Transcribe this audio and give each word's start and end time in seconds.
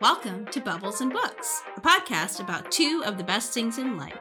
Welcome 0.00 0.46
to 0.46 0.60
Bubbles 0.60 1.00
and 1.00 1.12
Books, 1.12 1.62
a 1.76 1.80
podcast 1.80 2.40
about 2.40 2.72
two 2.72 3.04
of 3.06 3.16
the 3.16 3.22
best 3.22 3.52
things 3.52 3.78
in 3.78 3.96
life 3.96 4.18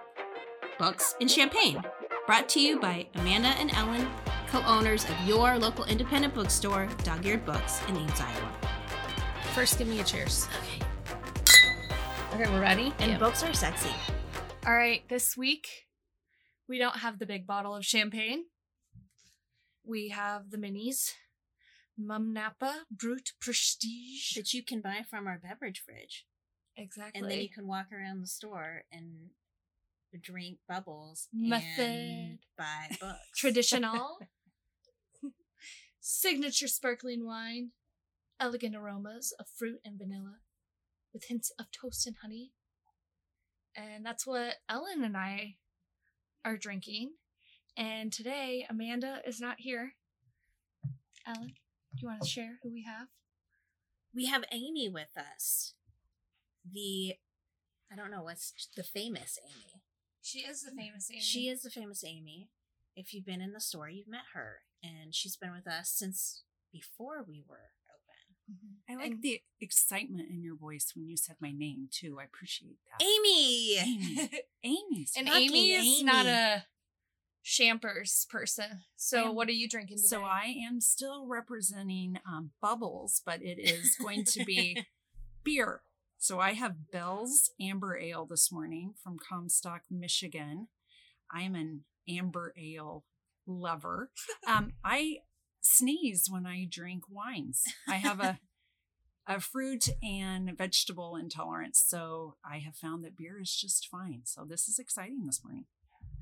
books 0.78 1.16
and 1.20 1.30
champagne. 1.30 1.82
Brought 2.28 2.48
to 2.50 2.60
you 2.60 2.80
by 2.80 3.08
Amanda 3.16 3.48
and 3.48 3.72
Ellen, 3.74 4.08
co 4.48 4.62
owners 4.62 5.04
of 5.06 5.16
your 5.26 5.58
local 5.58 5.84
independent 5.86 6.36
bookstore, 6.36 6.88
Dog 7.04 7.26
Eared 7.26 7.44
Books 7.44 7.82
in 7.88 7.98
Ames, 7.98 8.22
Iowa. 8.22 8.52
First, 9.56 9.80
give 9.80 9.88
me 9.88 10.00
a 10.00 10.04
cheers. 10.04 10.48
Okay. 10.60 10.86
Okay, 12.36 12.52
we're 12.52 12.62
ready. 12.62 12.94
And 13.00 13.20
books 13.20 13.44
are 13.44 13.54
sexy. 13.54 13.90
All 14.68 14.74
right, 14.76 15.02
this 15.10 15.36
week 15.36 15.68
we 16.70 16.78
don't 16.78 16.98
have 16.98 17.18
the 17.18 17.26
big 17.26 17.48
bottle 17.48 17.76
of 17.76 17.84
champagne. 17.84 18.44
We 19.84 20.10
have 20.10 20.52
the 20.52 20.58
minis. 20.58 21.14
Mumm 21.98 22.34
Napa 22.34 22.84
Brut 22.92 23.32
Prestige. 23.40 24.36
That 24.36 24.54
you 24.54 24.64
can 24.64 24.82
buy 24.82 25.04
from 25.08 25.28
our 25.28 25.38
beverage 25.38 25.84
fridge. 25.86 26.26
Exactly. 26.76 27.22
And 27.22 27.30
then 27.30 27.40
you 27.40 27.50
can 27.50 27.68
walk 27.68 27.88
around 27.92 28.22
the 28.22 28.28
store 28.28 28.84
and 28.92 29.30
drink 30.22 30.60
bubbles 30.68 31.28
Method. 31.34 32.40
buy 32.58 32.96
books. 33.00 33.18
Traditional. 33.36 34.20
Signature 36.00 36.68
sparkling 36.68 37.26
wine. 37.26 37.72
Elegant 38.40 38.76
aromas 38.76 39.34
of 39.40 39.46
fruit 39.48 39.80
and 39.86 39.98
vanilla 39.98 40.38
with 41.14 41.26
hints 41.26 41.52
of 41.60 41.68
toast 41.72 42.08
and 42.08 42.18
honey. 42.22 42.52
And 43.76 44.06
that's 44.06 44.26
what 44.28 44.56
Ellen 44.68 45.04
and 45.04 45.16
I 45.16 45.56
are 46.44 46.58
drinking. 46.58 47.14
And 47.78 48.12
today, 48.12 48.66
Amanda 48.70 49.22
is 49.26 49.40
not 49.40 49.56
here. 49.60 49.94
Ellen, 51.26 51.54
you 52.02 52.08
want 52.08 52.22
to 52.22 52.28
share 52.28 52.60
who 52.64 52.72
we 52.72 52.84
have? 52.84 53.08
we 54.16 54.28
have 54.28 54.44
Amy 54.52 54.88
with 54.90 55.10
us. 55.18 55.74
The 56.70 57.16
I 57.92 57.96
don't 57.96 58.12
know 58.12 58.24
what's 58.24 58.54
the 58.76 58.84
famous 58.84 59.38
Amy. 59.44 59.82
She 60.22 60.40
is 60.40 60.62
the 60.62 60.72
famous 60.72 61.10
Amy. 61.12 61.22
She 61.22 61.48
is 61.50 61.62
the 61.64 61.70
famous 61.70 62.04
Amy. 62.06 62.50
If 62.96 63.14
you've 63.14 63.26
been 63.26 63.42
in 63.42 63.54
the 63.54 63.60
store, 63.60 63.90
you've 63.90 64.08
met 64.08 64.22
her, 64.34 64.62
and 64.84 65.14
she's 65.16 65.36
been 65.36 65.52
with 65.52 65.68
us 65.68 65.90
since 65.94 66.44
before 66.72 67.24
we 67.28 67.44
were 67.48 67.72
open. 67.90 68.56
Mhm. 68.56 68.76
I 68.88 68.96
like 68.96 69.12
And- 69.14 69.22
the 69.24 69.42
excitement 69.60 70.30
in 70.30 70.42
your 70.44 70.56
voice 70.56 70.92
when 70.96 71.08
you 71.08 71.18
said 71.18 71.38
my 71.42 71.52
name 71.52 71.90
too. 71.92 72.20
I 72.20 72.26
appreciate 72.26 72.78
that. 72.86 73.04
Amy. 73.04 73.78
Amy. 73.80 74.30
Amy's. 74.64 75.14
And 75.18 75.28
Amy 75.28 75.72
is 75.72 76.04
not 76.04 76.26
a 76.26 76.66
champers 77.44 78.26
person. 78.30 78.82
So, 78.96 79.30
am- 79.30 79.36
what 79.36 79.48
are 79.50 79.54
you 79.54 79.68
drinking 79.68 79.98
today? 79.98 80.08
so 80.08 80.24
I 80.24 80.56
am 80.68 80.80
still 80.82 81.28
representing 81.28 82.20
um, 82.28 82.52
Bubbles, 82.62 83.22
but 83.26 83.42
it 83.42 83.60
is 83.60 83.96
going 84.02 84.24
to 84.26 84.44
be 84.46 84.86
beer. 85.44 85.82
So 86.18 86.40
I 86.40 86.54
have 86.54 86.90
Bell's 86.92 87.52
Amber 87.60 87.98
Ale 87.98 88.26
this 88.26 88.50
morning 88.50 88.94
from 89.04 89.18
Comstock, 89.20 89.82
Michigan. 89.92 90.70
I 91.30 91.42
am 91.42 91.54
an 91.56 91.82
amber 92.08 92.54
ale 92.58 93.04
lover. 93.46 94.10
Um, 94.48 94.72
I 94.86 95.18
sneeze 95.60 96.28
when 96.30 96.46
I 96.46 96.66
drink 96.70 97.04
wines. 97.10 97.64
I 97.90 97.96
have 97.96 98.20
a 98.22 98.40
a 99.28 99.40
fruit 99.40 99.90
and 100.02 100.58
vegetable 100.58 101.16
intolerance, 101.16 101.84
so 101.86 102.36
I 102.46 102.60
have 102.60 102.76
found 102.76 103.04
that 103.04 103.18
beer 103.18 103.40
is 103.42 103.56
just 103.56 103.88
fine. 103.90 104.22
So 104.26 104.46
this 104.48 104.68
is 104.68 104.80
exciting 104.80 105.26
this 105.26 105.42
morning. 105.44 105.66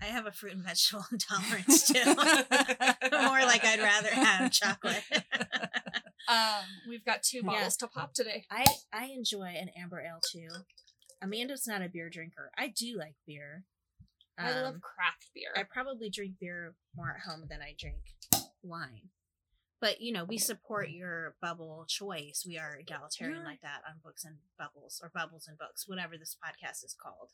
I 0.01 0.05
have 0.05 0.25
a 0.25 0.31
fruit 0.31 0.53
and 0.53 0.63
vegetable 0.63 1.05
intolerance 1.11 1.87
too. 1.87 2.03
More 2.05 3.41
like 3.45 3.63
I'd 3.63 3.79
rather 3.79 4.09
have 4.09 4.51
chocolate. 4.51 5.03
um, 6.27 6.63
we've 6.89 7.05
got 7.05 7.23
two 7.23 7.37
Yeah. 7.37 7.43
bottles 7.43 7.77
to 7.77 7.87
pop 7.87 8.13
today. 8.13 8.45
I 8.49 8.65
I 8.91 9.05
enjoy 9.15 9.47
an 9.47 9.69
amber 9.77 10.01
ale 10.01 10.19
too. 10.31 10.47
Amanda's 11.21 11.67
not 11.67 11.81
a 11.83 11.89
beer 11.89 12.09
drinker. 12.09 12.51
I 12.57 12.67
do 12.75 12.97
like 12.97 13.13
beer. 13.27 13.63
I 14.37 14.49
love 14.61 14.75
Um, 14.75 14.81
craft 14.81 15.27
beer. 15.35 15.51
I 15.55 15.63
probably 15.63 16.09
drink 16.09 16.39
beer 16.39 16.73
more 16.95 17.11
at 17.11 17.29
home 17.29 17.45
than 17.47 17.61
I 17.61 17.75
drink 17.77 18.01
wine. 18.63 19.09
But 19.79 20.01
you 20.01 20.11
know, 20.13 20.23
we 20.23 20.39
support 20.39 20.89
your 20.89 21.35
bubble 21.41 21.85
choice. 21.87 22.43
We 22.47 22.57
are 22.57 22.75
egalitarian 22.75 23.37
You're- 23.37 23.47
like 23.49 23.61
that 23.61 23.81
on 23.87 23.99
books 24.03 24.23
and 24.25 24.37
bubbles 24.57 24.99
or 25.03 25.09
bubbles 25.13 25.47
and 25.47 25.57
books, 25.59 25.87
whatever 25.87 26.17
this 26.17 26.35
podcast 26.35 26.83
is 26.83 26.95
called. 26.99 27.29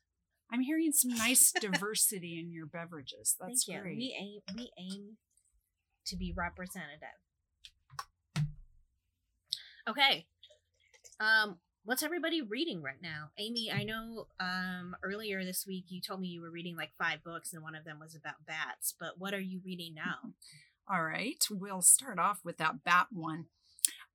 I'm 0.51 0.61
hearing 0.61 0.91
some 0.91 1.11
nice 1.13 1.51
diversity 1.51 2.39
in 2.39 2.51
your 2.51 2.65
beverages. 2.65 3.35
That's 3.39 3.65
Thank 3.65 3.77
you. 3.77 3.81
great. 3.81 3.97
We 3.97 4.15
aim 4.19 4.55
we 4.55 4.71
aim 4.79 5.17
to 6.05 6.15
be 6.15 6.33
representative. 6.35 7.07
Okay. 9.87 10.25
Um 11.19 11.57
what's 11.83 12.03
everybody 12.03 12.41
reading 12.41 12.81
right 12.81 13.01
now? 13.01 13.29
Amy, 13.37 13.71
I 13.71 13.83
know 13.83 14.27
um 14.39 14.95
earlier 15.03 15.43
this 15.43 15.65
week 15.67 15.85
you 15.89 16.01
told 16.01 16.21
me 16.21 16.27
you 16.27 16.41
were 16.41 16.51
reading 16.51 16.75
like 16.75 16.91
five 16.97 17.23
books 17.23 17.53
and 17.53 17.63
one 17.63 17.75
of 17.75 17.83
them 17.83 17.99
was 17.99 18.15
about 18.15 18.45
bats, 18.45 18.93
but 18.97 19.17
what 19.17 19.33
are 19.33 19.41
you 19.41 19.61
reading 19.65 19.93
now? 19.95 20.33
All 20.89 21.03
right, 21.03 21.43
we'll 21.51 21.81
start 21.81 22.17
off 22.17 22.39
with 22.45 22.57
that 22.59 22.85
bat 22.85 23.07
one. 23.11 23.47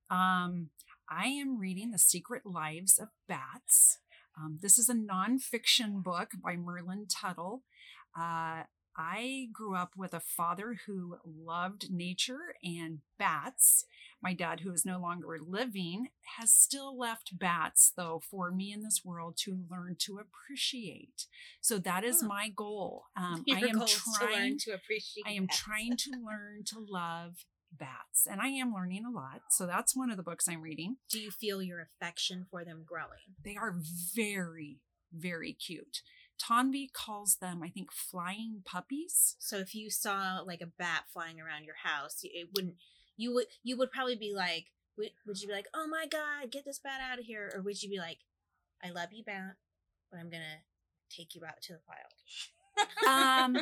Um, 0.09 0.69
I 1.07 1.27
am 1.27 1.59
reading 1.59 1.91
The 1.91 1.99
Secret 1.99 2.47
Lives 2.47 2.97
of 2.97 3.09
Bats. 3.27 3.99
Um, 4.37 4.59
this 4.61 4.77
is 4.77 4.89
a 4.89 4.93
nonfiction 4.95 6.01
book 6.03 6.31
by 6.43 6.55
Merlin 6.55 7.05
Tuttle. 7.07 7.63
Uh, 8.17 8.63
I 8.95 9.47
grew 9.51 9.75
up 9.75 9.93
with 9.97 10.13
a 10.13 10.19
father 10.19 10.75
who 10.85 11.17
loved 11.25 11.91
nature 11.91 12.55
and 12.63 12.99
bats. 13.17 13.85
My 14.21 14.33
dad, 14.35 14.59
who 14.59 14.71
is 14.71 14.85
no 14.85 14.99
longer 14.99 15.39
living, 15.45 16.09
has 16.37 16.53
still 16.53 16.97
left 16.97 17.37
bats, 17.39 17.91
though, 17.95 18.21
for 18.29 18.51
me 18.51 18.71
in 18.71 18.83
this 18.83 19.01
world 19.03 19.35
to 19.45 19.57
learn 19.69 19.95
to 20.01 20.19
appreciate. 20.19 21.25
So 21.59 21.79
that 21.79 22.03
is 22.03 22.21
Oh. 22.23 22.27
my 22.27 22.49
goal. 22.49 23.05
Um, 23.17 23.43
I 23.51 23.59
am 23.61 23.81
is 23.81 23.93
to 23.95 24.01
trying 24.19 24.57
to 24.59 24.71
appreciate 24.73 25.23
I 25.25 25.31
am 25.31 25.45
bats. 25.47 25.59
trying 25.59 25.97
to 25.97 26.11
learn 26.11 26.63
to 26.65 26.79
love 26.79 27.45
bats, 27.77 28.27
and 28.29 28.41
I 28.41 28.47
am 28.47 28.73
learning 28.73 29.05
a 29.05 29.11
lot. 29.11 29.41
So 29.49 29.65
that's 29.65 29.95
one 29.95 30.09
of 30.09 30.17
the 30.17 30.23
books 30.23 30.47
I'm 30.47 30.61
reading. 30.61 30.97
Do 31.09 31.19
you 31.19 31.31
feel 31.31 31.61
your 31.61 31.81
affection 31.81 32.45
for 32.49 32.63
them 32.63 32.83
growing? 32.85 33.35
They 33.43 33.55
are 33.55 33.75
very, 34.15 34.79
very 35.11 35.53
cute. 35.53 36.01
Tonby 36.41 36.91
calls 36.91 37.37
them, 37.37 37.61
I 37.63 37.69
think, 37.69 37.91
flying 37.91 38.61
puppies. 38.65 39.35
So 39.39 39.57
if 39.57 39.75
you 39.75 39.89
saw 39.89 40.39
like 40.45 40.61
a 40.61 40.67
bat 40.67 41.03
flying 41.11 41.39
around 41.39 41.65
your 41.65 41.75
house, 41.83 42.21
it 42.23 42.49
wouldn't 42.53 42.75
you 43.15 43.33
would 43.33 43.45
you 43.63 43.77
would 43.77 43.91
probably 43.91 44.15
be 44.15 44.33
like 44.33 44.65
would, 44.97 45.11
would 45.25 45.41
you 45.41 45.47
be 45.47 45.53
like, 45.53 45.67
"Oh 45.73 45.87
my 45.87 46.05
god, 46.05 46.51
get 46.51 46.65
this 46.65 46.79
bat 46.79 47.01
out 47.01 47.19
of 47.19 47.25
here," 47.25 47.51
or 47.53 47.61
would 47.61 47.81
you 47.81 47.89
be 47.89 47.99
like, 47.99 48.19
"I 48.83 48.89
love 48.89 49.09
you, 49.11 49.23
bat, 49.23 49.55
but 50.11 50.19
I'm 50.19 50.29
going 50.29 50.43
to 50.43 51.15
take 51.15 51.35
you 51.35 51.45
out 51.45 51.61
to 51.63 51.73
the 51.73 51.79
wild." 51.87 52.13
Um, 53.07 53.57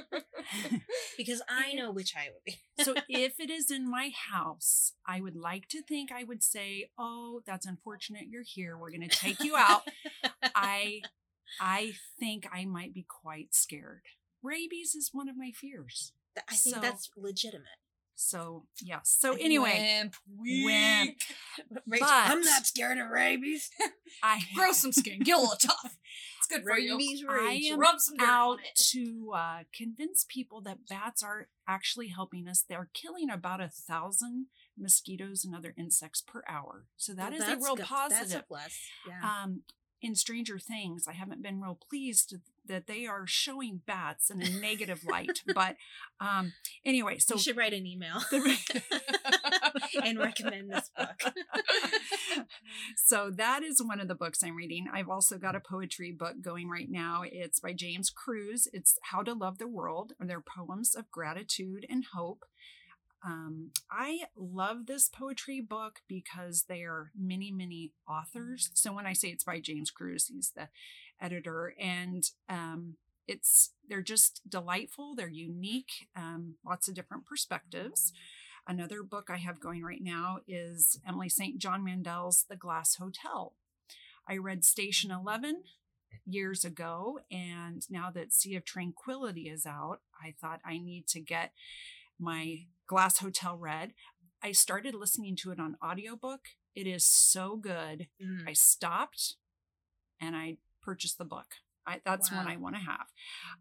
because 1.17 1.41
I 1.49 1.73
know 1.73 1.91
which 1.91 2.13
I 2.15 2.29
would 2.31 2.43
be. 2.45 2.59
so 2.83 2.95
if 3.09 3.39
it 3.39 3.49
is 3.49 3.69
in 3.71 3.89
my 3.89 4.11
house, 4.31 4.93
I 5.07 5.21
would 5.21 5.35
like 5.35 5.67
to 5.69 5.81
think 5.81 6.11
I 6.11 6.23
would 6.23 6.43
say, 6.43 6.89
"Oh, 6.97 7.41
that's 7.45 7.65
unfortunate. 7.65 8.27
You're 8.29 8.43
here. 8.45 8.77
We're 8.77 8.91
going 8.91 9.07
to 9.07 9.15
take 9.15 9.43
you 9.43 9.55
out." 9.55 9.81
I, 10.55 11.01
I 11.59 11.93
think 12.19 12.47
I 12.53 12.65
might 12.65 12.93
be 12.93 13.05
quite 13.07 13.53
scared. 13.53 14.01
Rabies 14.43 14.95
is 14.95 15.09
one 15.11 15.29
of 15.29 15.37
my 15.37 15.51
fears. 15.53 16.13
I 16.49 16.55
think 16.55 16.75
So- 16.75 16.81
that's 16.81 17.09
legitimate. 17.17 17.67
So 18.15 18.65
yeah. 18.79 18.99
So 19.03 19.33
anyway, 19.33 19.99
Wimp, 19.99 20.15
Wimp. 20.63 21.17
Rachel, 21.87 22.07
But- 22.07 22.29
I'm 22.29 22.41
not 22.41 22.67
scared 22.67 22.99
of 22.99 23.09
rabies. 23.09 23.69
I 24.21 24.41
Grow 24.55 24.73
some 24.73 24.91
skin. 24.91 25.21
Get 25.21 25.37
a 25.37 25.41
little 25.41 25.55
tough. 25.55 25.97
It's 26.51 26.57
good 26.57 26.63
for 26.73 26.77
you. 26.77 26.93
Rabies, 26.93 27.23
I 27.29 27.61
am 27.71 27.79
Rub 27.79 27.99
some 27.99 28.15
out 28.19 28.51
on 28.51 28.57
to 28.91 29.31
uh, 29.35 29.59
convince 29.73 30.25
people 30.27 30.61
that 30.61 30.87
bats 30.89 31.23
are 31.23 31.47
actually 31.67 32.07
helping 32.09 32.47
us. 32.47 32.63
They're 32.67 32.89
killing 32.93 33.29
about 33.29 33.61
a 33.61 33.69
thousand 33.69 34.47
mosquitoes 34.77 35.45
and 35.45 35.55
other 35.55 35.73
insects 35.77 36.21
per 36.21 36.43
hour. 36.47 36.85
So 36.97 37.13
that 37.13 37.31
Well, 37.31 37.41
is 37.41 37.47
a 37.47 37.57
real 37.57 37.75
good. 37.75 37.85
positive. 37.85 38.29
That's 38.29 38.33
a 38.33 38.43
plus. 38.47 38.79
Yeah. 39.07 39.43
um, 39.43 39.61
in 40.01 40.15
Stranger 40.15 40.57
Things, 40.57 41.07
I 41.07 41.13
haven't 41.13 41.43
been 41.43 41.61
real 41.61 41.77
pleased 41.89 42.33
that 42.65 42.87
they 42.87 43.05
are 43.05 43.27
showing 43.27 43.81
bats 43.85 44.31
in 44.31 44.41
a 44.41 44.49
negative 44.49 45.03
light. 45.07 45.41
But 45.53 45.75
um, 46.19 46.53
anyway, 46.83 47.19
so 47.19 47.35
you 47.35 47.41
should 47.41 47.57
write 47.57 47.73
an 47.73 47.85
email 47.85 48.19
the- 48.31 48.81
and 50.03 50.19
recommend 50.19 50.71
this 50.71 50.89
book. 50.97 51.33
so 52.95 53.31
that 53.31 53.63
is 53.63 53.83
one 53.83 53.99
of 53.99 54.07
the 54.07 54.15
books 54.15 54.43
I'm 54.43 54.55
reading. 54.55 54.87
I've 54.91 55.09
also 55.09 55.37
got 55.37 55.55
a 55.55 55.59
poetry 55.59 56.11
book 56.11 56.41
going 56.41 56.69
right 56.69 56.89
now. 56.89 57.23
It's 57.25 57.59
by 57.59 57.73
James 57.73 58.09
Crews. 58.09 58.67
It's 58.73 58.97
How 59.03 59.23
to 59.23 59.33
Love 59.33 59.57
the 59.57 59.67
World, 59.67 60.13
or 60.19 60.25
their 60.25 60.41
poems 60.41 60.95
of 60.95 61.11
gratitude 61.11 61.85
and 61.89 62.05
hope. 62.13 62.45
Um, 63.23 63.69
I 63.91 64.21
love 64.35 64.87
this 64.87 65.07
poetry 65.07 65.61
book 65.61 65.99
because 66.07 66.65
they 66.67 66.81
are 66.81 67.11
many, 67.15 67.51
many 67.51 67.91
authors. 68.09 68.71
So 68.73 68.93
when 68.93 69.05
I 69.05 69.13
say 69.13 69.29
it's 69.29 69.43
by 69.43 69.59
James 69.59 69.91
Crews, 69.91 70.27
he's 70.27 70.51
the 70.55 70.69
editor, 71.21 71.75
and 71.79 72.23
um, 72.49 72.95
it's 73.27 73.73
they're 73.87 74.01
just 74.01 74.41
delightful. 74.47 75.15
They're 75.15 75.29
unique, 75.29 76.07
um, 76.15 76.55
lots 76.65 76.87
of 76.87 76.95
different 76.95 77.25
perspectives. 77.25 78.11
Another 78.71 79.03
book 79.03 79.27
I 79.29 79.35
have 79.35 79.59
going 79.59 79.83
right 79.83 80.01
now 80.01 80.37
is 80.47 80.97
Emily 81.05 81.27
St. 81.27 81.57
John 81.57 81.83
Mandel's 81.83 82.45
The 82.49 82.55
Glass 82.55 82.95
Hotel. 82.95 83.53
I 84.29 84.37
read 84.37 84.63
Station 84.63 85.11
11 85.11 85.63
years 86.25 86.63
ago, 86.63 87.19
and 87.29 87.85
now 87.89 88.09
that 88.11 88.31
Sea 88.31 88.55
of 88.55 88.63
Tranquility 88.63 89.49
is 89.49 89.65
out, 89.65 89.99
I 90.23 90.35
thought 90.39 90.61
I 90.63 90.77
need 90.77 91.05
to 91.07 91.19
get 91.19 91.51
my 92.17 92.67
Glass 92.87 93.17
Hotel 93.19 93.57
read. 93.57 93.91
I 94.41 94.53
started 94.53 94.95
listening 94.95 95.35
to 95.41 95.51
it 95.51 95.59
on 95.59 95.75
audiobook. 95.83 96.45
It 96.73 96.87
is 96.87 97.05
so 97.05 97.57
good. 97.57 98.07
Mm. 98.23 98.47
I 98.47 98.53
stopped 98.53 99.35
and 100.21 100.33
I 100.33 100.59
purchased 100.81 101.17
the 101.17 101.25
book. 101.25 101.55
I, 101.85 101.99
that's 102.05 102.31
one 102.31 102.47
I 102.47 102.55
want 102.55 102.75
to 102.75 102.81
have. 102.81 103.07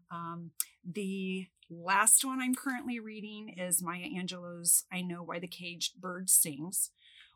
Um, 0.09 0.51
the 0.89 1.47
last 1.81 2.25
one 2.25 2.41
I'm 2.41 2.55
currently 2.55 2.99
reading 2.99 3.49
is 3.57 3.81
Maya 3.81 4.05
Angelou's 4.05 4.83
I 4.91 5.01
Know 5.01 5.23
Why 5.23 5.39
the 5.39 5.47
Caged 5.47 5.99
Bird 6.01 6.29
Sings. 6.29 6.91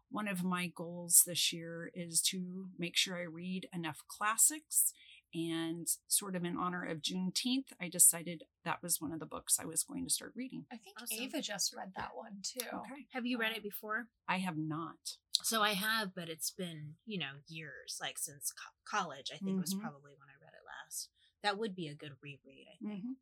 One 0.10 0.28
of 0.28 0.44
my 0.44 0.68
goals 0.68 1.24
this 1.26 1.52
year 1.54 1.90
is 1.94 2.22
to 2.30 2.68
make 2.78 2.96
sure 2.98 3.18
I 3.18 3.22
read 3.24 3.68
enough 3.74 4.04
classics. 4.08 4.94
And 5.34 5.86
sort 6.08 6.36
of 6.36 6.46
in 6.46 6.56
honor 6.56 6.86
of 6.86 7.02
Juneteenth, 7.02 7.74
I 7.82 7.90
decided 7.90 8.44
that 8.64 8.82
was 8.82 9.02
one 9.02 9.12
of 9.12 9.20
the 9.20 9.26
books 9.26 9.58
I 9.60 9.66
was 9.66 9.84
going 9.84 10.06
to 10.06 10.10
start 10.10 10.32
reading. 10.36 10.66
I 10.72 10.78
think 10.78 10.96
Awesome. 11.02 11.18
Ava 11.24 11.42
just 11.42 11.76
read 11.76 11.92
that 11.98 12.12
one 12.16 12.38
too. 12.42 12.66
Okay. 12.74 13.06
Have 13.12 13.26
you 13.26 13.38
read 13.38 13.52
Um, 13.52 13.58
it 13.58 13.64
before? 13.64 14.08
I 14.30 14.38
have 14.38 14.56
not. 14.58 15.18
So 15.44 15.62
I 15.62 15.74
have, 15.74 16.16
but 16.16 16.30
it's 16.30 16.52
been, 16.52 16.96
you 17.06 17.18
know, 17.20 17.34
years, 17.48 17.98
like 18.00 18.18
since 18.18 18.52
co- 18.54 18.72
college, 18.86 19.30
I 19.34 19.38
think 19.38 19.60
was 19.60 19.74
Mhm. 19.74 19.82
probably 19.82 20.14
when 20.18 20.30
I 20.30 20.40
read 20.42 20.54
it 20.54 20.64
last. 20.66 21.10
That 21.42 21.58
would 21.58 21.76
be 21.76 21.88
a 21.90 21.96
good 21.96 22.16
reread, 22.22 22.68
I 22.74 22.78
think. 22.86 23.04
hmm 23.04 23.14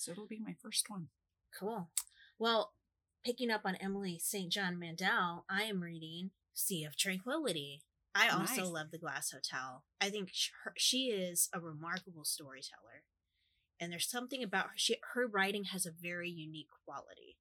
So 0.00 0.12
it'll 0.12 0.26
be 0.26 0.40
my 0.42 0.54
first 0.62 0.88
one. 0.88 1.08
Cool. 1.58 1.90
Well, 2.38 2.72
picking 3.24 3.50
up 3.50 3.62
on 3.66 3.74
Emily 3.76 4.18
St. 4.18 4.50
John 4.50 4.78
Mandel, 4.78 5.44
I 5.50 5.64
am 5.64 5.82
reading 5.82 6.30
Sea 6.54 6.84
of 6.84 6.96
Tranquility. 6.96 7.82
I 8.14 8.28
also 8.30 8.62
Nice. 8.62 8.70
love 8.70 8.90
The 8.90 8.98
Glass 8.98 9.30
Hotel. 9.30 9.84
I 10.00 10.08
think 10.08 10.30
sh- 10.32 10.48
her, 10.64 10.72
she 10.78 11.08
is 11.08 11.50
a 11.54 11.60
remarkable 11.60 12.24
storyteller. 12.24 13.04
And 13.78 13.92
there's 13.92 14.08
something 14.08 14.42
about 14.42 14.66
her, 14.68 14.72
she, 14.76 14.96
her 15.12 15.26
writing 15.26 15.64
has 15.64 15.84
a 15.84 15.90
very 15.92 16.30
unique 16.30 16.70
quality. 16.86 17.36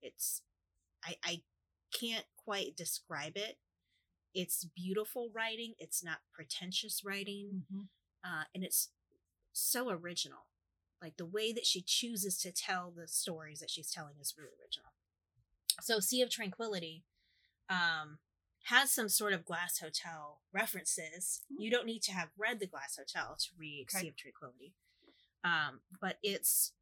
It's, 0.00 0.42
I, 1.04 1.16
I 1.24 1.42
can't 1.92 2.26
quite 2.36 2.76
describe 2.76 3.36
it. 3.36 3.58
It's 4.32 4.64
beautiful 4.64 5.30
writing. 5.34 5.74
It's 5.78 6.04
not 6.04 6.18
pretentious 6.32 7.02
writing 7.04 7.64
Mm-hmm. 7.72 7.80
uh, 8.24 8.44
and 8.54 8.62
it's 8.62 8.90
so 9.52 9.90
original. 9.90 10.46
Like 11.00 11.16
the 11.16 11.26
way 11.26 11.52
that 11.52 11.66
she 11.66 11.82
chooses 11.82 12.38
to 12.38 12.52
tell 12.52 12.92
the 12.94 13.06
stories 13.06 13.60
that 13.60 13.70
she's 13.70 13.90
telling 13.90 14.14
is 14.20 14.34
really 14.36 14.52
original. 14.62 14.92
So, 15.82 16.00
Sea 16.00 16.22
of 16.22 16.30
Tranquility 16.30 17.04
um, 17.68 18.18
has 18.64 18.90
some 18.90 19.08
sort 19.08 19.32
of 19.32 19.44
Glass 19.44 19.78
Hotel 19.80 20.40
references. 20.52 21.42
You 21.58 21.70
don't 21.70 21.86
need 21.86 22.02
to 22.04 22.12
have 22.12 22.30
read 22.38 22.60
the 22.60 22.66
Glass 22.66 22.98
Hotel 22.98 23.36
to 23.38 23.48
read 23.58 23.86
Okay. 23.90 24.02
Sea 24.02 24.08
of 24.08 24.16
Tranquility, 24.16 24.72
um, 25.44 25.80
but 26.00 26.16
it's 26.22 26.72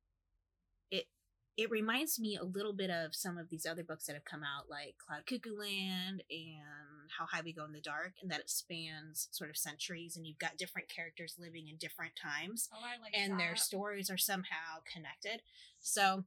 it 0.90 1.06
it 1.56 1.70
reminds 1.70 2.18
me 2.18 2.36
a 2.36 2.44
little 2.44 2.72
bit 2.72 2.90
of 2.90 3.14
some 3.14 3.38
of 3.38 3.48
these 3.48 3.64
other 3.64 3.84
books 3.84 4.06
that 4.06 4.14
have 4.14 4.24
come 4.24 4.42
out, 4.42 4.68
like 4.68 4.96
Cloud 4.98 5.24
Cuckoo 5.26 5.56
Land 5.56 6.22
and 6.28 7.10
How 7.16 7.26
High 7.26 7.42
We 7.44 7.52
Go 7.52 7.64
in 7.64 7.72
the 7.72 7.80
Dark, 7.80 8.14
and 8.20 8.30
that 8.30 8.40
it 8.40 8.50
spans 8.50 9.28
sort 9.30 9.50
of 9.50 9.56
centuries, 9.56 10.16
and 10.16 10.26
you've 10.26 10.38
got 10.38 10.56
different 10.56 10.88
characters 10.88 11.36
living 11.38 11.68
in 11.68 11.76
different 11.76 12.12
times, 12.20 12.68
Oh, 12.72 12.78
I 12.82 13.00
like 13.00 13.12
and 13.16 13.38
their 13.38 13.54
stories 13.54 14.10
are 14.10 14.18
somehow 14.18 14.82
connected. 14.92 15.42
So, 15.80 16.24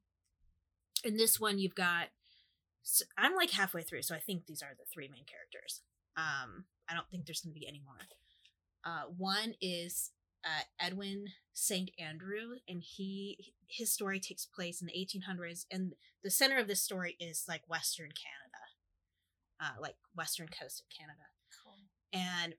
in 1.04 1.18
this 1.18 1.40
one, 1.40 1.60
you've 1.60 1.76
got—I'm 1.76 3.36
like 3.36 3.52
halfway 3.52 3.84
through, 3.84 4.04
so 4.04 4.16
I 4.16 4.20
think 4.20 4.46
these 4.46 4.62
are 4.62 4.76
the 4.78 4.86
three 4.92 5.10
main 5.10 5.26
characters. 5.26 5.82
Um, 6.16 6.66
I 6.90 6.94
don't 6.94 7.10
think 7.10 7.26
there's 7.26 7.42
going 7.42 7.54
to 7.54 7.60
be 7.60 7.68
any 7.68 7.82
more. 7.86 7.96
Uh, 8.86 9.04
one 9.18 9.56
is 9.60 10.12
uh, 10.46 10.62
Edwin 10.80 11.26
St. 11.54 11.90
Andrew, 12.00 12.56
and 12.68 12.82
he 12.84 13.54
his 13.68 13.92
story 13.92 14.20
takes 14.20 14.46
place 14.46 14.82
in 14.82 14.88
the 14.88 14.94
1800s, 14.94 15.66
and 15.72 15.94
the 16.24 16.32
center 16.32 16.58
of 16.58 16.68
this 16.68 16.82
story 16.82 17.18
is 17.20 17.44
like 17.48 17.68
Western 17.68 18.10
Canada, 18.12 18.64
uh, 19.60 19.82
like 19.82 19.96
Western 20.16 20.48
coast 20.48 20.82
of 20.82 20.86
Canada, 20.98 21.28
Cool. 21.64 21.80
and 22.14 22.56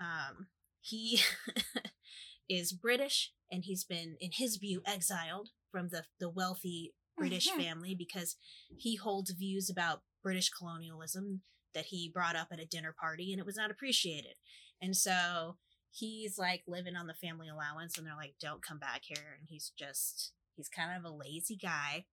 um, 0.00 0.46
he 0.80 1.20
is 2.48 2.72
British, 2.72 3.32
and 3.50 3.64
he's 3.64 3.84
been, 3.84 4.16
in 4.20 4.30
his 4.34 4.56
view, 4.56 4.82
exiled 4.86 5.50
from 5.70 5.88
the 5.88 6.04
the 6.20 6.28
wealthy 6.30 6.94
British 7.16 7.48
Mhm. 7.50 7.56
family 7.64 7.94
because 7.94 8.36
he 8.76 8.96
holds 8.96 9.30
views 9.32 9.68
about 9.70 10.02
British 10.22 10.50
colonialism 10.50 11.42
that 11.74 11.86
he 11.86 12.10
brought 12.12 12.36
up 12.36 12.48
at 12.52 12.60
a 12.60 12.66
dinner 12.66 12.94
party, 12.98 13.32
and 13.32 13.40
it 13.40 13.46
was 13.46 13.56
not 13.56 13.70
appreciated, 13.70 14.34
and 14.80 14.96
so 14.96 15.58
he's 15.92 16.38
like 16.38 16.62
living 16.66 16.96
on 16.96 17.06
the 17.06 17.14
family 17.14 17.48
allowance 17.48 17.98
and 17.98 18.06
they're 18.06 18.16
like 18.16 18.34
don't 18.40 18.62
come 18.62 18.78
back 18.78 19.02
here 19.04 19.36
and 19.38 19.46
he's 19.48 19.70
just 19.78 20.32
he's 20.56 20.68
kind 20.68 20.90
of 20.96 21.04
a 21.04 21.14
lazy 21.14 21.56
guy. 21.56 22.06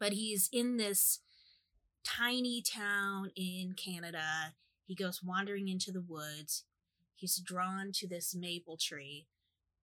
But 0.00 0.12
he's 0.12 0.48
in 0.52 0.76
this 0.76 1.20
tiny 2.02 2.62
town 2.62 3.30
in 3.36 3.74
canada. 3.74 4.54
He 4.86 4.94
goes 4.94 5.22
wandering 5.22 5.68
into 5.68 5.92
the 5.92 6.04
woods. 6.06 6.64
He's 7.14 7.36
drawn 7.36 7.92
to 7.94 8.08
this 8.08 8.34
maple 8.34 8.76
tree 8.76 9.28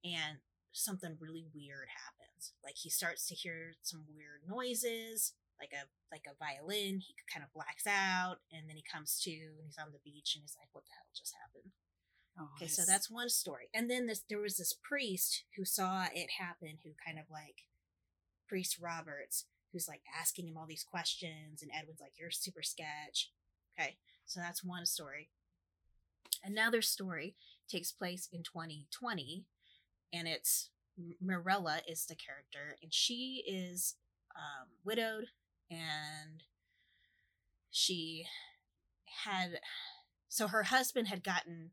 and 0.03 0.39
something 0.73 1.15
really 1.19 1.45
weird 1.55 1.87
happens. 1.89 2.53
Like 2.63 2.75
he 2.77 2.89
starts 2.89 3.25
to 3.27 3.35
hear 3.35 3.73
some 3.81 4.03
weird 4.09 4.41
noises 4.47 5.33
like 5.59 5.71
a 5.71 5.85
like 6.11 6.25
a 6.27 6.35
violin. 6.44 6.99
He 6.99 7.15
kind 7.31 7.45
of 7.45 7.53
blacks 7.53 7.87
out 7.87 8.37
and 8.51 8.67
then 8.67 8.75
he 8.75 8.83
comes 8.83 9.21
to 9.21 9.31
and 9.31 9.63
he's 9.65 9.77
on 9.77 9.94
the 9.94 10.03
beach 10.03 10.35
and 10.35 10.41
he's 10.41 10.57
like 10.59 10.67
what 10.73 10.83
the 10.83 10.91
hell 10.97 11.07
just 11.15 11.35
happened 11.39 11.71
Oh, 12.41 12.49
Okay, 12.55 12.67
so 12.67 12.83
that's 12.88 13.09
one 13.09 13.29
story. 13.29 13.69
And 13.73 13.89
then 13.89 14.07
this 14.07 14.23
there 14.29 14.39
was 14.39 14.57
this 14.57 14.73
priest 14.73 15.43
who 15.55 15.65
saw 15.65 16.05
it 16.13 16.29
happen 16.39 16.79
who 16.83 16.91
kind 17.05 17.19
of 17.19 17.25
like 17.31 17.65
priest 18.47 18.77
Roberts 18.81 19.45
who's 19.71 19.88
like 19.88 20.01
asking 20.19 20.47
him 20.47 20.57
all 20.57 20.65
these 20.67 20.83
questions 20.83 21.61
and 21.61 21.71
Edwin's 21.77 22.01
like 22.01 22.13
you're 22.17 22.31
super 22.31 22.61
sketch. 22.61 23.31
Okay. 23.79 23.97
So 24.25 24.39
that's 24.39 24.63
one 24.63 24.85
story. 24.85 25.29
Another 26.43 26.81
story 26.81 27.35
takes 27.69 27.91
place 27.91 28.27
in 28.31 28.44
2020 28.44 29.45
and 30.13 30.27
it's 30.27 30.69
Mirella 31.21 31.81
is 31.87 32.05
the 32.05 32.15
character 32.15 32.77
and 32.81 32.94
she 32.94 33.44
is 33.47 33.95
um, 34.35 34.67
widowed 34.83 35.25
and 35.69 36.44
she 37.71 38.25
had 39.23 39.59
so 40.27 40.47
her 40.47 40.63
husband 40.63 41.07
had 41.07 41.23
gotten 41.23 41.71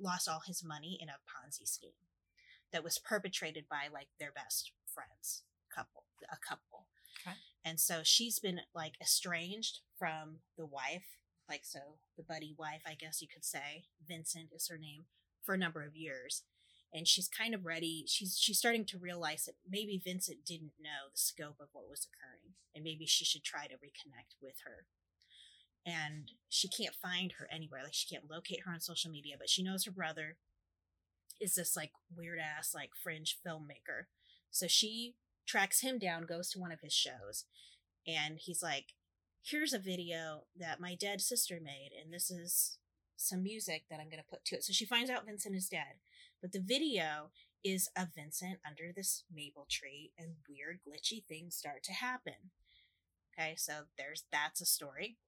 lost 0.00 0.28
all 0.28 0.42
his 0.46 0.64
money 0.64 0.98
in 1.00 1.08
a 1.08 1.20
Ponzi 1.28 1.66
scheme 1.66 1.92
that 2.72 2.84
was 2.84 2.98
perpetrated 2.98 3.64
by 3.70 3.88
like 3.92 4.08
their 4.18 4.32
best 4.32 4.72
friends 4.92 5.42
couple 5.74 6.04
a 6.30 6.36
couple. 6.36 6.86
Okay. 7.26 7.36
and 7.64 7.78
so 7.80 8.00
she's 8.02 8.38
been 8.38 8.60
like 8.74 8.94
estranged 9.00 9.80
from 9.98 10.40
the 10.56 10.66
wife 10.66 11.18
like 11.48 11.62
so 11.64 11.98
the 12.16 12.22
buddy 12.22 12.54
wife 12.58 12.82
i 12.86 12.94
guess 12.94 13.22
you 13.22 13.28
could 13.32 13.44
say. 13.44 13.84
Vincent 14.06 14.50
is 14.54 14.68
her 14.68 14.78
name 14.78 15.04
for 15.42 15.54
a 15.54 15.58
number 15.58 15.82
of 15.84 15.96
years. 15.96 16.42
And 16.92 17.06
she's 17.06 17.28
kind 17.28 17.54
of 17.54 17.66
ready 17.66 18.04
she's 18.06 18.38
she's 18.40 18.58
starting 18.58 18.84
to 18.86 18.98
realize 18.98 19.44
that 19.44 19.56
maybe 19.68 20.00
vincent 20.02 20.44
didn't 20.46 20.72
know 20.80 21.10
the 21.12 21.18
scope 21.18 21.56
of 21.60 21.68
what 21.72 21.90
was 21.90 22.06
occurring 22.06 22.54
and 22.74 22.84
maybe 22.84 23.06
she 23.06 23.24
should 23.24 23.44
try 23.44 23.66
to 23.66 23.74
reconnect 23.74 24.36
with 24.40 24.54
her 24.64 24.86
and 25.86 26.32
she 26.48 26.68
can't 26.68 26.94
find 26.94 27.32
her 27.38 27.48
anywhere. 27.50 27.82
Like 27.84 27.94
she 27.94 28.12
can't 28.12 28.28
locate 28.28 28.62
her 28.66 28.72
on 28.72 28.80
social 28.80 29.10
media, 29.10 29.36
but 29.38 29.48
she 29.48 29.62
knows 29.62 29.84
her 29.84 29.92
brother 29.92 30.36
is 31.40 31.54
this 31.54 31.76
like 31.76 31.92
weird 32.14 32.38
ass 32.38 32.74
like 32.74 32.90
fringe 33.00 33.38
filmmaker. 33.46 34.06
So 34.50 34.66
she 34.66 35.14
tracks 35.46 35.80
him 35.80 35.98
down, 35.98 36.26
goes 36.26 36.50
to 36.50 36.58
one 36.58 36.72
of 36.72 36.80
his 36.80 36.92
shows, 36.92 37.44
and 38.06 38.38
he's 38.38 38.62
like, 38.62 38.94
"Here's 39.42 39.72
a 39.72 39.78
video 39.78 40.46
that 40.56 40.80
my 40.80 40.94
dead 40.94 41.20
sister 41.20 41.60
made, 41.62 41.90
and 41.92 42.12
this 42.12 42.30
is 42.30 42.78
some 43.16 43.42
music 43.42 43.84
that 43.88 44.00
I'm 44.00 44.08
gonna 44.08 44.24
put 44.28 44.44
to 44.46 44.56
it." 44.56 44.64
So 44.64 44.72
she 44.72 44.86
finds 44.86 45.10
out 45.10 45.26
Vincent 45.26 45.54
is 45.54 45.68
dead, 45.68 46.00
but 46.40 46.52
the 46.52 46.60
video 46.60 47.30
is 47.62 47.88
of 47.96 48.14
Vincent 48.14 48.60
under 48.66 48.92
this 48.92 49.24
maple 49.30 49.66
tree, 49.70 50.12
and 50.18 50.36
weird 50.48 50.80
glitchy 50.82 51.24
things 51.24 51.56
start 51.56 51.82
to 51.84 51.92
happen. 51.92 52.50
Okay, 53.32 53.54
so 53.56 53.86
there's 53.98 54.24
that's 54.32 54.60
a 54.60 54.66
story. 54.66 55.18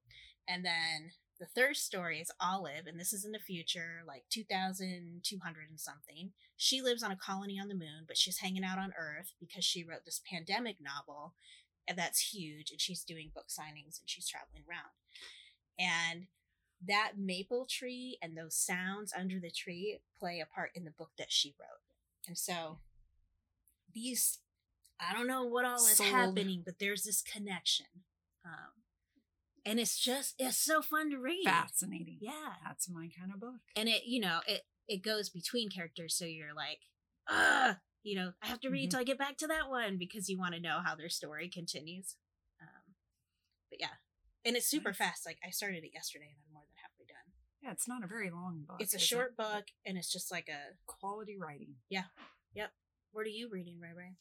And 0.49 0.65
then 0.65 1.13
the 1.39 1.47
third 1.47 1.77
story 1.77 2.21
is 2.21 2.33
Olive, 2.41 2.87
and 2.87 2.99
this 2.99 3.13
is 3.13 3.25
in 3.25 3.33
the 3.33 3.39
future, 3.39 4.03
like 4.07 4.25
2200 4.31 5.71
and 5.71 5.79
something. 5.79 6.33
She 6.57 6.83
lives 6.83 7.03
on 7.03 7.13
a 7.13 7.17
colony 7.17 7.61
on 7.61 7.69
the 7.69 7.75
moon, 7.75 8.05
but 8.07 8.17
she's 8.17 8.39
hanging 8.39 8.65
out 8.65 8.79
on 8.79 8.93
Earth 8.99 9.35
because 9.39 9.65
she 9.65 9.85
wrote 9.85 10.05
this 10.05 10.21
pandemic 10.29 10.77
novel, 10.81 11.35
and 11.87 11.97
that's 11.97 12.33
huge. 12.33 12.71
And 12.71 12.81
she's 12.81 13.05
doing 13.05 13.31
book 13.35 13.47
signings 13.49 14.01
and 14.01 14.07
she's 14.07 14.27
traveling 14.29 14.65
around. 14.69 14.91
And 15.79 16.27
that 16.87 17.13
maple 17.17 17.67
tree 17.69 18.19
and 18.23 18.37
those 18.37 18.55
sounds 18.57 19.13
under 19.17 19.39
the 19.41 19.51
tree 19.51 20.01
play 20.19 20.41
a 20.41 20.55
part 20.55 20.71
in 20.75 20.85
the 20.85 20.91
book 20.91 21.11
that 21.19 21.31
she 21.33 21.55
wrote. 21.59 21.81
And 22.27 22.37
so 22.37 22.79
these, 23.95 24.39
I 25.01 25.13
don't 25.13 25.27
know 25.27 25.45
what 25.45 25.65
all 25.65 25.77
is 25.77 25.97
Sold. 25.97 26.11
happening, 26.11 26.63
but 26.65 26.79
there's 26.79 27.05
this 27.05 27.23
connection. 27.23 27.87
Um, 28.45 28.73
and 29.69 29.79
it's 29.79 29.99
just 29.99 30.35
it's 30.39 30.57
so 30.59 30.81
fun 30.83 31.11
to 31.11 31.19
read. 31.19 31.45
Fascinating. 31.45 32.19
Yeah, 32.21 32.55
That's 32.65 32.89
my 32.89 33.09
kind 33.19 33.33
of 33.33 33.41
book. 33.41 33.61
and 33.77 33.89
it 33.89 34.03
you 34.07 34.21
know 34.21 34.41
it 34.47 34.63
it 34.89 35.03
goes 35.03 35.29
between 35.29 35.69
characters, 35.71 36.17
so 36.17 36.25
you're 36.25 36.55
like, 36.55 36.81
ah, 37.29 37.79
you 38.03 38.17
know, 38.17 38.33
I 38.43 38.47
have 38.47 38.61
to 38.61 38.71
read 38.71 38.89
Mhm. 38.89 38.91
till 38.93 39.01
I 39.01 39.05
get 39.05 39.19
back 39.19 39.37
to 39.39 39.47
that 39.49 39.69
one 39.69 39.99
because 39.99 40.29
you 40.29 40.39
want 40.39 40.55
to 40.55 40.61
know 40.61 40.81
how 40.85 40.95
their 40.95 41.11
story 41.11 41.49
continues. 41.49 42.17
Um, 42.61 42.95
but 43.71 43.79
yeah, 43.81 43.97
and 44.45 44.57
it's 44.57 44.67
super 44.67 44.91
Nice. 44.91 44.97
fast. 44.99 45.27
Like 45.27 45.39
I 45.47 45.51
started 45.51 45.85
it 45.85 45.93
yesterday, 45.93 46.29
and 46.31 46.39
I'm 46.47 46.53
more 46.53 46.63
than 46.65 46.75
halfway 46.83 47.05
done. 47.07 47.33
Yeah, 47.61 47.73
it's 47.73 47.87
not 47.89 48.03
a 48.05 48.07
very 48.07 48.31
long 48.31 48.65
book. 48.67 48.81
it's 48.81 48.95
a 48.95 48.97
is 48.97 49.03
it? 49.03 49.07
short 49.07 49.37
book, 49.37 49.67
and 49.85 49.99
it's 49.99 50.11
just 50.11 50.31
like 50.31 50.49
a. 50.49 50.79
quality 50.87 51.37
writing. 51.37 51.77
Yeah. 51.91 52.05
Yep. 52.55 52.73
What 53.13 53.27
are 53.27 53.31
you 53.31 53.49
reading, 53.51 53.79
Ray 53.81 53.93
Ray? 53.95 54.17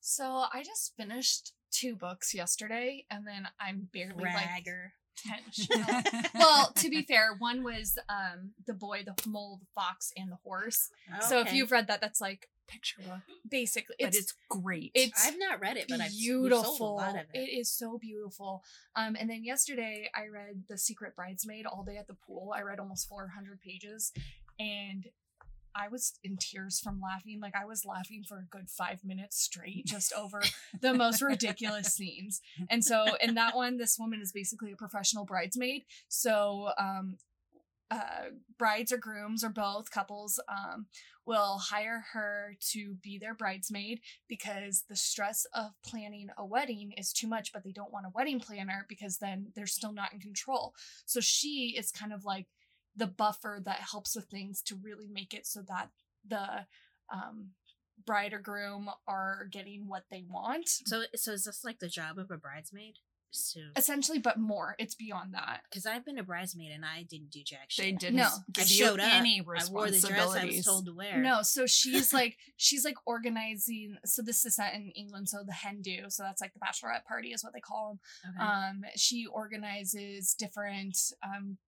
So 0.00 0.46
I 0.52 0.62
just 0.62 0.94
finished 0.96 1.52
two 1.70 1.96
books 1.96 2.34
yesterday, 2.34 3.04
and 3.10 3.26
then 3.26 3.48
I'm 3.60 3.88
barely 3.92 4.24
like 4.24 4.32
Bragger. 4.32 4.92
ten. 5.16 5.38
well, 6.34 6.72
to 6.76 6.88
be 6.90 7.02
fair, 7.02 7.34
one 7.38 7.62
was 7.62 7.98
um 8.08 8.52
the 8.66 8.74
boy, 8.74 9.02
the 9.04 9.14
mole, 9.28 9.58
the 9.60 9.66
fox, 9.74 10.12
and 10.16 10.30
the 10.30 10.38
horse. 10.44 10.90
So 11.28 11.40
if 11.40 11.48
Okay. 11.48 11.56
you've 11.56 11.72
read 11.72 11.86
that, 11.88 12.00
that's 12.00 12.20
like 12.20 12.48
picture 12.68 13.00
book, 13.02 13.20
basically. 13.48 13.94
but 14.00 14.12
it's, 14.14 14.34
great. 14.48 14.90
it's 14.94 15.24
I've 15.24 15.38
not 15.38 15.60
read 15.60 15.76
it, 15.76 15.86
but 15.88 16.00
I've 16.00 16.10
beautiful. 16.10 16.64
Sold 16.64 16.80
a 16.80 16.84
lot 16.94 17.10
of 17.14 17.26
it. 17.32 17.38
It 17.38 17.48
is 17.60 17.70
so 17.70 17.96
beautiful. 17.96 18.64
Um, 18.96 19.16
and 19.18 19.30
then 19.30 19.44
yesterday 19.44 20.10
I 20.14 20.26
read 20.26 20.64
The 20.68 20.76
Secret 20.76 21.14
Bridesmaid 21.14 21.64
all 21.66 21.84
day 21.84 21.96
at 21.96 22.08
the 22.08 22.14
pool. 22.26 22.52
I 22.56 22.62
read 22.62 22.80
almost 22.80 23.08
400 23.08 23.60
pages, 23.60 24.12
and 24.58 25.06
I 25.76 25.88
was 25.88 26.14
in 26.24 26.36
tears 26.38 26.80
from 26.80 27.00
laughing. 27.00 27.40
Like 27.40 27.54
I 27.54 27.66
was 27.66 27.84
laughing 27.84 28.24
for 28.26 28.38
a 28.38 28.46
good 28.50 28.70
five 28.70 29.04
minutes 29.04 29.40
straight, 29.40 29.84
just 29.84 30.12
over 30.14 30.42
the 30.80 30.94
most 30.94 31.20
ridiculous 31.20 31.88
scenes. 31.94 32.40
And 32.70 32.84
so 32.84 33.04
in 33.20 33.34
that 33.34 33.54
one, 33.54 33.76
this 33.76 33.98
woman 33.98 34.20
is 34.20 34.32
basically 34.32 34.72
a 34.72 34.76
professional 34.76 35.24
bridesmaid. 35.24 35.84
So 36.08 36.70
um, 36.78 37.18
uh, 37.90 38.30
brides 38.58 38.90
or 38.92 38.96
grooms 38.96 39.44
or 39.44 39.48
both 39.48 39.90
couples 39.90 40.40
um, 40.48 40.86
will 41.24 41.58
hire 41.58 42.04
her 42.12 42.56
to 42.60 42.94
be 43.02 43.18
their 43.18 43.34
bridesmaid 43.34 44.00
because 44.28 44.84
the 44.88 44.96
stress 44.96 45.46
of 45.52 45.72
planning 45.84 46.28
a 46.38 46.44
wedding 46.44 46.92
is 46.96 47.12
too 47.12 47.28
much, 47.28 47.52
but 47.52 47.64
they 47.64 47.72
don't 47.72 47.92
want 47.92 48.06
a 48.06 48.12
wedding 48.14 48.40
planner 48.40 48.86
because 48.88 49.18
then 49.18 49.52
they're 49.54 49.66
still 49.66 49.92
not 49.92 50.12
in 50.12 50.20
control. 50.20 50.74
So 51.04 51.20
she 51.20 51.76
is 51.78 51.90
kind 51.90 52.12
of 52.12 52.24
like 52.24 52.46
the 52.96 53.06
buffer 53.06 53.60
that 53.64 53.80
helps 53.90 54.16
with 54.16 54.26
things 54.26 54.62
to 54.62 54.74
really 54.82 55.06
make 55.08 55.34
it 55.34 55.46
so 55.46 55.60
that 55.68 55.90
the 56.26 56.66
um, 57.12 57.50
bride 58.04 58.32
or 58.32 58.38
groom 58.38 58.88
are 59.06 59.46
getting 59.50 59.86
what 59.88 60.04
they 60.10 60.24
want. 60.28 60.68
So, 60.68 61.02
so 61.14 61.32
is 61.32 61.44
this 61.44 61.62
like 61.64 61.78
the 61.78 61.88
job 61.88 62.18
of 62.18 62.30
a 62.30 62.36
bridesmaid? 62.36 62.94
So, 63.32 63.60
Essentially, 63.76 64.18
but 64.18 64.38
more. 64.38 64.76
It's 64.78 64.94
beyond 64.94 65.34
that. 65.34 65.60
because 65.68 65.84
I've 65.84 66.06
been 66.06 66.16
a 66.16 66.22
bridesmaid 66.22 66.70
and 66.72 66.84
I 66.86 67.02
didn't 67.02 67.30
do 67.30 67.40
jack 67.44 67.66
shit. 67.68 67.84
they 67.84 67.92
didn't 67.92 68.16
No. 68.16 68.30
give 68.50 68.62
I 68.62 68.66
showed 68.66 69.00
up. 69.00 69.12
any 69.12 69.40
I 69.40 69.42
wore 69.42 69.56
the 69.56 69.60
dress 69.60 69.70
I 69.70 69.74
was 69.84 69.92
responsibilities. 70.04 70.64
told 70.64 70.86
to 70.86 70.94
wear. 70.94 71.18
No, 71.18 71.42
so 71.42 71.66
she's 71.66 72.14
like 72.14 72.38
she's 72.56 72.82
like 72.84 72.96
organizing. 73.04 73.96
So 74.06 74.22
this 74.22 74.44
is 74.46 74.56
set 74.56 74.72
in 74.74 74.90
England. 74.92 75.28
So 75.28 75.38
the 75.46 75.52
hen 75.52 75.82
do. 75.82 76.04
So 76.08 76.22
that's 76.22 76.40
like 76.40 76.54
the 76.54 76.60
bachelorette 76.60 77.04
party 77.04 77.32
is 77.32 77.44
what 77.44 77.52
they 77.52 77.60
call 77.60 77.98
them. 78.24 78.34
Okay. 78.40 78.42
Um, 78.50 78.84
she 78.96 79.26
organizes 79.26 80.34
different 80.38 80.96
um 81.22 81.58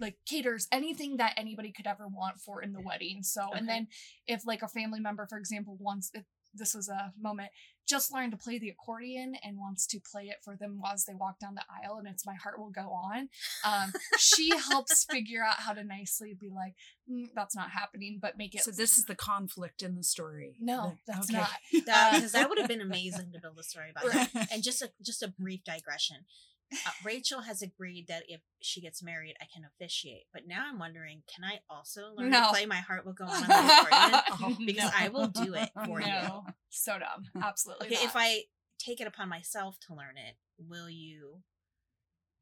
like 0.00 0.16
caters 0.26 0.68
anything 0.72 1.16
that 1.16 1.34
anybody 1.36 1.72
could 1.72 1.86
ever 1.86 2.06
want 2.08 2.38
for 2.40 2.62
in 2.62 2.72
the 2.72 2.80
wedding. 2.80 3.22
So 3.22 3.48
Okay. 3.48 3.58
and 3.58 3.68
then 3.68 3.88
if 4.26 4.46
like 4.46 4.62
a 4.62 4.68
family 4.68 5.00
member, 5.00 5.26
for 5.26 5.38
example, 5.38 5.76
wants 5.80 6.10
if 6.14 6.24
this 6.54 6.74
was 6.74 6.88
a 6.88 7.12
moment 7.20 7.50
just 7.86 8.12
learned 8.12 8.32
to 8.32 8.38
play 8.38 8.58
the 8.58 8.70
accordion 8.70 9.34
and 9.44 9.58
wants 9.58 9.86
to 9.86 10.00
play 10.12 10.24
it 10.24 10.36
for 10.42 10.56
them 10.56 10.80
as 10.92 11.04
they 11.04 11.12
walk 11.14 11.38
down 11.38 11.54
the 11.54 11.62
aisle 11.70 11.98
and 11.98 12.08
it's 12.08 12.24
my 12.26 12.34
heart 12.34 12.58
will 12.58 12.70
go 12.70 12.90
on 12.90 13.28
um 13.66 13.92
she 14.18 14.50
helps 14.70 15.04
figure 15.04 15.42
out 15.44 15.56
how 15.60 15.74
to 15.74 15.84
nicely 15.84 16.34
be 16.38 16.48
like 16.48 16.74
"Mm, 17.10 17.28
that's 17.34 17.54
not 17.54 17.70
happening 17.70 18.18
but 18.20 18.38
make 18.38 18.54
it 18.54 18.62
So 18.62 18.70
this 18.70 18.96
is 18.96 19.04
the 19.04 19.14
conflict 19.14 19.82
in 19.82 19.94
the 19.94 20.02
story. 20.02 20.56
No, 20.58 20.96
The- 21.06 21.12
that's 21.12 21.28
okay. 21.30 21.38
not. 21.38 21.50
That- 21.86 22.12
uh, 22.12 22.16
because 22.16 22.32
that 22.32 22.48
would 22.48 22.58
have 22.58 22.68
been 22.68 22.80
amazing 22.80 23.30
to 23.32 23.40
build 23.40 23.58
a 23.58 23.62
story 23.62 23.90
about. 23.90 24.04
that. 24.32 24.48
And 24.52 24.62
just 24.62 24.80
a 24.82 24.90
just 25.02 25.22
a 25.22 25.28
brief 25.28 25.64
digression. 25.64 26.24
Uh, 26.72 26.90
Rachel 27.04 27.40
has 27.42 27.62
agreed 27.62 28.06
that 28.08 28.24
if 28.28 28.40
she 28.60 28.80
gets 28.80 29.02
married, 29.02 29.34
I 29.40 29.46
can 29.52 29.64
officiate. 29.64 30.24
But 30.32 30.42
now 30.46 30.66
I'm 30.68 30.78
wondering, 30.78 31.22
can 31.34 31.44
I 31.44 31.60
also 31.70 32.10
learn 32.16 32.30
No. 32.30 32.42
to 32.42 32.48
play 32.50 32.66
"My 32.66 32.76
Heart 32.76 33.06
Will 33.06 33.14
Go 33.14 33.24
On" 33.24 33.30
on 33.42 33.48
the 33.48 33.54
accordion? 33.80 34.20
Oh, 34.40 34.56
Because 34.66 34.90
No. 34.90 34.96
I 34.98 35.08
will 35.08 35.28
do 35.28 35.54
it 35.54 35.70
for 35.86 36.00
you. 36.00 36.42
so 36.68 36.98
dumb. 36.98 37.24
Absolutely. 37.42 37.86
Okay, 37.88 38.04
if. 38.04 38.12
I 38.14 38.42
take 38.78 39.00
it 39.00 39.06
upon 39.08 39.28
myself 39.28 39.76
to 39.88 39.94
learn 39.94 40.16
it, 40.16 40.36
will 40.58 40.88
you 40.90 41.40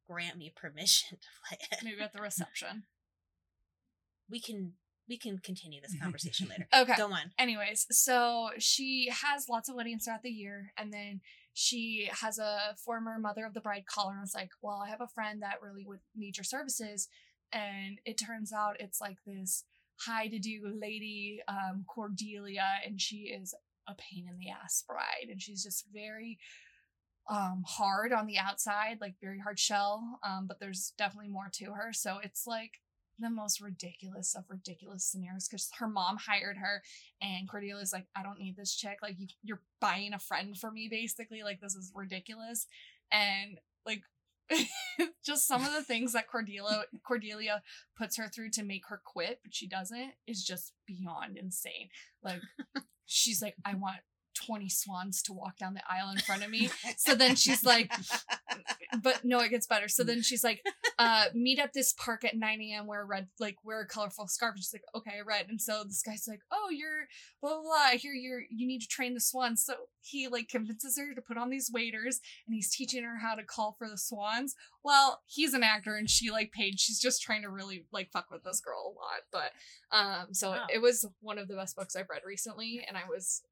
grant 0.08 0.36
me 0.36 0.52
permission 0.54 1.18
to 1.18 1.28
play 1.48 1.58
it? 1.72 1.78
maybe 1.84 2.00
at 2.02 2.12
the 2.12 2.20
reception. 2.20 2.84
We 4.28 4.40
can 4.40 4.72
we 5.08 5.16
can 5.18 5.38
continue 5.38 5.80
this 5.80 5.94
conversation 6.02 6.48
later. 6.48 6.66
Okay. 6.76 6.94
Go 6.96 7.06
on. 7.12 7.30
Anyways, 7.38 7.86
so 7.90 8.50
she 8.58 9.08
has 9.22 9.48
lots 9.48 9.68
of 9.68 9.76
weddings 9.76 10.04
throughout 10.04 10.22
the 10.22 10.30
year, 10.30 10.72
and 10.76 10.92
then 10.92 11.20
she 11.58 12.10
has 12.20 12.38
a 12.38 12.76
former 12.84 13.18
mother 13.18 13.46
of 13.46 13.54
the 13.54 13.62
bride 13.62 13.86
call 13.86 14.10
and 14.10 14.20
was 14.20 14.34
like, 14.34 14.50
"Well, 14.60 14.82
I 14.84 14.90
have 14.90 15.00
a 15.00 15.08
friend 15.08 15.40
that 15.42 15.62
really 15.62 15.86
would 15.86 16.00
need 16.14 16.36
your 16.36 16.44
services," 16.44 17.08
and 17.50 17.98
it 18.04 18.18
turns 18.18 18.52
out 18.52 18.76
it's 18.78 19.00
like 19.00 19.16
this 19.24 19.64
high 20.00 20.28
to 20.28 20.38
do 20.38 20.60
lady, 20.78 21.40
um, 21.48 21.86
Cordelia, 21.88 22.80
and 22.84 23.00
she 23.00 23.28
is 23.34 23.54
a 23.88 23.94
pain 23.94 24.26
in 24.28 24.38
the 24.38 24.50
ass 24.50 24.84
bride, 24.86 25.28
and 25.30 25.40
she's 25.40 25.62
just 25.62 25.86
very 25.92 26.38
um 27.28 27.64
hard 27.66 28.12
on 28.12 28.26
the 28.26 28.38
outside 28.38 28.98
like 29.00 29.16
very 29.20 29.40
hard 29.40 29.58
shell 29.58 30.20
um 30.22 30.46
but 30.46 30.60
there's 30.60 30.92
definitely 30.96 31.28
more 31.30 31.48
to 31.52 31.72
her. 31.72 31.92
So 31.92 32.18
it's 32.22 32.46
like 32.46 32.80
the 33.18 33.30
most 33.30 33.60
ridiculous 33.60 34.34
of 34.34 34.44
ridiculous 34.48 35.04
scenarios 35.04 35.48
because 35.48 35.70
her 35.78 35.88
mom 35.88 36.18
hired 36.18 36.58
her 36.58 36.82
and 37.20 37.48
Cordelia's 37.48 37.92
like, 37.92 38.06
I 38.14 38.22
don't 38.22 38.38
need 38.38 38.56
this 38.56 38.74
chick. 38.74 38.98
Like 39.02 39.16
you, 39.18 39.28
you're 39.42 39.62
buying 39.80 40.12
a 40.12 40.18
friend 40.18 40.56
for 40.56 40.70
me, 40.70 40.88
basically. 40.90 41.42
Like 41.42 41.60
this 41.60 41.74
is 41.74 41.92
ridiculous, 41.94 42.66
and 43.10 43.58
like 43.84 44.02
just 45.24 45.46
some 45.46 45.64
of 45.64 45.72
the 45.72 45.82
things 45.82 46.12
that 46.12 46.28
Cordelia 46.28 46.84
Cordelia 47.06 47.62
puts 47.98 48.16
her 48.16 48.28
through 48.28 48.50
to 48.50 48.62
make 48.62 48.82
her 48.88 49.00
quit, 49.04 49.40
but 49.42 49.54
she 49.54 49.66
doesn't, 49.66 50.12
is 50.26 50.44
just 50.44 50.72
beyond 50.86 51.36
insane. 51.36 51.88
Like 52.22 52.40
she's 53.06 53.42
like, 53.42 53.56
I 53.64 53.74
want 53.74 53.98
20 54.44 54.68
swans 54.68 55.22
to 55.22 55.32
walk 55.32 55.56
down 55.56 55.74
the 55.74 55.82
aisle 55.88 56.10
in 56.10 56.18
front 56.18 56.44
of 56.44 56.50
me. 56.50 56.70
So 56.98 57.14
then 57.14 57.36
she's 57.36 57.64
like, 57.64 57.92
but 59.02 59.24
no, 59.24 59.40
it 59.40 59.50
gets 59.50 59.66
better. 59.66 59.88
So 59.88 60.04
then 60.04 60.22
she's 60.22 60.44
like, 60.44 60.62
uh, 60.98 61.26
meet 61.34 61.58
at 61.58 61.72
this 61.74 61.92
park 61.92 62.24
at 62.24 62.36
9 62.36 62.60
a.m. 62.62 62.86
wear 62.86 63.02
a 63.02 63.04
red, 63.04 63.28
like 63.38 63.56
wear 63.62 63.80
a 63.82 63.86
colorful 63.86 64.26
scarf. 64.26 64.54
And 64.54 64.64
she's 64.64 64.72
like, 64.72 64.84
okay, 64.94 65.18
red. 65.26 65.46
And 65.48 65.60
so 65.60 65.84
this 65.84 66.02
guy's 66.02 66.26
like, 66.26 66.40
oh, 66.50 66.70
you're 66.70 67.06
blah, 67.42 67.50
blah, 67.52 67.62
blah. 67.62 67.72
I 67.90 67.96
hear 67.96 68.12
you're, 68.14 68.42
you 68.50 68.66
need 68.66 68.80
to 68.80 68.88
train 68.88 69.12
the 69.12 69.20
swans. 69.20 69.64
So 69.64 69.74
he 70.00 70.26
like 70.28 70.48
convinces 70.48 70.98
her 70.98 71.14
to 71.14 71.20
put 71.20 71.36
on 71.36 71.50
these 71.50 71.70
waders 71.72 72.20
and 72.46 72.54
he's 72.54 72.74
teaching 72.74 73.04
her 73.04 73.18
how 73.18 73.34
to 73.34 73.42
call 73.42 73.74
for 73.78 73.88
the 73.88 73.98
swans. 73.98 74.54
Well, 74.82 75.20
he's 75.26 75.52
an 75.52 75.62
actor 75.62 75.96
and 75.96 76.08
she 76.08 76.30
like 76.30 76.50
paid. 76.52 76.80
She's 76.80 76.98
just 76.98 77.20
trying 77.22 77.42
to 77.42 77.50
really 77.50 77.84
like 77.92 78.10
fuck 78.10 78.30
with 78.30 78.42
this 78.44 78.60
girl 78.60 78.94
a 78.96 78.98
lot. 78.98 79.22
But, 79.30 79.96
um, 79.96 80.32
so 80.32 80.52
Wow. 80.52 80.66
it 80.72 80.80
was 80.80 81.06
one 81.20 81.36
of 81.38 81.48
the 81.48 81.56
best 81.56 81.76
books 81.76 81.94
I've 81.94 82.08
read 82.08 82.22
recently. 82.24 82.82
And 82.88 82.96
I 82.96 83.02
was 83.08 83.42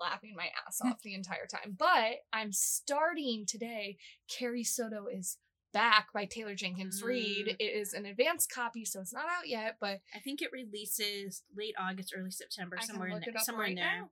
laughing 0.00 0.34
my 0.36 0.48
ass 0.66 0.80
off 0.84 1.02
the 1.02 1.14
entire 1.14 1.46
time. 1.46 1.76
But 1.78 2.22
I'm 2.32 2.52
starting 2.52 3.44
today. 3.46 3.98
Carrie 4.28 4.64
Soto 4.64 5.06
is 5.06 5.38
back 5.78 6.12
by 6.12 6.24
Taylor 6.24 6.54
Jenkins 6.54 7.02
Reid. 7.02 7.46
Mm. 7.46 7.56
It 7.58 7.64
is 7.64 7.92
an 7.94 8.04
advanced 8.06 8.50
copy, 8.52 8.84
so 8.84 9.00
it's 9.00 9.12
not 9.12 9.24
out 9.26 9.46
yet, 9.48 9.76
but 9.80 10.00
I 10.14 10.18
think 10.18 10.42
it 10.42 10.50
releases 10.52 11.42
late 11.56 11.74
August, 11.78 12.12
early 12.16 12.30
September, 12.30 12.76
I 12.80 12.84
somewhere 12.84 13.08
in 13.08 13.14
look 13.14 13.24
there. 13.24 13.34
it 13.34 13.36
up 13.38 13.44
Somewhere 13.44 13.66
in 13.66 13.76
right 13.76 13.82
there. 13.82 14.00
now. 14.00 14.10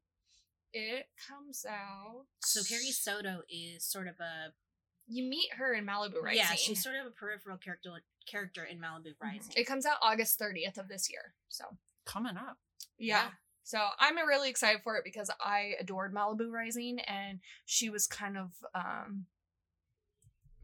it 0.72 1.06
comes 1.28 1.64
out. 1.68 2.26
So 2.40 2.62
Carrie 2.62 2.92
Soto 2.92 3.42
is 3.50 3.84
sort 3.84 4.06
of 4.06 4.14
a 4.20 4.52
You 5.08 5.28
meet 5.28 5.48
her 5.58 5.74
in 5.74 5.84
Malibu 5.86 6.22
Rising. 6.22 6.38
yeah, 6.38 6.54
she's 6.54 6.82
sort 6.82 6.96
of 6.96 7.06
a 7.06 7.10
peripheral 7.10 7.56
character 7.58 7.90
character 8.30 8.64
in 8.64 8.78
Malibu 8.78 9.14
Rising. 9.22 9.52
It 9.56 9.64
comes 9.66 9.86
out 9.86 9.96
August 10.02 10.38
30th 10.40 10.78
of 10.78 10.88
this 10.88 11.10
year. 11.10 11.34
So 11.48 11.64
Coming 12.04 12.36
up. 12.36 12.58
yeah. 12.98 13.16
Yeah. 13.24 13.28
So 13.64 13.78
I'm 13.98 14.16
really 14.16 14.48
excited 14.48 14.82
for 14.84 14.96
it 14.96 15.02
because 15.04 15.28
I 15.40 15.72
adored 15.80 16.14
Malibu 16.14 16.48
Rising 16.52 17.00
and 17.00 17.40
she 17.64 17.90
was 17.90 18.06
kind 18.06 18.36
of 18.36 18.50
um 18.74 19.26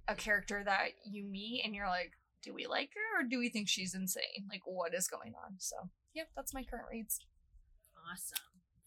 a 0.09 0.15
character 0.15 0.63
that 0.65 0.91
you 1.05 1.25
meet 1.25 1.63
and 1.65 1.75
you're 1.75 1.89
like, 1.89 2.13
do 2.43 2.53
we 2.53 2.67
like 2.67 2.91
her 2.95 3.21
or 3.21 3.29
do 3.29 3.39
we 3.39 3.49
think 3.49 3.69
she's 3.69 3.95
insane? 3.95 4.49
Like 4.51 4.63
what 4.65 4.95
is 4.95 5.09
going 5.09 5.35
on? 5.47 5.57
So 5.59 5.77
yeah, 6.15 6.25
that's 6.35 6.55
my 6.55 6.65
current 6.65 6.87
reads. 6.91 7.21
Awesome. 8.11 8.39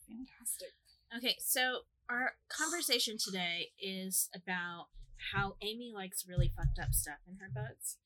Fantastic. 0.07 0.73
Okay, 1.15 1.35
so 1.39 1.79
our 2.09 2.33
conversation 2.49 3.17
today 3.17 3.69
is 3.79 4.29
about 4.35 4.87
how 5.33 5.55
Amy 5.61 5.91
likes 5.95 6.25
really 6.27 6.51
fucked 6.55 6.79
up 6.79 6.93
stuff 6.93 7.19
in 7.27 7.37
her 7.37 7.49
books. 7.53 7.97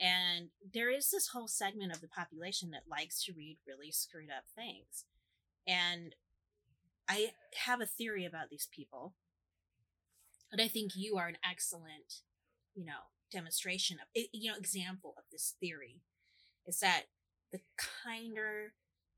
And 0.00 0.48
there 0.72 0.90
is 0.90 1.10
this 1.10 1.28
whole 1.28 1.48
segment 1.48 1.92
of 1.92 2.00
the 2.00 2.08
population 2.08 2.70
that 2.70 2.90
likes 2.90 3.24
to 3.24 3.32
read 3.36 3.58
really 3.66 3.90
screwed 3.90 4.30
up 4.30 4.44
things. 4.54 5.04
And 5.66 6.14
I 7.08 7.32
have 7.66 7.80
a 7.80 7.86
theory 7.86 8.24
about 8.24 8.50
these 8.50 8.68
people. 8.74 9.14
And 10.50 10.60
I 10.60 10.68
think 10.68 10.92
you 10.94 11.16
are 11.16 11.28
an 11.28 11.38
excellent, 11.48 12.22
you 12.74 12.84
know, 12.84 13.10
demonstration 13.30 13.98
of 14.00 14.22
you 14.32 14.50
know 14.50 14.56
example 14.58 15.14
of 15.16 15.24
this 15.32 15.54
theory 15.60 16.00
is 16.66 16.80
that 16.80 17.04
the 17.50 17.60
kinder 17.78 18.74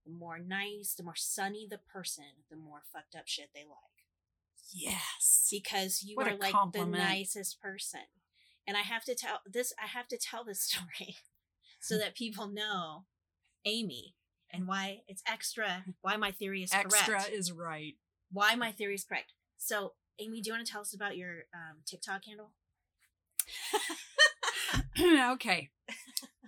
the 0.06 0.12
more 0.12 0.38
nice 0.38 0.94
the 0.96 1.02
more 1.02 1.16
sunny 1.16 1.66
the 1.68 1.78
person 1.78 2.24
the 2.50 2.56
more 2.56 2.82
fucked 2.92 3.14
up 3.16 3.26
shit 3.26 3.48
they 3.54 3.62
like 3.64 4.06
Yes. 4.72 5.48
because 5.50 6.02
you 6.02 6.16
What 6.16 6.28
are 6.28 6.36
like 6.36 6.52
compliment. 6.52 6.92
the 6.92 6.98
nicest 6.98 7.60
person 7.60 8.00
and 8.68 8.76
i 8.76 8.80
have 8.82 9.02
to 9.04 9.14
tell 9.16 9.40
this 9.46 9.72
i 9.82 9.86
have 9.86 10.06
to 10.08 10.16
tell 10.16 10.44
this 10.44 10.60
story 10.70 11.16
so 11.80 11.98
that 11.98 12.14
people 12.14 12.46
know 12.48 13.04
amy 13.64 14.14
and 14.52 14.66
why 14.68 15.00
it's 15.08 15.22
extra 15.26 15.84
why 16.02 16.16
my 16.16 16.30
theory 16.30 16.62
is 16.62 16.72
Extra 16.72 17.16
correct 17.16 17.30
is 17.30 17.50
right. 17.52 17.94
why 18.30 18.54
my 18.54 18.70
theory 18.72 18.94
is 18.94 19.04
correct 19.04 19.32
so 19.56 19.94
amy 20.20 20.40
do 20.40 20.48
you 20.50 20.54
want 20.54 20.64
to 20.64 20.70
tell 20.72 20.82
us 20.82 20.94
about 20.94 21.16
your 21.16 21.44
um, 21.52 21.78
tiktok 21.84 22.24
handle 22.26 22.52
okay. 25.32 25.70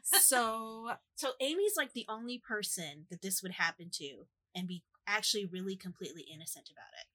So 0.03 0.93
So 1.17 1.31
Amy's 1.41 1.77
like 1.77 1.93
the 1.93 2.07
only 2.09 2.39
person 2.39 3.07
that 3.11 3.23
this 3.23 3.43
would 3.43 3.53
happen 3.53 3.91
to 3.95 4.27
and 4.55 4.69
be 4.69 4.83
actually 5.07 5.47
really 5.47 5.77
completely 5.77 6.27
innocent 6.33 6.69
about 6.71 6.93
it. 7.01 7.07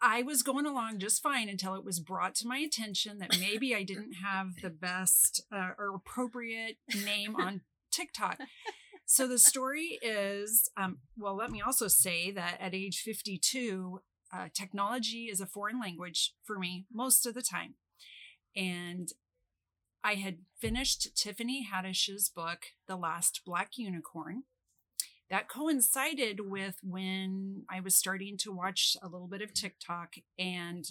I 0.00 0.22
was 0.22 0.42
going 0.42 0.66
along 0.66 0.98
just 0.98 1.22
fine 1.22 1.48
until 1.48 1.74
it 1.74 1.84
was 1.84 2.00
brought 2.00 2.34
to 2.36 2.46
my 2.46 2.58
attention 2.58 3.18
that 3.18 3.40
maybe 3.40 3.74
I 3.74 3.82
didn't 3.82 4.14
have 4.22 4.48
the 4.62 4.70
best 4.70 5.42
uh, 5.50 5.70
or 5.78 5.94
appropriate 5.94 6.76
name 7.04 7.34
on 7.34 7.62
TikTok. 7.90 8.38
So 9.06 9.26
the 9.26 9.38
story 9.38 9.98
is 10.02 10.68
um, 10.76 10.98
well, 11.16 11.34
let 11.34 11.50
me 11.50 11.62
also 11.62 11.88
say 11.88 12.30
that 12.32 12.58
at 12.60 12.74
age 12.74 13.00
52, 13.04 14.00
uh, 14.34 14.48
technology 14.52 15.28
is 15.30 15.40
a 15.40 15.46
foreign 15.46 15.80
language 15.80 16.34
for 16.44 16.58
me 16.58 16.86
most 16.92 17.24
of 17.24 17.34
the 17.34 17.42
time. 17.42 17.76
And 18.56 19.12
I 20.02 20.14
had 20.14 20.38
finished 20.58 21.16
Tiffany 21.16 21.68
Haddish's 21.70 22.28
book, 22.28 22.66
The 22.86 22.96
Last 22.96 23.42
Black 23.44 23.76
Unicorn. 23.76 24.44
That 25.28 25.48
coincided 25.48 26.48
with 26.48 26.76
when 26.82 27.64
I 27.68 27.80
was 27.80 27.94
starting 27.94 28.36
to 28.38 28.52
watch 28.52 28.96
a 29.02 29.08
little 29.08 29.26
bit 29.26 29.42
of 29.42 29.52
TikTok, 29.52 30.14
and 30.38 30.84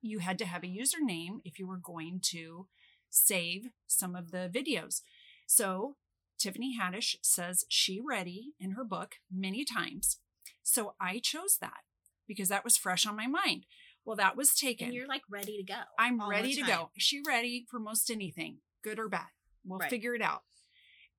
you 0.00 0.20
had 0.20 0.38
to 0.38 0.46
have 0.46 0.62
a 0.62 0.68
username 0.68 1.40
if 1.44 1.58
you 1.58 1.66
were 1.66 1.80
going 1.82 2.20
to 2.26 2.68
save 3.10 3.70
some 3.86 4.14
of 4.14 4.30
the 4.30 4.50
videos. 4.52 5.00
So 5.46 5.96
Tiffany 6.38 6.76
Haddish 6.80 7.16
says 7.22 7.64
she 7.68 8.00
ready 8.06 8.52
in 8.60 8.72
her 8.72 8.84
book 8.84 9.16
many 9.32 9.64
times. 9.64 10.18
So 10.62 10.94
I 11.00 11.18
chose 11.18 11.58
that 11.60 11.82
because 12.28 12.48
that 12.48 12.64
was 12.64 12.76
fresh 12.76 13.06
on 13.06 13.16
my 13.16 13.26
mind. 13.26 13.66
Well, 14.04 14.16
that 14.16 14.36
was 14.36 14.54
taken. 14.54 14.86
And 14.88 14.94
you're 14.94 15.08
like 15.08 15.22
ready 15.30 15.56
to 15.58 15.62
go. 15.64 15.80
I'm 15.98 16.28
ready 16.28 16.54
to 16.54 16.62
go. 16.62 16.90
She 16.98 17.22
ready 17.26 17.66
for 17.70 17.78
most 17.80 18.10
anything, 18.10 18.58
good 18.82 18.98
or 18.98 19.08
bad? 19.08 19.28
We'll 19.64 19.78
Right. 19.78 19.90
figure 19.90 20.14
it 20.14 20.22
out. 20.22 20.42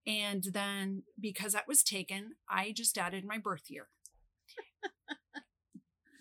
And 0.05 0.43
then 0.53 1.03
because 1.19 1.53
that 1.53 1.67
was 1.67 1.83
taken, 1.83 2.35
I 2.47 2.71
just 2.71 2.97
added 2.97 3.25
my 3.25 3.39
birth 3.39 3.63
year. 3.69 3.89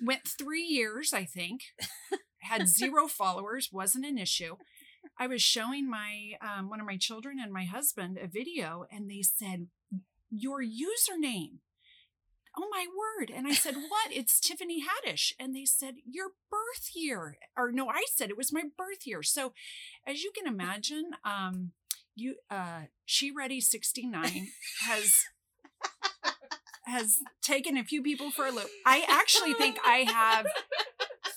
Went 0.02 0.26
three 0.26 0.62
years, 0.62 1.12
I 1.12 1.24
think. 1.24 1.60
Had 2.40 2.68
zero 2.68 3.08
followers, 3.08 3.70
wasn't 3.72 4.04
an 4.06 4.18
issue. 4.18 4.56
I 5.18 5.26
was 5.26 5.42
showing 5.42 5.88
my 5.88 6.32
um, 6.40 6.68
one 6.68 6.80
of 6.80 6.86
my 6.86 6.96
children 6.96 7.38
and 7.42 7.52
my 7.52 7.64
husband 7.64 8.18
a 8.20 8.26
video, 8.26 8.86
and 8.90 9.10
they 9.10 9.22
said, 9.22 9.68
"Your 10.30 10.62
username." 10.62 11.58
Oh 12.56 12.68
my 12.70 12.86
word! 12.86 13.30
And 13.34 13.46
I 13.46 13.52
said, 13.52 13.74
"What?" 13.74 14.12
It's 14.12 14.38
Tiffany 14.40 14.82
Haddish, 14.82 15.32
and 15.38 15.54
they 15.56 15.64
said, 15.64 15.94
"Your 16.04 16.28
birth 16.50 16.90
year." 16.94 17.38
Or 17.56 17.72
no, 17.72 17.88
I 17.88 18.04
said 18.14 18.30
it 18.30 18.36
was 18.36 18.52
my 18.52 18.62
birth 18.76 19.06
year. 19.06 19.22
So, 19.22 19.52
as 20.06 20.22
you 20.22 20.30
can 20.36 20.46
imagine, 20.46 21.10
um, 21.24 21.72
you 22.14 22.36
uh, 22.50 22.82
she 23.04 23.30
ready 23.30 23.60
sixty 23.60 24.06
nine 24.06 24.48
has 24.86 25.24
has 26.86 27.18
taken 27.42 27.76
a 27.76 27.84
few 27.84 28.02
people 28.02 28.30
for 28.30 28.46
a 28.46 28.50
loop. 28.50 28.68
I 28.86 29.04
actually 29.08 29.54
think 29.54 29.78
I 29.84 29.98
have 30.10 30.46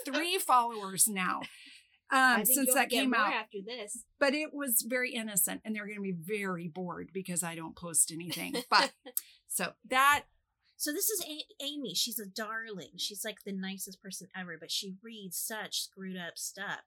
three 0.06 0.38
followers 0.38 1.08
now. 1.08 1.41
Um, 2.10 2.45
since 2.45 2.73
that 2.73 2.89
came 2.89 3.13
out 3.13 3.34
after 3.34 3.58
this. 3.65 4.03
but 4.17 4.34
it 4.34 4.53
was 4.53 4.86
very 4.88 5.13
innocent 5.13 5.60
and 5.65 5.75
they're 5.75 5.86
going 5.86 5.97
to 5.97 6.01
be 6.01 6.13
very 6.13 6.69
bored 6.69 7.10
because 7.13 7.43
I 7.43 7.53
don't 7.53 7.75
post 7.75 8.12
anything. 8.13 8.56
But 8.69 8.93
so 9.49 9.73
that 9.89 10.23
So 10.77 10.93
this 10.93 11.09
is 11.09 11.23
a- 11.25 11.45
Amy. 11.63 11.93
She's 11.95 12.19
a 12.19 12.25
darling. 12.25 12.91
She's 12.97 13.25
like 13.25 13.43
the 13.43 13.51
nicest 13.51 14.01
person 14.01 14.27
ever, 14.35 14.57
but 14.59 14.71
she 14.71 14.95
reads 15.03 15.37
such 15.37 15.81
screwed 15.81 16.17
up 16.17 16.37
stuff. 16.37 16.81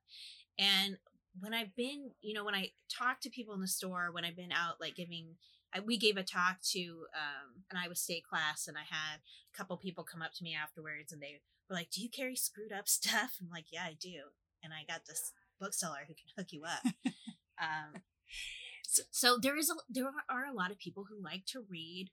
And 0.59 0.99
when 1.39 1.53
I've 1.55 1.75
been, 1.77 2.13
you 2.21 2.35
know, 2.35 2.45
when 2.45 2.55
I 2.55 2.71
talk 2.89 3.21
to 3.21 3.31
people 3.31 3.55
in 3.55 3.61
the 3.61 3.69
store, 3.69 4.11
when 4.13 4.25
I've 4.25 4.37
been 4.37 4.53
out 4.53 4.81
like 4.81 4.97
giving 4.97 5.37
I, 5.75 5.81
we 5.81 5.97
gave 5.99 6.17
a 6.17 6.23
talk 6.23 6.57
to 6.73 7.07
um, 7.15 7.63
an 7.71 7.77
Iowa 7.77 7.95
State 7.95 8.25
class, 8.25 8.67
and 8.67 8.77
I 8.77 8.83
had 8.89 9.21
a 9.55 9.57
couple 9.57 9.77
people 9.77 10.05
come 10.05 10.23
up 10.23 10.33
to 10.35 10.45
me 10.45 10.55
afterwards, 10.55 11.13
and 11.13 11.23
they 11.23 11.41
were 11.69 11.77
like, 11.77 11.91
"Do 11.91 12.03
you 12.03 12.09
carry 12.11 12.37
screwed 12.37 12.73
up 12.73 12.89
stuff?" 12.89 13.37
I'm 13.41 13.51
like, 13.51 13.67
"Yeah, 13.73 13.85
I 13.85 13.97
do," 14.01 14.35
and 14.63 14.73
I 14.73 14.85
got 14.91 15.07
this 15.07 15.33
bookseller 15.61 16.07
who 16.09 16.15
can 16.15 16.27
hook 16.37 16.49
you 16.51 16.65
up. 16.65 17.13
um, 17.61 18.03
so, 18.85 19.03
so 19.11 19.39
there 19.41 19.57
is 19.57 19.71
a 19.71 19.75
there 19.89 20.11
are 20.29 20.47
a 20.47 20.53
lot 20.55 20.71
of 20.71 20.79
people 20.79 21.07
who 21.09 21.23
like 21.23 21.47
to 21.47 21.65
read, 21.69 22.11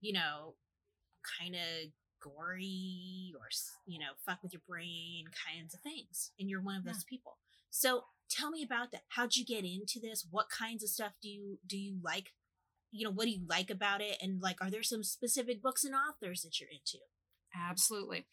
you 0.00 0.12
know, 0.12 0.56
kind 1.38 1.54
of 1.54 1.90
gory 2.22 3.32
or 3.38 3.48
you 3.86 3.98
know 3.98 4.12
fuck 4.26 4.42
with 4.42 4.52
your 4.52 4.62
brain 4.68 5.24
kinds 5.46 5.74
of 5.74 5.80
things, 5.80 6.32
and 6.38 6.48
you're 6.48 6.62
one 6.62 6.76
of 6.76 6.84
those 6.84 7.04
people. 7.04 7.38
So 7.70 8.04
tell 8.28 8.50
me 8.50 8.62
about 8.62 8.92
that. 8.92 9.02
How'd 9.08 9.36
you 9.36 9.44
get 9.44 9.64
into 9.64 10.00
this? 10.00 10.26
What 10.30 10.46
kinds 10.50 10.82
of 10.82 10.90
stuff 10.90 11.12
do 11.22 11.28
you 11.28 11.58
do 11.66 11.78
you 11.78 11.98
like? 12.02 12.32
You 12.92 13.04
know, 13.04 13.12
what 13.12 13.24
do 13.24 13.30
you 13.30 13.42
like 13.48 13.70
about 13.70 14.00
it? 14.00 14.16
And 14.20 14.42
like, 14.42 14.60
are 14.60 14.70
there 14.70 14.82
some 14.82 15.04
specific 15.04 15.62
books 15.62 15.84
and 15.84 15.94
authors 15.94 16.42
that 16.42 16.58
you're 16.58 16.70
into? 16.70 16.98
absolutely 17.54 18.26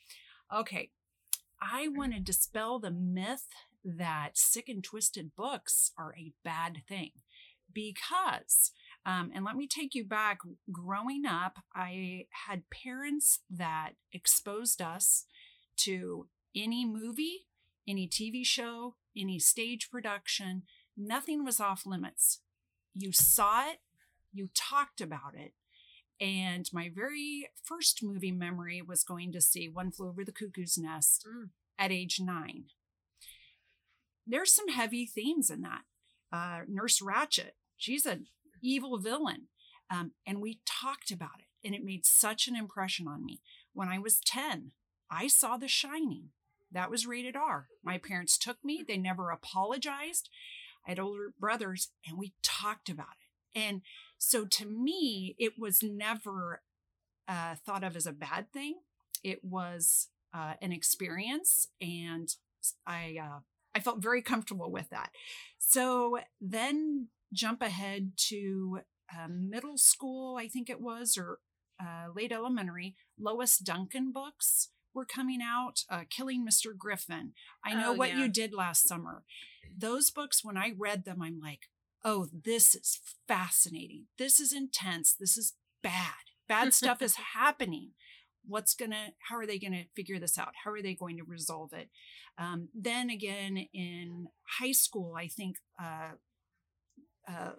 okay. 0.55 0.91
I 1.61 1.87
want 1.87 2.13
to 2.13 2.19
dispel 2.19 2.79
the 2.79 2.91
myth 2.91 3.47
that 3.83 4.31
sick 4.35 4.69
and 4.69 4.83
twisted 4.83 5.35
books 5.35 5.91
are 5.97 6.13
a 6.15 6.33
bad 6.43 6.81
thing 6.87 7.11
because 7.73 8.71
um, 9.05 9.31
and 9.33 9.45
let 9.45 9.55
me 9.55 9.67
take 9.67 9.95
you 9.95 10.03
back 10.05 10.39
growing 10.71 11.25
up 11.25 11.59
i 11.75 12.25
had 12.47 12.63
parents 12.69 13.39
that 13.49 13.91
exposed 14.11 14.81
us 14.81 15.25
to 15.77 16.27
any 16.55 16.85
movie 16.85 17.47
any 17.87 18.07
tv 18.07 18.45
show 18.45 18.95
any 19.15 19.39
stage 19.39 19.89
production 19.89 20.63
nothing 20.99 21.45
was 21.45 21.59
off 21.59 21.85
limits. 21.85 22.41
You 22.95 23.11
saw 23.11 23.69
it 23.69 23.77
you 24.33 24.49
talked 24.55 24.99
about 25.01 25.33
it 25.35 25.53
and 26.19 26.67
my 26.73 26.89
very 26.93 27.49
first 27.63 28.01
movie 28.03 28.31
memory 28.31 28.81
was 28.81 29.03
going 29.03 29.31
to 29.31 29.41
see 29.41 29.69
one 29.69 29.91
flew 29.91 30.09
over 30.09 30.23
the 30.25 30.31
cuckoo's 30.31 30.77
nest 30.77 31.25
Mm. 31.27 31.49
at 31.77 31.91
age 31.91 32.19
nine. 32.19 32.65
There's 34.25 34.51
some 34.53 34.67
heavy 34.69 35.05
themes 35.05 35.49
in 35.49 35.61
that. 35.61 35.83
Uh, 36.31 36.61
nurse 36.67 36.99
Ratched 37.01 37.51
she's 37.77 38.05
an 38.05 38.25
evil 38.61 38.97
villain 38.97 39.47
um, 39.89 40.11
and 40.25 40.41
we 40.41 40.59
talked 40.65 41.11
about 41.11 41.39
it 41.39 41.65
and 41.65 41.73
it 41.73 41.83
made 41.83 42.05
such 42.05 42.47
an 42.47 42.55
impression 42.55 43.07
on 43.07 43.25
me. 43.25 43.41
When 43.73 43.87
i 43.87 43.99
was 43.99 44.19
10 44.19 44.71
i 45.09 45.27
saw 45.27 45.57
the 45.57 45.67
shining. 45.67 46.29
That 46.71 46.91
was 46.91 47.07
rated 47.07 47.37
r. 47.37 47.67
My 47.81 47.97
parents 47.97 48.37
took 48.37 48.57
me. 48.63 48.83
They 48.85 48.97
never 48.97 49.29
apologized. 49.31 50.29
I 50.85 50.91
had 50.91 50.99
older 50.99 51.33
brothers 51.39 51.89
and 52.05 52.17
we 52.17 52.33
talked 52.43 52.89
about 52.89 53.15
it. 53.21 53.59
And 53.59 53.81
so 54.17 54.45
to 54.45 54.65
me 54.65 55.35
it 55.39 55.53
was 55.57 55.81
never 55.81 56.61
uh, 57.27 57.55
thought 57.55 57.83
of 57.83 57.95
as 57.95 58.07
a 58.07 58.13
bad 58.13 58.51
thing. 58.51 58.75
It 59.23 59.43
was 59.43 60.09
uh, 60.33 60.53
an 60.61 60.71
experience 60.71 61.67
and 61.79 62.27
i 62.85 63.17
uh, 63.21 63.39
i 63.73 63.79
felt 63.79 64.01
very 64.01 64.21
comfortable 64.21 64.71
with 64.71 64.89
that. 64.89 65.11
So 65.57 66.19
then 66.41 67.07
jump 67.33 67.61
ahead 67.61 68.11
to 68.15 68.79
um, 69.17 69.49
middle 69.49 69.77
school 69.77 70.37
i 70.37 70.47
think 70.47 70.69
it 70.69 70.81
was 70.81 71.17
or 71.17 71.39
uh, 71.81 72.07
late 72.15 72.31
elementary 72.31 72.95
lois 73.19 73.57
duncan 73.57 74.11
books 74.11 74.69
were 74.93 75.05
coming 75.05 75.39
out 75.43 75.81
uh, 75.91 76.03
killing 76.09 76.45
mr 76.45 76.75
griffin. 76.75 77.33
I 77.63 77.73
know 77.75 77.91
Oh, 77.91 77.93
what 77.93 78.09
yeah. 78.09 78.19
you 78.23 78.27
did 78.29 78.51
last 78.53 78.87
summer. 78.87 79.23
Those 79.77 80.09
books 80.09 80.43
when 80.43 80.57
i 80.57 80.71
read 80.77 81.05
them 81.05 81.21
i'm 81.21 81.39
like 81.39 81.63
oh 82.03 82.27
this 82.31 82.73
is 82.73 82.99
fascinating. 83.27 84.05
This 84.17 84.39
is 84.39 84.53
intense. 84.53 85.13
This 85.19 85.37
is 85.37 85.53
bad. 85.83 86.13
Bad 86.47 86.73
stuff 86.73 87.01
is 87.01 87.15
happening. 87.35 87.91
What's 88.45 88.73
gonna 88.73 89.09
how 89.29 89.35
are 89.37 89.45
they 89.45 89.59
gonna 89.59 89.83
figure 89.95 90.17
this 90.19 90.37
out? 90.37 90.53
How 90.63 90.71
are 90.71 90.81
they 90.81 90.95
going 90.95 91.17
to 91.17 91.23
resolve 91.23 91.73
it? 91.73 91.89
Um, 92.39 92.69
then 92.73 93.09
again 93.09 93.67
in 93.73 94.27
high 94.59 94.71
school 94.71 95.13
i 95.17 95.27
think 95.27 95.57
uh, 95.81 96.11
uh, 97.27 97.51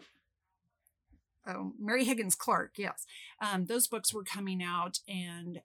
oh, 1.47 1.73
mary 1.79 2.05
higgins 2.05 2.35
clark 2.35 2.73
yes 2.77 3.07
um, 3.41 3.67
those 3.67 3.87
books 3.87 4.13
were 4.13 4.25
coming 4.25 4.63
out 4.63 4.99
and 5.09 5.61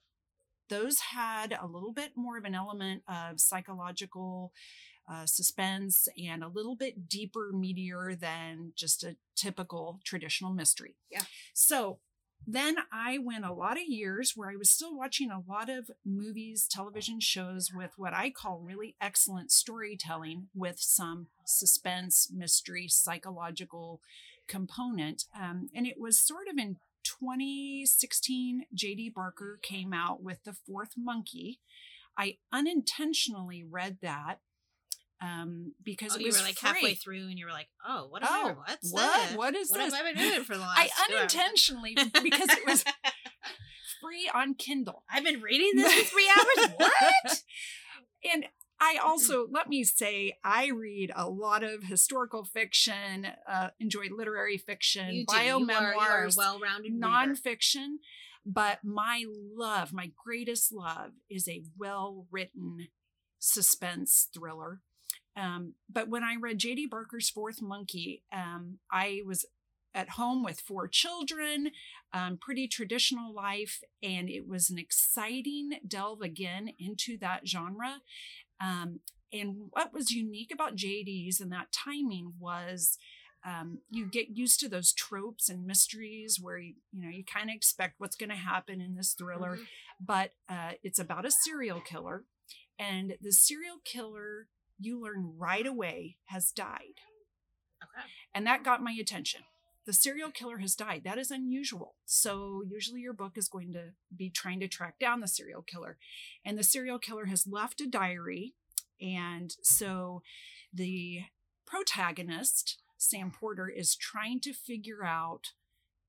those 0.70 1.00
had 1.00 1.56
a 1.62 1.68
little 1.68 1.92
bit 1.92 2.12
more 2.16 2.38
of 2.38 2.46
an 2.46 2.56
element 2.56 3.04
of 3.08 3.40
psychological 3.40 4.52
uh, 5.12 5.26
suspense 5.26 6.08
and 6.18 6.44
a 6.44 6.48
little 6.48 6.76
bit 6.76 7.10
deeper, 7.10 7.52
meteor 7.54 8.16
than 8.20 8.72
just 8.76 9.04
a 9.04 9.18
typical 9.36 10.00
traditional 10.04 10.54
mystery. 10.54 10.96
Yeah. 11.12 11.24
So 11.54 12.00
then 12.46 12.76
I 12.92 13.20
went 13.20 13.46
a 13.46 13.54
lot 13.54 13.78
of 13.78 13.84
years 13.88 14.34
where 14.36 14.50
I 14.50 14.56
was 14.56 14.70
still 14.70 14.96
watching 14.96 15.32
a 15.32 15.44
lot 15.48 15.70
of 15.70 15.90
movies, 16.06 16.68
television 16.70 17.20
shows 17.20 17.72
with 17.74 17.92
what 17.98 18.14
I 18.14 18.32
call 18.32 18.60
really 18.60 18.96
excellent 19.02 19.52
storytelling 19.52 20.48
with 20.54 20.80
some 20.80 21.28
suspense, 21.46 22.30
mystery, 22.34 22.88
psychological 22.90 24.02
component. 24.48 25.24
Um, 25.40 25.70
and 25.74 25.88
it 25.88 26.00
was 26.00 26.20
sort 26.20 26.48
of 26.52 26.58
in 26.58 26.78
2016, 27.04 28.66
JD 28.76 29.14
Barker 29.14 29.60
came 29.62 29.94
out 29.94 30.22
with 30.24 30.44
The 30.44 30.54
Fourth 30.54 30.94
Monkey. 30.98 31.60
I 32.18 32.38
unintentionally 32.52 33.64
read 33.64 33.98
that 34.02 34.40
um, 35.24 35.74
because 35.84 36.12
Oh, 36.14 36.16
it 36.16 36.22
you 36.22 36.28
was 36.28 36.38
were 36.40 36.44
like 36.46 36.58
free. 36.58 36.68
halfway 36.70 36.94
through, 36.96 37.28
and 37.30 37.40
you 37.40 37.46
were 37.46 37.52
like, 37.52 37.70
"Oh, 37.88 38.08
what? 38.10 38.24
Am 38.24 38.30
Oh, 38.30 38.48
I, 38.50 38.54
what's 38.72 38.92
what? 38.92 39.28
this? 39.30 39.38
What 39.38 39.56
is 39.56 39.72
what 39.72 39.78
this? 39.80 39.94
have 39.94 40.06
I 40.06 40.12
been 40.14 40.22
doing 40.22 40.44
for 40.44 40.56
the 40.56 40.62
last?" 40.62 40.78
I 40.80 40.86
two 40.86 40.92
hours?" 41.00 41.10
unintentionally 41.34 41.96
because 42.24 42.50
it 42.50 42.66
was 42.68 42.84
free 44.02 44.30
on 44.34 44.56
Kindle. 44.56 45.04
I've 45.10 45.24
been 45.24 45.42
reading 45.42 45.72
this 45.76 45.94
for 45.94 46.06
three 46.10 46.30
hours. 46.38 46.72
What? 46.78 47.44
And 48.32 48.46
I 48.82 48.98
also, 49.02 49.48
let 49.50 49.70
me 49.70 49.84
say, 49.86 50.38
I 50.44 50.68
read 50.68 51.12
a 51.16 51.30
lot 51.30 51.64
of 51.64 51.84
historical 51.84 52.44
fiction, 52.44 53.28
uh, 53.48 53.70
enjoy 53.80 54.08
literary 54.16 54.58
fiction, 54.58 55.24
bio 55.26 55.44
You 55.44 55.46
are, 55.46 55.46
you 55.48 55.54
are 55.54 55.62
a 55.94 55.96
memoirs, 55.96 56.36
well-rounded 56.36 56.92
reader. 56.94 57.06
nonfiction. 57.08 57.96
But 58.46 58.80
my 58.84 59.24
love, 59.56 59.94
my 59.94 60.12
greatest 60.26 60.74
love, 60.74 61.12
is 61.30 61.48
a 61.48 61.64
well 61.78 62.28
written 62.30 62.88
suspense 63.40 64.28
thriller. 64.34 64.82
Um, 65.36 65.74
but 65.92 66.08
when 66.10 66.24
I 66.24 66.36
read 66.40 66.60
J.D. 66.60 66.88
Barker's 66.88 67.30
Fourth 67.30 67.62
Monkey, 67.62 68.24
um, 68.32 68.80
I 68.92 69.22
was 69.26 69.46
at 69.96 70.10
home 70.10 70.44
with 70.44 70.60
four 70.60 70.88
children, 70.88 71.72
um, 72.14 72.38
pretty 72.38 72.68
traditional 72.68 73.34
life, 73.34 73.82
and 74.02 74.30
it 74.30 74.48
was 74.48 74.70
an 74.70 74.78
exciting 74.80 75.72
delve 75.88 76.22
again 76.22 76.70
into 76.80 77.18
that 77.20 77.48
genre. 77.48 78.02
Um, 78.60 79.00
and 79.32 79.68
what 79.72 79.94
was 79.94 80.12
unique 80.12 80.52
about 80.54 80.76
JD's 80.76 81.40
and 81.42 81.52
that 81.52 81.72
timing 81.72 82.34
was 82.40 82.98
um, 83.46 83.80
you 83.90 84.06
get 84.06 84.30
used 84.30 84.60
to 84.62 84.70
those 84.70 84.94
tropes 84.94 85.50
and 85.50 85.66
mysteries 85.68 86.40
where 86.42 86.58
you 86.58 86.76
you 86.94 87.02
know 87.04 87.10
you 87.10 87.26
kind 87.26 87.50
of 87.50 87.56
expect 87.56 87.96
what's 87.98 88.16
going 88.16 88.30
to 88.30 88.36
happen 88.36 88.80
in 88.80 88.96
this 88.96 89.14
thriller, 89.14 89.58
Mhm. 89.58 89.66
but 90.00 90.32
uh, 90.48 90.74
it's 90.82 91.00
about 91.00 91.26
a 91.26 91.32
serial 91.32 91.82
killer, 91.82 92.24
and 92.80 93.18
the 93.22 93.34
serial 93.34 93.80
killer 93.84 94.48
you 94.80 95.02
learn 95.02 95.34
right 95.38 95.66
away 95.66 96.18
has 96.26 96.52
died, 96.52 97.02
Okay. 97.84 98.08
and 98.34 98.46
that 98.48 98.64
got 98.64 98.82
my 98.84 98.92
attention. 98.94 99.42
The 99.86 99.94
serial 99.94 100.32
killer 100.32 100.60
has 100.60 100.76
died. 100.76 101.04
That 101.04 101.18
is 101.18 101.30
unusual. 101.30 101.96
So, 102.06 102.64
usually, 102.66 103.02
your 103.02 103.14
book 103.14 103.38
is 103.38 103.50
going 103.50 103.74
to 103.74 103.92
be 104.16 104.30
trying 104.30 104.62
to 104.62 104.68
track 104.70 104.98
down 104.98 105.20
the 105.20 105.28
serial 105.28 105.62
killer. 105.62 105.98
And 106.46 106.58
the 106.58 106.64
serial 106.64 107.00
killer 107.00 107.26
has 107.26 107.46
left 107.46 107.82
a 107.82 107.88
diary. 107.88 108.54
And 109.02 109.54
so, 109.62 110.22
the 110.74 111.24
protagonist, 111.66 112.78
Sam 112.98 113.30
Porter, 113.32 113.68
is 113.68 113.96
trying 113.96 114.40
to 114.42 114.54
figure 114.54 115.04
out 115.04 115.52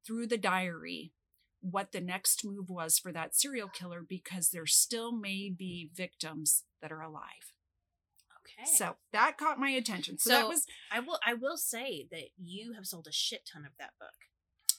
through 0.06 0.28
the 0.28 0.38
diary 0.38 1.12
what 1.60 1.92
the 1.92 2.00
next 2.00 2.44
move 2.44 2.68
was 2.68 2.98
for 2.98 3.10
that 3.10 3.34
serial 3.34 3.68
killer 3.68 4.02
because 4.06 4.50
there 4.50 4.66
still 4.66 5.10
may 5.12 5.48
be 5.48 5.90
victims 5.94 6.64
that 6.80 6.92
are 6.92 7.00
alive. 7.02 7.53
Okay. 8.46 8.66
So, 8.76 8.96
that 9.12 9.38
caught 9.38 9.58
my 9.58 9.70
attention. 9.70 10.18
So, 10.18 10.30
So- 10.30 10.36
that 10.38 10.48
was 10.48 10.66
I 10.90 11.00
will. 11.00 11.18
I 11.26 11.34
will 11.34 11.56
say 11.56 12.06
that 12.10 12.28
you 12.36 12.72
have 12.74 12.86
sold 12.86 13.06
a 13.06 13.12
shit 13.12 13.46
ton 13.50 13.64
of 13.64 13.72
that 13.78 13.92
book 13.98 14.28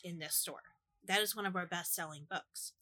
in 0.04 0.20
this 0.20 0.36
store. 0.36 0.64
That 1.04 1.22
is 1.22 1.36
one 1.36 1.46
of 1.46 1.56
our 1.56 1.66
best-selling 1.66 2.26
books. 2.30 2.74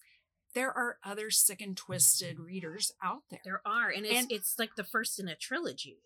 there 0.55 0.71
are 0.71 0.99
other 1.03 1.31
sick 1.31 1.61
and 1.61 1.75
twisted 1.75 2.39
readers 2.39 2.91
out 3.03 3.23
there. 3.31 3.39
There 3.43 3.61
are, 3.65 3.89
and 3.89 4.05
it's 4.05 4.15
And- 4.15 4.31
it's 4.31 4.59
like 4.59 4.75
the 4.75 4.83
first 4.83 5.19
in 5.19 5.27
a 5.27 5.35
trilogy. 5.35 5.97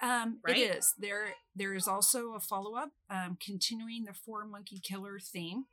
Um, 0.00 0.38
Right? 0.44 0.56
It 0.56 0.76
is. 0.76 0.94
There 0.96 1.34
there 1.56 1.74
is 1.74 1.88
also 1.88 2.34
a 2.34 2.38
follow 2.40 2.76
up, 2.76 2.92
um, 3.10 3.36
continuing 3.36 4.04
the 4.04 4.14
four 4.14 4.44
monkey 4.44 4.78
killer 4.78 5.18
theme, 5.18 5.66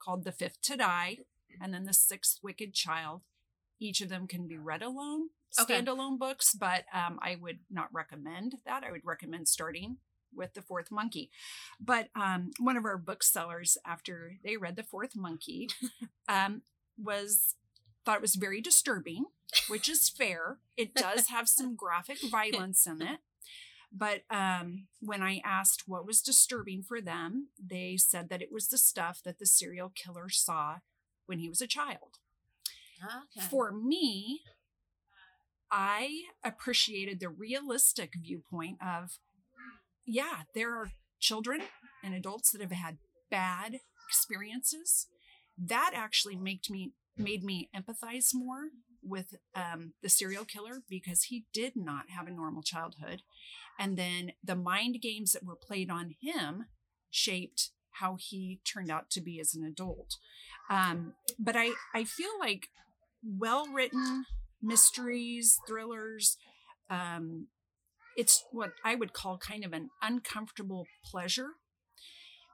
called 0.00 0.24
the 0.24 0.32
fifth 0.32 0.60
to 0.62 0.76
die, 0.76 1.18
and 1.60 1.72
then 1.72 1.84
the 1.84 1.92
sixth 1.92 2.42
wicked 2.42 2.74
child. 2.74 3.22
Each 3.78 4.00
of 4.00 4.08
them 4.08 4.26
can 4.26 4.48
be 4.48 4.56
read 4.58 4.82
alone, 4.82 5.30
Okay. 5.60 5.80
standalone 5.80 6.18
books, 6.18 6.54
but 6.54 6.84
um, 6.94 7.18
I 7.22 7.36
would 7.40 7.60
not 7.70 7.88
recommend 7.92 8.56
that. 8.64 8.84
I 8.84 8.90
would 8.90 9.04
recommend 9.04 9.48
starting 9.48 9.98
with 10.34 10.54
the 10.54 10.62
fourth 10.62 10.90
monkey. 10.90 11.30
But 11.80 12.08
um, 12.14 12.50
one 12.58 12.76
of 12.76 12.84
our 12.84 12.98
booksellers, 12.98 13.76
after 13.86 14.38
they 14.44 14.56
read 14.56 14.76
the 14.76 14.82
fourth 14.82 15.14
monkey, 15.14 15.68
um, 16.28 16.62
was 16.96 17.54
thought 18.04 18.16
it 18.16 18.22
was 18.22 18.34
very 18.34 18.60
disturbing, 18.60 19.26
which 19.68 19.88
is 19.88 20.08
fair. 20.08 20.58
It 20.76 20.94
does 20.94 21.28
have 21.28 21.48
some 21.48 21.76
graphic 21.76 22.18
violence 22.30 22.86
in 22.86 23.02
it. 23.02 23.20
But 23.92 24.22
um, 24.30 24.86
when 25.00 25.22
I 25.22 25.42
asked 25.44 25.84
what 25.86 26.06
was 26.06 26.22
disturbing 26.22 26.82
for 26.82 27.00
them, 27.00 27.48
they 27.62 27.96
said 27.98 28.30
that 28.30 28.40
it 28.40 28.50
was 28.50 28.68
the 28.68 28.78
stuff 28.78 29.20
that 29.24 29.38
the 29.38 29.46
serial 29.46 29.92
killer 29.94 30.30
saw 30.30 30.76
when 31.26 31.38
he 31.38 31.48
was 31.48 31.60
a 31.60 31.66
child. 31.66 32.18
Okay. 33.04 33.46
For 33.50 33.72
me, 33.72 34.42
I 35.72 36.24
appreciated 36.44 37.18
the 37.18 37.30
realistic 37.30 38.12
viewpoint 38.22 38.76
of, 38.86 39.18
yeah, 40.06 40.42
there 40.54 40.76
are 40.76 40.92
children 41.18 41.62
and 42.04 42.14
adults 42.14 42.50
that 42.50 42.60
have 42.60 42.72
had 42.72 42.98
bad 43.30 43.80
experiences. 44.06 45.06
That 45.56 45.92
actually 45.94 46.36
made 46.36 46.60
me 46.68 46.92
made 47.16 47.42
me 47.44 47.70
empathize 47.74 48.34
more 48.34 48.68
with 49.02 49.34
um, 49.54 49.92
the 50.02 50.08
serial 50.08 50.44
killer 50.44 50.82
because 50.88 51.24
he 51.24 51.44
did 51.52 51.72
not 51.76 52.08
have 52.08 52.26
a 52.26 52.30
normal 52.30 52.62
childhood, 52.62 53.22
and 53.78 53.96
then 53.96 54.32
the 54.44 54.56
mind 54.56 55.00
games 55.00 55.32
that 55.32 55.44
were 55.44 55.56
played 55.56 55.90
on 55.90 56.14
him 56.20 56.66
shaped 57.10 57.70
how 57.96 58.16
he 58.18 58.60
turned 58.64 58.90
out 58.90 59.10
to 59.10 59.20
be 59.20 59.38
as 59.40 59.54
an 59.54 59.64
adult. 59.64 60.16
Um, 60.70 61.14
but 61.38 61.56
I 61.56 61.72
I 61.94 62.04
feel 62.04 62.38
like 62.38 62.68
well 63.22 63.66
written 63.66 64.24
mysteries, 64.62 65.58
thrillers. 65.66 66.36
Um, 66.90 67.48
it's 68.16 68.44
what 68.52 68.72
I 68.84 68.94
would 68.94 69.12
call 69.12 69.38
kind 69.38 69.64
of 69.64 69.72
an 69.72 69.88
uncomfortable 70.02 70.86
pleasure 71.04 71.52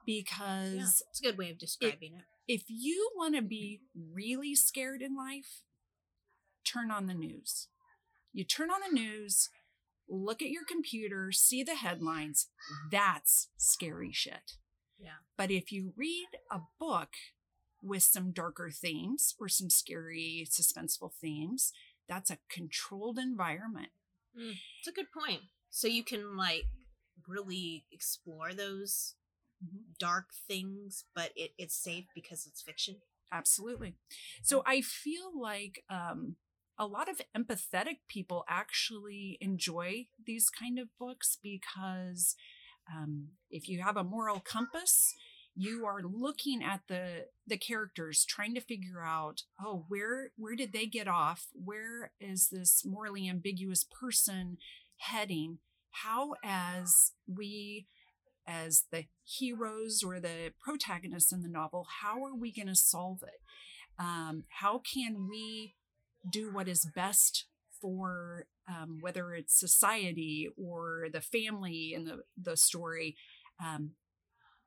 Yeah, 0.07 0.21
because 0.23 1.03
it's 1.09 1.19
a 1.19 1.23
good 1.23 1.37
way 1.37 1.49
of 1.51 1.57
describing 1.57 2.13
it. 2.15 2.23
if 2.47 2.63
you 2.67 3.11
want 3.15 3.35
to 3.35 3.41
be 3.41 3.81
really 4.13 4.55
scared 4.55 5.01
in 5.01 5.15
life, 5.15 5.61
turn 6.65 6.91
on 6.91 7.07
the 7.07 7.13
news. 7.13 7.67
You 8.31 8.43
turn 8.45 8.69
on 8.69 8.79
the 8.87 8.93
news, 8.93 9.49
look 10.07 10.41
at 10.41 10.49
your 10.49 10.63
computer, 10.63 11.31
see 11.31 11.63
the 11.63 11.75
headlines. 11.75 12.47
That's 12.91 13.49
scary 13.57 14.11
shit. 14.13 14.53
Yeah. 14.97 15.19
But 15.37 15.51
if 15.51 15.71
you 15.71 15.93
read 15.97 16.27
a 16.51 16.59
book 16.79 17.09
with 17.81 18.03
some 18.03 18.31
darker 18.31 18.69
themes 18.69 19.35
or 19.39 19.47
some 19.49 19.69
scary, 19.69 20.45
suspenseful 20.49 21.11
themes, 21.21 21.71
that's 22.09 22.31
a 22.31 22.39
controlled 22.49 23.17
environment. 23.19 23.89
It's 24.79 24.87
a 24.87 24.91
good 24.91 25.11
point. 25.11 25.41
So 25.69 25.87
you 25.87 26.03
can 26.03 26.35
like 26.35 26.65
really 27.27 27.85
explore 27.91 28.53
those 28.53 29.15
Mm-hmm. 29.63 29.91
dark 29.99 30.29
things, 30.47 31.03
but 31.13 31.31
it, 31.35 31.51
it's 31.57 31.75
safe 31.75 32.05
because 32.15 32.47
it's 32.47 32.61
fiction. 32.61 32.95
Absolutely. 33.31 33.95
So 34.41 34.63
I 34.65 34.81
feel 34.81 35.31
like 35.39 35.83
um, 35.89 36.37
a 36.77 36.85
lot 36.87 37.09
of 37.09 37.21
empathetic 37.37 37.97
people 38.07 38.45
actually 38.47 39.37
enjoy 39.41 40.07
these 40.25 40.49
kind 40.49 40.79
of 40.79 40.87
books 40.97 41.37
because 41.43 42.35
um, 42.91 43.29
if 43.51 43.67
you 43.67 43.81
have 43.81 43.97
a 43.97 44.03
moral 44.03 44.39
compass, 44.39 45.13
you 45.59 45.85
are 45.85 46.01
looking 46.01 46.63
at 46.63 46.79
the 46.87 47.25
the 47.45 47.57
characters 47.57 48.23
trying 48.23 48.55
to 48.55 48.61
figure 48.61 49.03
out 49.03 49.41
oh 49.61 49.83
where 49.89 50.31
where 50.37 50.55
did 50.55 50.71
they 50.71 50.85
get 50.85 51.07
off? 51.07 51.47
Where 51.53 52.11
is 52.21 52.47
this 52.49 52.85
morally 52.85 53.27
ambiguous 53.27 53.83
person 53.83 54.57
heading? 54.99 55.57
How 55.91 56.35
as 56.45 57.11
we 57.27 57.87
as 58.47 58.85
the 58.89 59.03
heroes 59.25 60.01
or 60.01 60.21
the 60.21 60.53
protagonists 60.63 61.33
in 61.33 61.41
the 61.41 61.49
novel, 61.49 61.87
how 62.01 62.23
are 62.23 62.35
we 62.35 62.53
going 62.53 62.67
to 62.67 62.75
solve 62.75 63.21
it? 63.21 63.41
Um, 63.99 64.45
how 64.61 64.79
can 64.79 65.27
we 65.29 65.75
do 66.27 66.53
what 66.53 66.69
is 66.69 66.89
best 66.95 67.47
for 67.81 68.45
um, 68.67 68.99
whether 69.01 69.33
it's 69.33 69.59
society 69.59 70.47
or 70.57 71.07
the 71.11 71.21
family 71.21 71.93
in 71.93 72.05
the, 72.05 72.19
the 72.41 72.55
story? 72.55 73.17
Um, 73.61 73.91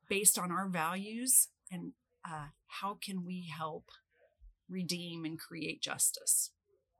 based 0.08 0.38
on 0.38 0.50
our 0.50 0.68
values? 0.68 1.48
And 1.70 1.92
uh, 2.24 2.46
how 2.66 2.98
can 3.02 3.24
we 3.24 3.50
help 3.56 3.84
redeem 4.68 5.24
and 5.24 5.38
create 5.38 5.82
justice? 5.82 6.50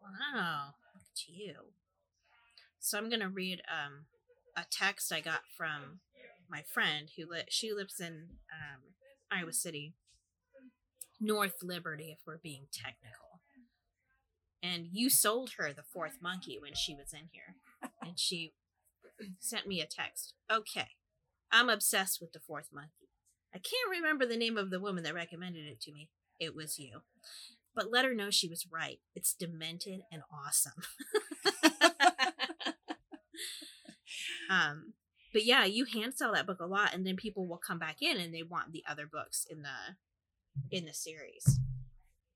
Wow, 0.00 0.74
look 0.94 1.04
at 1.12 1.28
you. 1.28 1.54
So 2.80 2.98
I'm 2.98 3.08
gonna 3.08 3.28
read 3.28 3.62
um, 3.70 4.06
a 4.56 4.64
text 4.70 5.12
I 5.12 5.20
got 5.20 5.42
from 5.56 6.00
my 6.50 6.62
friend 6.62 7.08
who 7.16 7.30
li- 7.30 7.44
she 7.48 7.72
lives 7.72 8.00
in 8.00 8.28
um, 8.52 8.80
Iowa 9.30 9.52
City, 9.52 9.94
North 11.20 11.62
Liberty, 11.62 12.10
if 12.10 12.18
we're 12.26 12.38
being 12.38 12.66
technical. 12.72 13.40
And 14.62 14.88
you 14.92 15.10
sold 15.10 15.52
her 15.58 15.72
the 15.72 15.82
fourth 15.82 16.18
monkey 16.20 16.58
when 16.60 16.74
she 16.74 16.94
was 16.94 17.12
in 17.12 17.28
here, 17.32 17.56
and 18.02 18.18
she 18.18 18.52
sent 19.40 19.66
me 19.66 19.80
a 19.80 19.86
text. 19.86 20.34
Okay, 20.50 20.88
I'm 21.52 21.68
obsessed 21.68 22.20
with 22.20 22.32
the 22.32 22.40
fourth 22.40 22.68
monkey. 22.72 23.10
I 23.54 23.58
can't 23.58 23.90
remember 23.90 24.24
the 24.24 24.36
name 24.36 24.56
of 24.56 24.70
the 24.70 24.80
woman 24.80 25.04
that 25.04 25.14
recommended 25.14 25.66
it 25.66 25.80
to 25.82 25.92
me. 25.92 26.08
It 26.40 26.54
was 26.56 26.78
you. 26.78 27.00
But 27.74 27.90
let 27.90 28.04
her 28.04 28.14
know 28.14 28.30
she 28.30 28.48
was 28.48 28.66
right. 28.70 28.98
It's 29.14 29.34
demented 29.34 30.00
and 30.10 30.22
awesome. 30.32 30.82
um, 34.50 34.94
but 35.32 35.44
yeah, 35.44 35.64
you 35.64 35.84
hand 35.84 36.14
sell 36.14 36.32
that 36.32 36.46
book 36.46 36.60
a 36.60 36.66
lot, 36.66 36.94
and 36.94 37.06
then 37.06 37.16
people 37.16 37.46
will 37.46 37.58
come 37.58 37.78
back 37.78 38.02
in 38.02 38.18
and 38.18 38.34
they 38.34 38.42
want 38.42 38.72
the 38.72 38.84
other 38.88 39.06
books 39.10 39.46
in 39.48 39.62
the 39.62 39.96
in 40.70 40.84
the 40.84 40.92
series. 40.92 41.60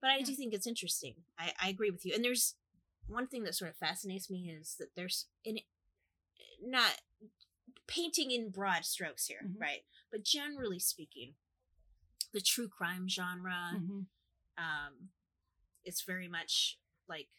But 0.00 0.10
I 0.10 0.22
do 0.22 0.34
think 0.34 0.54
it's 0.54 0.66
interesting. 0.66 1.14
I, 1.38 1.52
I 1.62 1.68
agree 1.68 1.90
with 1.90 2.04
you. 2.06 2.14
And 2.14 2.24
there's 2.24 2.54
one 3.06 3.26
thing 3.26 3.44
that 3.44 3.54
sort 3.54 3.70
of 3.70 3.76
fascinates 3.76 4.30
me 4.30 4.50
is 4.50 4.76
that 4.78 4.88
there's 4.96 5.26
in 5.44 5.58
not 6.62 7.00
painting 7.86 8.30
in 8.30 8.50
broad 8.50 8.84
strokes 8.84 9.26
here, 9.26 9.42
Mhm. 9.44 9.60
right? 9.60 9.84
But 10.10 10.22
generally 10.24 10.78
speaking, 10.78 11.36
the 12.32 12.40
true 12.40 12.68
crime 12.68 13.08
genre, 13.08 13.72
Mhm. 13.74 14.06
um, 14.56 15.12
it's 15.84 16.02
very 16.02 16.28
much 16.28 16.78
like 17.08 17.30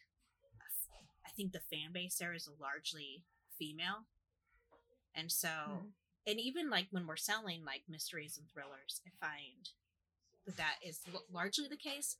I 1.24 1.30
think 1.32 1.52
the 1.52 1.60
fan 1.60 1.92
base 1.92 2.16
there 2.16 2.32
is 2.32 2.48
largely 2.48 3.24
female, 3.58 4.08
and 5.14 5.30
so 5.30 5.48
Mhm. 5.48 5.92
and 6.26 6.40
even 6.40 6.68
like 6.68 6.88
when 6.90 7.06
we're 7.06 7.16
selling 7.16 7.64
like 7.64 7.88
mysteries 7.88 8.36
and 8.38 8.50
thrillers, 8.50 9.00
I 9.06 9.10
find 9.10 9.70
that 10.46 10.56
that 10.56 10.78
is 10.82 11.06
l- 11.06 11.26
largely 11.30 11.68
the 11.68 11.76
case. 11.76 12.16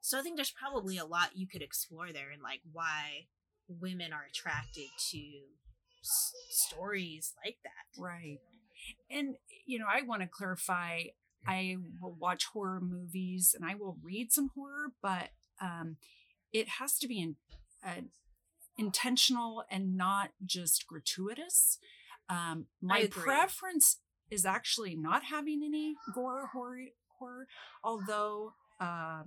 So 0.00 0.18
I 0.18 0.22
think 0.22 0.36
there's 0.36 0.52
probably 0.52 0.96
a 0.96 1.04
lot 1.04 1.36
you 1.36 1.46
could 1.48 1.62
explore 1.62 2.12
there, 2.12 2.30
and 2.30 2.42
like 2.42 2.62
why 2.70 3.28
women 3.66 4.12
are 4.12 4.24
attracted 4.24 4.90
to 5.10 5.58
s- 6.02 6.32
stories 6.50 7.34
like 7.44 7.58
that. 7.64 8.00
Right. 8.00 8.38
And, 9.10 9.36
you 9.66 9.78
know, 9.78 9.86
I 9.88 10.02
want 10.02 10.22
to 10.22 10.28
clarify 10.28 11.02
I 11.46 11.76
will 12.00 12.16
watch 12.18 12.46
horror 12.52 12.80
movies 12.80 13.54
and 13.58 13.68
I 13.68 13.74
will 13.74 13.96
read 14.02 14.32
some 14.32 14.50
horror, 14.54 14.92
but 15.02 15.30
um, 15.60 15.96
it 16.52 16.68
has 16.80 16.98
to 16.98 17.08
be 17.08 17.20
in, 17.20 17.36
uh, 17.84 18.02
intentional 18.78 19.64
and 19.70 19.96
not 19.96 20.30
just 20.44 20.86
gratuitous. 20.86 21.78
Um, 22.28 22.66
my 22.80 23.06
preference 23.06 23.98
is 24.30 24.46
actually 24.46 24.94
not 24.94 25.24
having 25.24 25.62
any 25.64 25.94
gore 26.14 26.50
horror, 26.52 26.86
horror 27.18 27.46
although 27.84 28.54
uh, 28.80 29.22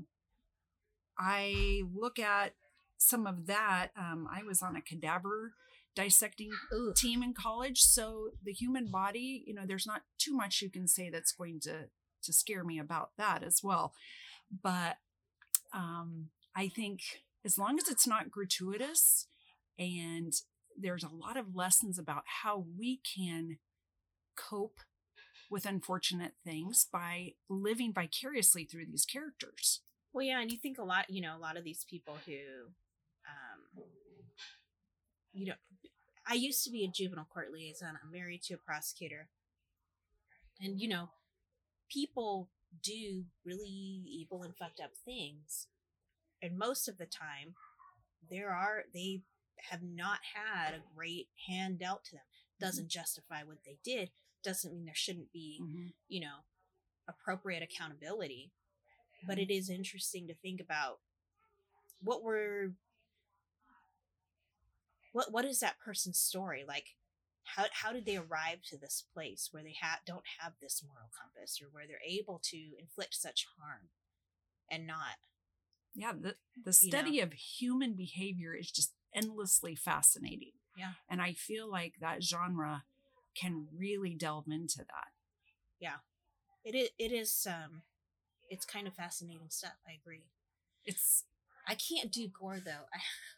I 1.18 1.84
look 1.94 2.18
at 2.18 2.54
some 2.98 3.28
of 3.28 3.48
that. 3.48 3.90
Um, 3.98 4.28
I 4.32 4.44
was 4.44 4.62
on 4.62 4.76
a 4.76 4.82
cadaver 4.82 5.54
dissecting 5.96 6.52
Ooh, 6.74 6.94
team 6.96 7.24
in 7.24 7.34
college 7.34 7.82
so 7.82 8.32
the 8.44 8.52
human 8.52 8.88
body 8.88 9.44
you 9.46 9.54
know 9.54 9.64
there's 9.66 9.88
not 9.88 10.02
too 10.18 10.34
much 10.34 10.62
you 10.62 10.70
can 10.70 10.88
say 10.88 11.10
that's 11.10 11.32
going 11.32 11.60
to 11.62 11.86
to 12.24 12.34
scare 12.34 12.64
me 12.64 12.80
about 12.80 13.12
that 13.18 13.44
as 13.44 13.62
well. 13.64 13.94
But 14.64 14.98
um 15.74 16.30
i 16.56 16.68
think 16.68 17.02
as 17.44 17.58
long 17.58 17.78
as 17.78 17.88
it's 17.88 18.08
not 18.08 18.32
gratuitous 18.32 19.28
and 19.78 20.34
there's 20.78 21.04
a 21.04 21.10
lot 21.10 21.38
of 21.38 21.56
lessons 21.56 21.98
about 21.98 22.24
how 22.44 22.66
we 22.78 23.02
can 23.16 23.58
cope 24.36 24.80
with 25.50 25.66
unfortunate 25.66 26.34
things 26.44 26.88
by 26.92 27.34
living 27.50 27.94
vicariously 27.94 28.66
through 28.66 28.86
these 28.86 29.06
characters. 29.06 29.82
Well, 30.14 30.26
yeah, 30.26 30.42
and 30.42 30.52
you 30.52 30.58
think 30.58 30.78
a 30.78 30.84
lot, 30.84 31.10
you 31.10 31.22
know, 31.22 31.36
a 31.38 31.40
lot 31.40 31.58
of 31.58 31.64
these 31.64 31.86
people 31.90 32.18
who, 32.26 32.34
um, 33.28 33.84
you 35.34 35.48
know, 35.48 35.54
I 36.28 36.34
used 36.34 36.64
to 36.64 36.72
be 36.72 36.84
a 36.84 36.92
juvenile 36.92 37.28
court 37.32 37.52
liaison. 37.54 38.00
I'm 38.04 38.12
married 38.12 38.42
to 38.44 38.56
a 38.56 38.58
prosecutor, 38.58 39.30
and 40.62 40.80
you 40.80 40.88
know, 40.88 41.10
people 41.90 42.50
do 42.84 43.26
really 43.46 44.04
evil 44.08 44.44
and 44.44 44.56
fucked 44.56 44.80
up 44.80 44.92
things, 45.06 45.68
and 46.42 46.58
most 46.58 46.88
of 46.88 46.98
the 46.98 47.06
time, 47.06 47.56
there 48.30 48.50
are 48.50 48.84
they 48.94 49.22
have 49.70 49.82
not 49.84 50.20
had 50.34 50.74
a 50.74 50.84
great 50.96 51.28
hand 51.48 51.80
dealt 51.80 52.06
to 52.06 52.12
them. 52.14 52.22
Mm-hmm. 52.22 52.66
Doesn't 52.66 52.90
justify 52.90 53.44
what 53.44 53.58
they 53.66 53.78
did. 53.84 54.10
Doesn't 54.44 54.74
mean 54.74 54.86
there 54.86 54.96
shouldn't 54.96 55.32
be 55.32 55.60
mm-hmm. 55.62 55.88
you 56.08 56.22
know, 56.22 56.44
appropriate 57.08 57.64
accountability. 57.64 58.52
But 59.28 59.40
it 59.40 59.52
is 59.52 59.70
interesting 59.70 60.28
to 60.28 60.36
think 60.36 60.62
about 60.62 61.00
what 62.02 62.24
were 62.24 62.74
what 65.16 65.32
what 65.32 65.46
is 65.46 65.60
that 65.62 65.80
person's 65.80 66.20
story? 66.20 66.66
Like 66.68 66.88
how 67.56 67.66
how 67.72 67.94
did 67.94 68.06
they 68.06 68.18
arrive 68.18 68.60
to 68.70 68.78
this 68.78 69.02
place 69.14 69.48
where 69.52 69.64
they 69.64 69.76
ha- 69.82 70.02
don't 70.06 70.26
have 70.40 70.54
this 70.62 70.84
moral 70.86 71.10
compass 71.18 71.62
or 71.62 71.68
where 71.72 71.86
they're 71.88 71.98
able 72.06 72.42
to 72.52 72.58
inflict 72.78 73.16
such 73.16 73.46
harm 73.58 73.90
and 74.70 74.86
not 74.86 75.16
yeah 75.94 76.12
the 76.12 76.36
the 76.62 76.76
You 76.82 76.90
study 76.90 77.20
of 77.22 77.32
human 77.34 77.94
behavior 77.94 78.54
is 78.54 78.70
just 78.72 78.94
endlessly 79.16 79.76
fascinating. 79.76 80.52
Yeah. 80.78 80.94
and 81.10 81.22
i 81.22 81.32
feel 81.32 81.72
like 81.72 81.94
that 82.02 82.22
genre 82.22 82.84
can 83.40 83.68
really 83.78 84.14
delve 84.14 84.48
into 84.50 84.80
that. 84.80 85.12
Yeah, 85.80 86.00
it 86.66 86.76
is 86.76 86.90
it 87.00 87.12
is 87.14 87.48
um 87.50 87.84
it's 88.50 88.66
kind 88.66 88.86
of 88.88 88.94
fascinating 88.96 89.50
stuff 89.50 89.78
i 89.88 89.94
agree. 89.94 90.26
It's 90.84 91.24
I 91.68 91.76
can't 91.76 92.12
do 92.12 92.28
gore 92.28 92.60
though. 92.60 92.88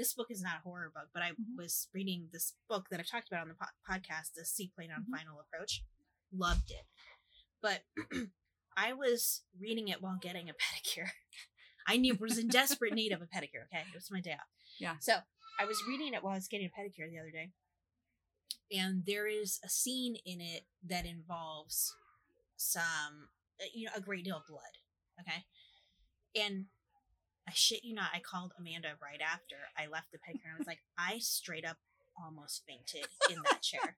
I, 0.00 0.02
this 0.02 0.14
book 0.14 0.28
is 0.30 0.42
not 0.42 0.56
a 0.58 0.62
horror 0.62 0.90
book, 0.94 1.08
but 1.12 1.22
I 1.22 1.30
Mhm. 1.32 1.56
was 1.56 1.88
reading 1.92 2.28
this 2.32 2.54
book 2.68 2.88
that 2.90 3.00
I've 3.00 3.08
talked 3.08 3.28
about 3.28 3.42
on 3.42 3.48
the 3.48 3.54
po- 3.54 3.66
podcast, 3.94 4.32
the 4.34 4.44
Seaplane 4.44 4.90
on 4.90 5.04
Mhm. 5.04 5.16
Final 5.18 5.40
Approach. 5.40 5.82
Loved 6.32 6.70
it, 6.70 6.86
but 7.60 7.84
I 8.76 8.92
was 8.92 9.42
reading 9.58 9.88
it 9.88 10.00
while 10.00 10.16
getting 10.16 10.48
a 10.48 10.54
pedicure. 10.64 11.10
I 11.86 11.96
knew 11.96 12.14
was 12.14 12.38
in 12.38 12.48
desperate 12.48 12.94
need 12.94 13.12
of 13.12 13.20
a 13.20 13.26
pedicure. 13.26 13.64
Okay, 13.66 13.80
it 13.88 13.94
was 13.94 14.10
my 14.10 14.20
day 14.20 14.32
off. 14.34 14.48
Yeah. 14.78 14.98
So 15.00 15.18
I 15.58 15.64
was 15.66 15.82
reading 15.88 16.14
it 16.14 16.22
while 16.22 16.32
I 16.34 16.36
was 16.36 16.48
getting 16.48 16.66
a 16.66 16.70
pedicure 16.80 17.10
the 17.10 17.18
other 17.18 17.30
day, 17.32 17.52
and 18.70 19.04
there 19.06 19.26
is 19.26 19.58
a 19.64 19.68
scene 19.68 20.16
in 20.24 20.40
it 20.40 20.66
that 20.84 21.04
involves 21.04 21.96
some, 22.56 23.30
uh, 23.60 23.64
you 23.74 23.86
know, 23.86 23.92
a 23.96 24.00
great 24.00 24.24
deal 24.24 24.36
of 24.36 24.46
blood. 24.46 24.78
Okay, 25.20 25.44
and 26.36 26.66
I 27.50 27.52
shit 27.52 27.84
you 27.84 27.94
not, 27.94 28.10
I 28.14 28.20
called 28.20 28.52
Amanda 28.56 28.90
right 29.02 29.20
after 29.20 29.56
I 29.76 29.88
left 29.88 30.12
the 30.12 30.18
pedicure 30.18 30.46
and 30.46 30.54
I 30.54 30.58
was 30.58 30.66
like, 30.68 30.78
I 30.98 31.18
straight 31.18 31.66
up 31.66 31.78
almost 32.16 32.62
fainted 32.66 33.08
in 33.28 33.42
that 33.42 33.62
chair. 33.62 33.96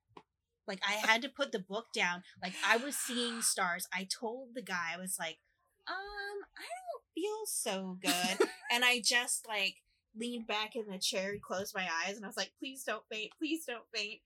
Like 0.66 0.80
I 0.88 0.92
had 0.92 1.20
to 1.22 1.28
put 1.28 1.52
the 1.52 1.58
book 1.58 1.86
down. 1.94 2.22
Like 2.42 2.54
I 2.66 2.78
was 2.78 2.96
seeing 2.96 3.42
stars. 3.42 3.86
I 3.92 4.08
told 4.08 4.54
the 4.54 4.62
guy, 4.62 4.92
I 4.94 4.98
was 5.00 5.16
like, 5.18 5.38
um, 5.86 6.46
I 6.56 6.64
don't 6.64 7.04
feel 7.14 7.42
so 7.46 7.98
good. 8.00 8.48
and 8.72 8.84
I 8.84 9.02
just 9.04 9.46
like 9.46 9.76
leaned 10.18 10.46
back 10.46 10.74
in 10.74 10.86
the 10.90 10.98
chair 10.98 11.32
and 11.32 11.42
closed 11.42 11.74
my 11.74 11.86
eyes 12.06 12.16
and 12.16 12.24
I 12.24 12.28
was 12.28 12.36
like, 12.36 12.52
please 12.58 12.84
don't 12.84 13.04
faint, 13.10 13.32
please 13.38 13.64
don't 13.66 13.84
faint. 13.94 14.20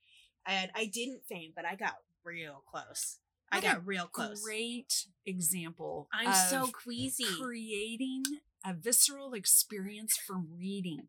And 0.46 0.70
I 0.76 0.86
didn't 0.86 1.22
faint, 1.28 1.54
but 1.56 1.64
I 1.64 1.74
got 1.74 1.94
real 2.24 2.62
close. 2.70 3.18
I 3.56 3.60
got 3.60 3.86
real 3.86 4.06
close. 4.06 4.42
great 4.42 5.06
example 5.24 6.08
I'm 6.12 6.28
of 6.28 6.34
so 6.34 6.66
queasy. 6.68 7.26
creating 7.40 8.22
a 8.64 8.74
visceral 8.74 9.34
experience 9.34 10.16
from 10.16 10.48
reading 10.58 11.08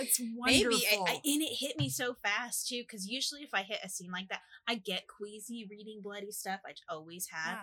it's 0.00 0.20
wonderful 0.36 0.70
Maybe 0.70 0.86
I, 0.90 1.12
I, 1.12 1.12
and 1.24 1.42
it 1.42 1.56
hit 1.58 1.78
me 1.78 1.88
so 1.88 2.14
fast 2.22 2.68
too, 2.68 2.82
because 2.82 3.06
usually 3.06 3.42
if 3.42 3.50
I 3.52 3.62
hit 3.62 3.80
a 3.82 3.88
scene 3.88 4.10
like 4.10 4.28
that, 4.28 4.40
I 4.66 4.76
get 4.76 5.04
queasy 5.08 5.66
reading 5.70 6.00
bloody 6.02 6.30
stuff. 6.30 6.60
I 6.66 6.72
always 6.92 7.28
have. 7.28 7.58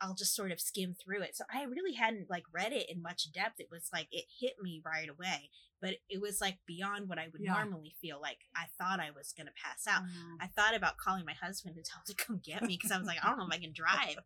I'll 0.00 0.14
just 0.14 0.34
sort 0.34 0.52
of 0.52 0.60
skim 0.60 0.94
through 0.94 1.22
it. 1.22 1.36
So 1.36 1.44
I 1.52 1.62
really 1.64 1.94
hadn't 1.94 2.30
like 2.30 2.44
read 2.52 2.72
it 2.72 2.88
in 2.90 3.02
much 3.02 3.32
depth. 3.32 3.58
It 3.58 3.68
was 3.70 3.88
like 3.92 4.08
it 4.12 4.26
hit 4.40 4.54
me 4.62 4.80
right 4.84 5.08
away, 5.08 5.50
but 5.80 5.94
it 6.08 6.20
was 6.20 6.40
like 6.40 6.58
beyond 6.66 7.08
what 7.08 7.18
I 7.18 7.28
would 7.32 7.40
Yeah. 7.40 7.54
normally 7.54 7.94
feel. 8.00 8.20
Like 8.20 8.38
I 8.54 8.66
thought 8.78 9.00
I 9.00 9.10
was 9.10 9.32
gonna 9.36 9.50
pass 9.62 9.86
out. 9.86 10.02
Um, 10.02 10.38
I 10.40 10.46
thought 10.46 10.74
about 10.76 10.96
calling 10.98 11.24
my 11.24 11.34
husband 11.34 11.74
to 11.76 11.82
tell 11.82 12.00
him 12.00 12.14
to 12.14 12.24
come 12.24 12.40
get 12.44 12.62
me 12.62 12.76
because 12.76 12.92
I 12.92 12.98
was 12.98 13.06
like, 13.06 13.18
I 13.22 13.28
don't 13.28 13.38
know 13.38 13.46
if 13.46 13.52
I 13.54 13.58
can 13.58 13.72
drive. 13.72 14.18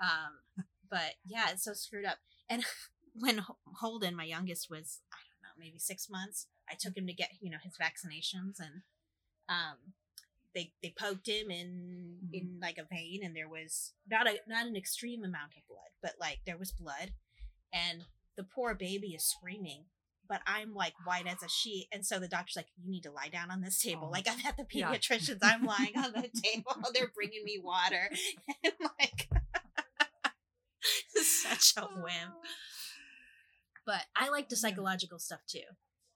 Um, 0.00 0.64
but 0.90 1.14
yeah, 1.26 1.46
it's 1.50 1.64
so 1.64 1.72
screwed 1.72 2.04
up. 2.04 2.18
And 2.48 2.64
when 3.14 3.44
Holden, 3.80 4.14
my 4.14 4.24
youngest, 4.24 4.68
was 4.70 5.00
I 5.12 5.16
don't 5.28 5.42
know, 5.42 5.54
maybe 5.58 5.78
six 5.78 6.08
months, 6.10 6.46
I 6.70 6.74
took 6.78 6.96
him 6.96 7.06
to 7.06 7.12
get 7.14 7.30
you 7.40 7.50
know 7.50 7.58
his 7.62 7.76
vaccinations, 7.78 8.60
and 8.60 8.82
um, 9.48 9.94
they 10.58 10.72
they 10.82 10.92
poked 10.98 11.28
him 11.28 11.50
in 11.50 12.18
Mhm. 12.24 12.34
in 12.34 12.58
like 12.60 12.78
a 12.78 12.84
vein, 12.84 13.20
and 13.24 13.34
there 13.36 13.48
was 13.48 13.92
not 14.10 14.26
a 14.26 14.40
not 14.48 14.66
an 14.66 14.76
extreme 14.76 15.22
amount 15.24 15.52
of 15.56 15.66
blood, 15.68 15.90
but 16.02 16.14
like 16.20 16.40
there 16.46 16.58
was 16.58 16.72
blood, 16.72 17.12
and 17.72 18.04
the 18.36 18.44
poor 18.44 18.74
baby 18.74 19.08
is 19.14 19.24
screaming, 19.24 19.84
but 20.28 20.40
I'm 20.46 20.74
like 20.74 20.94
white 21.04 21.26
as 21.26 21.42
a 21.42 21.48
sheet. 21.48 21.88
And 21.92 22.04
so 22.06 22.18
the 22.18 22.28
doctor's 22.28 22.56
like, 22.56 22.68
you 22.76 22.88
need 22.90 23.02
to 23.02 23.10
lie 23.10 23.28
down 23.28 23.50
on 23.50 23.60
this 23.62 23.80
table. 23.80 24.06
Oh. 24.08 24.10
Like 24.10 24.28
I'm 24.28 24.38
at 24.46 24.56
the 24.56 24.66
Yeah. 24.70 24.92
pediatrician's, 24.94 25.40
I'm 25.42 25.64
lying 25.64 25.96
on 25.96 26.12
the 26.12 26.28
table. 26.42 26.72
They're 26.94 27.10
bringing 27.14 27.44
me 27.44 27.58
water. 27.62 28.10
And 28.64 28.74
like, 29.00 29.28
such 31.14 31.74
a 31.76 31.86
whim. 31.86 32.32
But 33.86 34.04
I 34.14 34.28
like 34.28 34.50
the 34.50 34.56
psychological 34.56 35.18
stuff 35.18 35.40
too. 35.48 35.64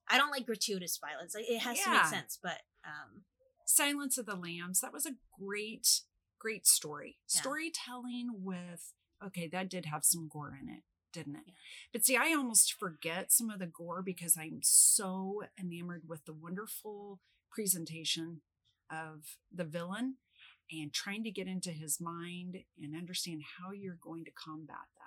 I 0.09 0.18
don't 0.18 0.31
like 0.31 0.44
gratuitous 0.44 0.98
violence. 0.98 1.35
It 1.35 1.59
has 1.61 1.81
to 1.81 1.90
make 1.90 2.05
sense, 2.05 2.38
but 2.42 2.61
um, 2.85 3.22
Silence 3.66 4.18
of 4.18 4.27
the 4.27 4.37
Lambs. 4.37 4.81
That 4.81 4.92
was 4.92 5.07
a 5.07 5.16
great, 5.38 6.03
great 6.38 6.66
story. 6.66 7.18
Yeah. 7.33 7.40
Storytelling 7.40 8.31
with, 8.42 8.92
okay, 9.25 9.48
that 9.48 9.68
did 9.70 9.87
have 9.87 10.05
some 10.05 10.29
gore 10.29 10.59
in 10.61 10.68
it, 10.68 10.83
didn't 11.12 11.37
it? 11.37 11.44
Yeah. 11.46 11.55
But 11.92 12.05
see, 12.05 12.16
I 12.16 12.33
almost 12.33 12.75
forget 12.75 13.33
some 13.33 13.51
of 13.51 13.59
the 13.59 13.66
gore 13.66 14.03
because 14.03 14.37
I'm 14.37 14.61
so 14.62 15.42
enamored 15.59 16.03
with 16.09 16.25
the 16.25 16.33
wonderful 16.33 17.20
presentation 17.51 18.40
of 18.90 19.37
the 19.55 19.64
villain 19.64 20.16
and 20.70 20.92
trying 20.92 21.22
to 21.25 21.31
get 21.31 21.46
into 21.46 21.70
his 21.70 22.01
mind 22.01 22.59
and 22.81 22.96
understand 22.96 23.42
how 23.59 23.72
you're 23.72 23.98
going 24.01 24.25
to 24.25 24.31
combat 24.31 24.77
that. 24.96 25.02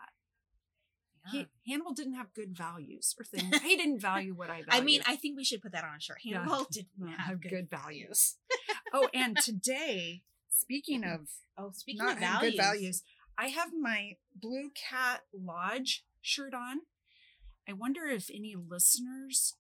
Yeah. 1.32 1.44
He, 1.64 1.72
Hannibal 1.72 1.94
didn't 1.94 2.16
have 2.16 2.34
good 2.34 2.56
values 2.56 3.16
or 3.20 3.26
things. 3.26 3.62
he 3.62 3.76
didn't 3.76 4.00
value 4.00 4.34
what 4.34 4.50
I 4.50 4.64
value. 4.64 4.68
I 4.70 4.82
mean, 4.82 5.02
I 5.08 5.16
think 5.16 5.38
we 5.38 5.44
should 5.44 5.62
put 5.62 5.72
that 5.72 5.84
on 5.84 5.96
a 5.98 6.00
shirt. 6.00 6.18
Yeah. 6.24 6.46
Did 6.72 6.88
Not 6.98 7.10
not 7.10 7.20
have 7.20 7.42
good 7.42 7.50
good 7.50 7.70
values. 7.70 8.36
oh, 8.94 9.10
and 9.14 9.38
today, 9.38 10.24
speaking 10.50 11.04
of 11.04 11.28
Oh, 11.58 11.72
speaking 11.74 12.06
of 12.06 12.20
values, 12.20 12.52
good 12.54 12.62
values, 12.62 13.04
I 13.38 13.48
have 13.48 13.70
my 13.80 14.14
Blue 14.36 14.72
Cat 14.90 15.22
Lodge 15.34 16.04
shirt 16.22 16.54
on. 16.54 16.82
I 17.68 17.74
wonder 17.74 18.06
if 18.06 18.30
any 18.30 18.56
listeners 18.56 19.56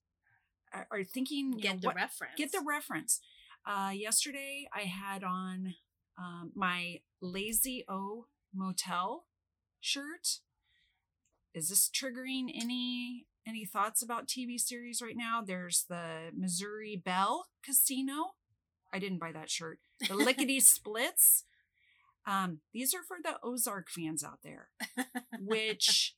are, 0.73 0.87
are 0.91 1.03
thinking, 1.03 1.51
get 1.51 1.75
know, 1.75 1.79
the 1.79 1.87
what- 1.87 1.95
reference. 1.95 2.33
get 2.37 2.51
the 2.51 2.63
reference. 2.65 3.19
Uh, 3.65 3.91
yesterday, 3.95 4.67
I 4.75 4.81
had 4.81 5.23
on 5.23 5.73
um, 6.19 6.51
my 6.53 6.99
Lazy 7.21 7.83
O 7.89 8.27
Motel 8.53 9.25
shirt. 9.79 10.39
Is 11.55 11.69
this 11.69 11.89
triggering 11.89 12.51
any 12.53 13.25
any 13.47 13.65
thoughts 13.65 14.01
about 14.03 14.27
TV 14.27 14.59
series 14.59 15.01
right 15.01 15.15
now? 15.17 15.41
There's 15.45 15.85
the 15.89 16.29
Missouri 16.35 17.01
Belle 17.03 17.47
Casino. 17.63 18.33
I 18.93 18.99
didn't 18.99 19.19
buy 19.19 19.31
that 19.31 19.49
shirt. 19.49 19.79
The 20.07 20.15
Lickety 20.15 20.59
Splits. 20.61 21.45
Um, 22.27 22.59
these 22.73 22.93
are 22.93 23.03
for 23.07 23.17
the 23.23 23.37
Ozark 23.43 23.89
fans 23.89 24.23
out 24.23 24.39
there, 24.43 24.69
which 25.39 26.15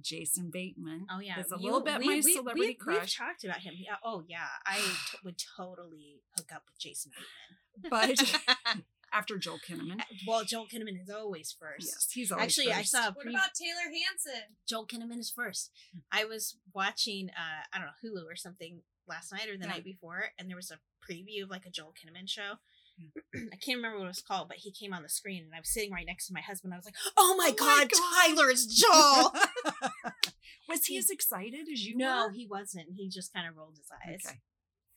Jason 0.00 0.50
Bateman 0.52 1.06
Oh 1.12 1.18
yeah, 1.20 1.40
is 1.40 1.50
a 1.52 1.56
You- 1.58 1.64
little 1.64 1.80
bit 1.80 1.98
we- 1.98 2.06
my 2.06 2.14
we- 2.24 2.34
celebrity 2.34 2.78
we- 2.86 2.92
We've 2.94 3.12
talked 3.12 3.44
about 3.44 3.58
him. 3.58 3.74
Yeah. 3.76 3.96
Oh 4.04 4.22
yeah, 4.26 4.46
I 4.64 4.76
t- 4.78 5.18
would 5.24 5.36
totally 5.56 6.22
hook 6.36 6.50
up 6.54 6.62
with 6.66 6.78
Jason 6.78 7.10
Bateman. 7.12 8.16
But. 8.16 8.82
after 9.12 9.38
Joel 9.38 9.58
Kinnaman, 9.68 10.00
well, 10.26 10.44
Joel 10.44 10.66
Kinnaman 10.66 11.00
is 11.00 11.10
always 11.10 11.54
first. 11.58 11.86
yes, 11.86 12.08
he's 12.12 12.30
always 12.32 12.44
Actually, 12.58 12.72
I 12.72 12.82
saw 12.82 13.08
a 13.08 13.12
What 13.12 13.26
about 13.26 13.54
Taylor 13.54 13.90
Hanson? 13.92 14.56
Joel 14.68 14.86
Kinnaman 14.86 15.18
is 15.18 15.30
first. 15.34 15.70
I 16.12 16.24
was 16.24 16.56
watching, 16.74 17.30
uh, 17.30 17.64
I 17.72 17.78
don't 17.78 17.86
know, 17.86 18.20
Hulu 18.20 18.24
or 18.30 18.36
something 18.36 18.82
last 19.06 19.32
night 19.32 19.48
or 19.48 19.56
the 19.56 19.64
Yeah. 19.64 19.72
night 19.72 19.84
before, 19.84 20.32
and 20.38 20.48
there 20.48 20.56
was 20.56 20.70
a 20.70 20.78
preview 21.10 21.44
of 21.44 21.50
like 21.50 21.64
a 21.66 21.70
Joel 21.70 21.94
Kinnaman 21.94 22.28
show. 22.28 22.54
Hmm. 23.00 23.48
I 23.52 23.56
can't 23.56 23.76
remember 23.76 23.98
what 23.98 24.04
it 24.04 24.08
was 24.08 24.22
called, 24.22 24.48
but 24.48 24.58
he 24.58 24.72
came 24.72 24.92
on 24.92 25.02
the 25.02 25.08
screen, 25.08 25.44
and 25.44 25.54
I 25.54 25.60
was 25.60 25.72
sitting 25.72 25.92
right 25.92 26.06
next 26.06 26.26
to 26.26 26.34
my 26.34 26.40
husband. 26.40 26.74
I 26.74 26.76
was 26.76 26.84
like, 26.84 26.96
"Oh 27.16 27.34
my, 27.38 27.52
Oh 27.58 27.64
my 27.64 27.84
god, 27.86 27.90
God. 27.90 28.36
Tyler's 28.36 28.66
Joel!" 28.66 29.32
Was 30.68 30.84
he 30.84 30.98
as 30.98 31.08
excited 31.08 31.66
as 31.72 31.84
you 31.86 31.96
no, 31.96 32.26
were? 32.26 32.32
he 32.32 32.46
wasn't. 32.46 32.88
He 32.96 33.08
just 33.08 33.32
kind 33.32 33.48
of 33.48 33.56
rolled 33.56 33.76
his 33.78 33.88
eyes. 34.06 34.20
Okay. 34.26 34.40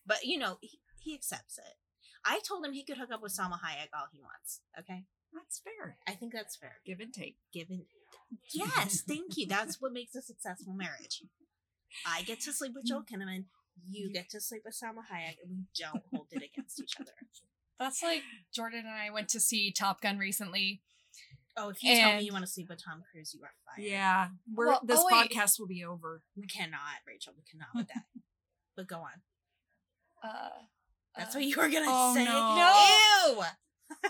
But 0.06 0.24
you 0.26 0.38
know, 0.38 0.58
he, 0.62 0.80
he 1.00 1.14
accepts 1.14 1.58
it. 1.58 1.76
I 2.26 2.40
told 2.48 2.66
him 2.66 2.74
he 2.74 2.86
could 2.86 2.98
hook 2.98 3.10
up 3.12 3.22
with 3.22 3.36
Salma 3.36 3.60
Hayek 3.60 3.90
all 3.94 4.08
he 4.12 4.20
wants. 4.20 4.62
Okay, 4.78 5.06
That's 5.34 5.62
fair. 5.64 5.98
I 6.08 6.12
think 6.12 6.34
that's 6.34 6.56
fair. 6.56 6.76
Give 6.86 7.00
and 7.00 7.14
take. 7.14 7.38
Given, 7.54 7.86
yes, 8.54 9.02
thank 9.08 9.38
you. 9.38 9.48
That's 9.48 9.82
what 9.82 9.94
makes 9.94 10.16
a 10.16 10.22
successful 10.22 10.74
marriage. 10.74 11.24
I 12.06 12.22
get 12.24 12.40
to 12.42 12.54
sleep 12.54 12.74
with 12.76 12.86
Joel 12.86 13.04
Kinnaman. 13.04 13.46
You 13.90 14.12
get 14.12 14.30
to 14.32 14.42
sleep 14.42 14.62
with 14.66 14.76
Salma 14.76 15.04
Hayek, 15.12 15.38
and 15.44 15.50
we 15.52 15.64
don't 15.80 16.04
hold 16.14 16.28
it 16.32 16.44
against 16.44 16.82
each 16.82 16.96
other. 17.00 17.12
That's 17.80 18.04
like 18.04 18.22
Jordan 18.54 18.82
and 18.86 18.90
I 18.90 19.10
went 19.12 19.30
to 19.30 19.40
see 19.40 19.72
Top 19.72 20.02
Gun 20.02 20.18
recently. 20.20 20.82
Oh, 21.58 21.70
if 21.70 21.84
you 21.84 21.96
tell 21.96 22.16
me 22.16 22.24
you 22.24 22.32
want 22.32 22.46
to 22.46 22.52
sleep 22.52 22.70
with 22.70 22.84
Tom 22.84 23.02
Cruise, 23.12 23.34
you 23.34 23.42
are 23.44 23.52
fired. 23.66 23.86
Yeah, 23.90 24.28
we're 24.54 24.68
Well, 24.68 24.82
this 24.86 25.00
oh, 25.02 25.10
podcast 25.12 25.60
will 25.60 25.68
be 25.68 25.84
over. 25.84 26.22
we 26.38 26.48
cannot, 26.48 27.02
Rachel. 27.08 27.34
We 27.36 27.44
cannot 27.50 27.70
with 27.76 27.88
that. 27.88 28.04
but 28.76 28.88
go 28.88 28.98
on. 28.98 29.22
Uh, 30.24 30.50
That's 31.18 31.36
uh, 31.36 31.40
what 31.40 31.46
you 31.46 31.58
were 31.58 31.70
gonna 31.70 31.86
Oh, 31.88 32.14
say. 32.14 32.26
no. 32.26 33.42
Ew. 33.44 33.44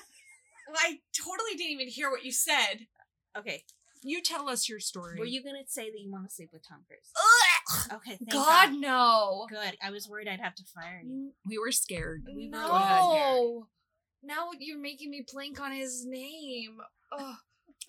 I 0.75 0.99
totally 1.17 1.55
didn't 1.57 1.71
even 1.71 1.87
hear 1.87 2.09
what 2.09 2.23
you 2.23 2.31
said. 2.31 2.87
Okay. 3.37 3.63
You 4.03 4.21
tell 4.21 4.49
us 4.49 4.67
your 4.67 4.79
story. 4.79 5.19
Were 5.19 5.25
you 5.25 5.43
gonna 5.43 5.59
say 5.67 5.91
that 5.91 5.99
you 5.99 6.11
want 6.11 6.27
to 6.27 6.33
sleep 6.33 6.49
with 6.51 6.67
Tom 6.67 6.79
Cruise? 6.87 7.91
Okay. 7.93 8.17
Thank 8.17 8.31
God, 8.31 8.73
no. 8.73 9.45
Good. 9.49 9.77
I 9.83 9.91
was 9.91 10.07
worried 10.09 10.27
I'd 10.27 10.39
have 10.39 10.55
to 10.55 10.63
fire 10.73 11.01
you. 11.05 11.31
We 11.47 11.59
were 11.59 11.71
scared. 11.71 12.23
We 12.25 12.47
no. 12.49 12.67
Go. 12.67 13.67
Now 14.23 14.49
you're 14.59 14.79
making 14.79 15.11
me 15.11 15.23
blank 15.31 15.59
on 15.59 15.71
his 15.71 16.05
name. 16.05 16.77
Oh, 17.11 17.35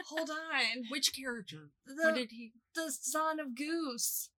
hold 0.09 0.31
on. 0.31 0.85
Which 0.91 1.15
character? 1.15 1.71
The, 1.87 1.95
what 2.05 2.15
did 2.15 2.31
he? 2.31 2.53
the 2.75 2.91
son 2.91 3.39
of 3.41 3.55
Goose. 3.57 4.31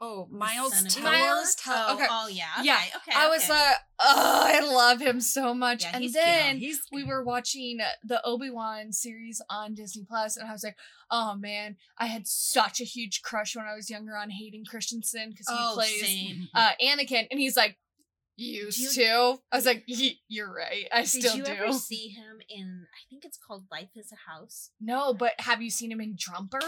Oh, 0.00 0.28
Miles 0.30 0.82
Teller. 0.94 1.10
Miles 1.10 1.54
Teller. 1.54 1.84
Oh, 1.88 1.94
okay. 1.94 2.06
oh 2.10 2.28
yeah. 2.28 2.44
Okay, 2.58 2.66
Yeah, 2.66 2.80
Okay. 2.96 3.12
I 3.16 3.28
was 3.28 3.44
okay. 3.44 3.52
like, 3.52 3.76
oh, 4.00 4.42
I 4.46 4.60
love 4.60 5.00
him 5.00 5.20
so 5.20 5.54
much. 5.54 5.84
Yeah, 5.84 5.92
and 5.94 6.12
then 6.12 6.58
He's 6.58 6.82
we 6.92 7.02
were 7.02 7.24
watching 7.24 7.78
the 8.04 8.20
Obi 8.24 8.50
Wan 8.50 8.92
series 8.92 9.40
on 9.48 9.74
Disney 9.74 10.04
Plus, 10.06 10.36
and 10.36 10.48
I 10.48 10.52
was 10.52 10.62
like, 10.62 10.76
oh 11.10 11.34
man, 11.36 11.76
I 11.96 12.06
had 12.06 12.26
such 12.26 12.80
a 12.80 12.84
huge 12.84 13.22
crush 13.22 13.56
when 13.56 13.64
I 13.64 13.74
was 13.74 13.88
younger 13.88 14.16
on 14.16 14.28
Hayden 14.28 14.64
Christensen 14.68 15.30
because 15.30 15.48
he 15.48 15.54
oh, 15.58 15.72
plays 15.74 16.48
uh, 16.54 16.72
Anakin, 16.82 17.26
and 17.30 17.40
he's 17.40 17.56
like, 17.56 17.78
used 18.36 18.78
you- 18.78 18.90
to. 19.04 19.38
I 19.52 19.56
was 19.56 19.66
like, 19.66 19.84
you're 20.28 20.52
right. 20.52 20.86
I 20.92 21.00
Did 21.02 21.08
still 21.08 21.36
you 21.36 21.44
do. 21.44 21.50
ever 21.52 21.72
see 21.72 22.08
him 22.08 22.38
in? 22.48 22.86
I 22.94 23.02
think 23.10 23.24
it's 23.24 23.38
called 23.38 23.64
Life 23.70 23.90
Is 23.96 24.12
a 24.12 24.30
House. 24.30 24.70
no, 24.80 25.14
but 25.14 25.32
have 25.40 25.62
you 25.62 25.70
seen 25.70 25.90
him 25.90 26.00
in 26.00 26.14
Jumper? 26.16 26.60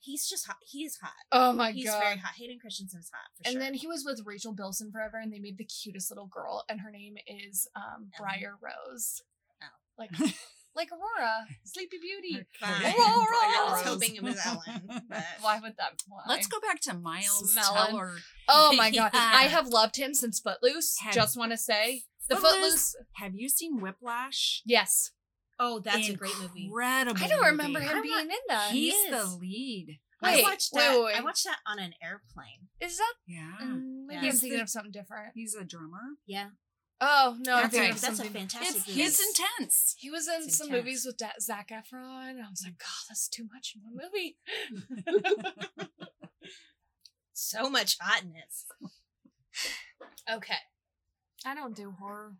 He's 0.00 0.28
just 0.28 0.46
hot. 0.46 0.56
He 0.60 0.84
is 0.84 0.98
hot. 0.98 1.12
Oh 1.32 1.54
my 1.54 1.70
He's 1.70 1.86
god. 1.86 1.94
He's 1.94 2.02
very 2.02 2.18
hot. 2.18 2.34
Hayden 2.36 2.58
Christensen's 2.60 3.10
hot 3.10 3.30
for 3.36 3.48
and 3.48 3.54
sure. 3.54 3.60
then 3.62 3.72
he 3.72 3.86
was 3.86 4.04
with 4.04 4.20
Rachel 4.26 4.52
Bilson 4.52 4.92
forever, 4.92 5.16
and 5.18 5.32
they 5.32 5.38
made 5.38 5.56
the 5.56 5.64
cutest 5.64 6.10
little 6.10 6.26
girl, 6.26 6.62
and 6.68 6.80
her 6.82 6.90
name 6.90 7.14
is 7.26 7.66
um, 7.74 8.10
Briar 8.18 8.54
Rose. 8.60 9.22
Oh. 9.62 9.66
Like, 9.98 10.10
like 10.76 10.88
Aurora, 10.92 11.46
Sleepy 11.64 11.98
Beauty. 12.00 12.44
Fine. 12.60 12.82
Aurora! 12.82 12.94
I 12.98 13.66
was 13.70 13.82
hoping 13.82 14.16
it 14.16 14.22
was 14.22 14.38
Ellen, 14.44 14.82
but 15.08 15.24
Why 15.40 15.60
would 15.60 15.76
that? 15.78 15.92
Why? 16.08 16.22
Let's 16.28 16.46
go 16.46 16.58
back 16.60 16.80
to 16.82 16.94
Miles 16.94 17.52
Smelling. 17.52 17.90
Teller. 17.92 18.12
Oh 18.48 18.72
my 18.76 18.90
god, 18.94 19.10
Yeah. 19.14 19.30
I 19.34 19.44
have 19.44 19.68
loved 19.68 19.96
him 19.96 20.14
since 20.14 20.40
Footloose. 20.40 20.98
Have- 21.02 21.14
Just 21.14 21.36
want 21.38 21.52
to 21.52 21.56
say 21.58 22.02
the 22.28 22.36
Footloose? 22.36 22.92
Footloose. 22.92 22.96
Have 23.14 23.34
you 23.34 23.48
seen 23.48 23.80
Whiplash? 23.80 24.62
Yes, 24.66 25.10
oh, 25.60 25.80
that's 25.80 26.08
a 26.08 26.14
great 26.14 26.38
movie. 26.40 26.64
Incredible. 26.66 27.22
I 27.22 27.28
don't 27.28 27.44
remember 27.44 27.78
movie. 27.80 27.90
him 27.90 27.98
I 27.98 28.02
being 28.02 28.20
in 28.20 28.28
that. 28.48 28.70
he 28.72 28.90
He's 28.90 29.10
the 29.10 29.18
is. 29.20 29.36
lead. 29.36 29.98
I 30.22 30.36
Wait, 30.36 30.42
watched 30.44 30.70
wait, 30.72 30.80
that. 30.80 31.02
wait. 31.04 31.16
I 31.16 31.20
watched 31.22 31.44
that 31.44 31.58
on 31.66 31.78
an 31.78 31.92
airplane. 32.02 32.68
Is 32.80 32.96
that? 32.96 33.12
Yeah. 33.26 33.52
Mm, 33.62 34.06
maybe 34.06 34.24
Yeah. 34.26 34.32
I'm 34.32 34.36
thinking 34.38 34.56
The- 34.58 34.62
of 34.62 34.70
something 34.70 34.92
different. 34.92 35.32
He's 35.34 35.54
a 35.54 35.64
drummer. 35.64 36.00
Yeah, 36.26 36.48
Oh 37.06 37.36
no, 37.40 37.54
I'm 37.56 37.62
that's, 37.64 37.74
thinking 37.74 37.96
a, 37.96 38.00
that's 38.00 38.18
a 38.20 38.24
fantastic 38.24 38.96
It's, 38.96 39.20
it's 39.20 39.38
intense. 39.38 39.94
He 39.98 40.10
was 40.10 40.26
in 40.26 40.44
It's 40.44 40.56
some 40.56 40.68
intense. 40.68 40.84
movies 40.84 41.04
with 41.04 41.18
da- 41.18 41.38
Zac 41.38 41.68
Efron. 41.68 42.40
I 42.40 42.48
was 42.48 42.62
like, 42.64 42.78
God, 42.78 43.04
that's 43.10 43.28
too 43.28 43.46
much 43.52 43.74
in 43.76 43.82
one 43.82 43.98
movie. 44.10 44.38
so 47.32 47.68
much 47.68 47.98
hotness. 48.00 48.64
Okay, 50.32 50.54
I 51.44 51.54
don't 51.54 51.76
do 51.76 51.92
horror. 51.98 52.32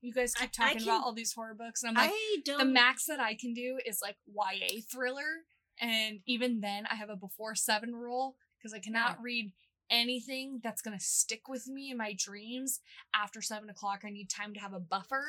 You 0.00 0.12
guys 0.12 0.34
keep 0.34 0.42
I- 0.42 0.44
I 0.44 0.66
talking 0.66 0.78
can- 0.78 0.88
about 0.88 1.04
all 1.04 1.12
these 1.12 1.32
horror 1.32 1.54
books, 1.54 1.82
and 1.82 1.90
I'm 1.98 2.04
like, 2.04 2.12
I 2.14 2.36
don't. 2.44 2.58
the 2.58 2.64
max 2.64 3.06
that 3.06 3.18
I 3.20 3.34
can 3.34 3.52
do 3.52 3.78
is 3.84 3.98
like 4.00 4.16
YA 4.28 4.80
thriller, 4.92 5.42
and 5.80 6.20
even 6.26 6.60
then, 6.60 6.84
I 6.90 6.94
have 6.94 7.10
a 7.10 7.16
before 7.16 7.54
seven 7.56 7.94
rule 7.96 8.36
because 8.58 8.72
I 8.72 8.78
cannot 8.78 9.18
read 9.20 9.52
anything 9.90 10.60
that's 10.62 10.82
gonna 10.82 11.00
stick 11.00 11.48
with 11.48 11.66
me 11.66 11.90
in 11.90 11.96
my 11.96 12.14
dreams 12.18 12.80
after 13.14 13.40
seven 13.42 13.68
o'clock. 13.70 14.02
I 14.04 14.10
need 14.10 14.28
time 14.30 14.54
to 14.54 14.60
have 14.60 14.72
a 14.72 14.80
buffer, 14.80 15.26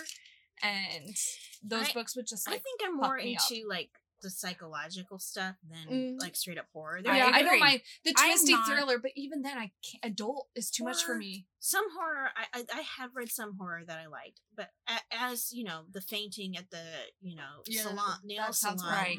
and 0.61 1.15
those 1.63 1.89
I- 1.89 1.93
books 1.93 2.15
would 2.15 2.27
just 2.27 2.47
I 2.47 2.53
think 2.57 2.81
I'm 2.83 2.97
more 2.97 3.17
me 3.17 3.35
up. 3.35 3.51
into 3.51 3.67
like 3.67 3.89
the 4.21 4.29
psychological 4.29 5.19
stuff 5.19 5.55
than 5.69 6.15
Mm. 6.15 6.21
like 6.21 6.35
straight 6.35 6.57
up 6.57 6.65
horror. 6.73 6.97
I 6.99 7.01
There 7.01 7.15
yeah, 7.15 7.29
I, 7.31 7.43
don't 7.43 7.59
mind 7.59 7.81
the 8.03 8.13
twisty 8.13 8.55
thriller, 8.65 8.97
but 8.97 9.11
even 9.15 9.41
then, 9.43 9.57
I 9.57 9.71
can't. 9.83 10.03
Adult 10.03 10.47
is 10.55 10.71
too 10.71 10.83
much 10.85 11.03
for 11.03 11.15
me. 11.15 11.45
some 11.59 11.85
horror. 11.95 12.29
I, 12.35 12.45
I 12.53 12.65
I 12.73 12.81
have 12.97 13.15
read 13.15 13.29
some 13.29 13.57
horror 13.59 13.83
that 13.85 13.99
I 13.99 14.07
liked, 14.07 14.39
but 14.55 14.71
as 15.11 15.51
you 15.53 15.63
know, 15.65 15.83
the 15.91 16.01
fainting 16.01 16.57
at 16.57 16.71
the 16.71 16.83
you 17.21 17.35
know 17.35 17.61
salon 17.69 18.19
nail 18.23 18.51
salon. 18.53 18.79
Right. 18.89 19.17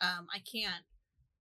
Um, 0.00 0.28
I 0.32 0.38
can't 0.40 0.84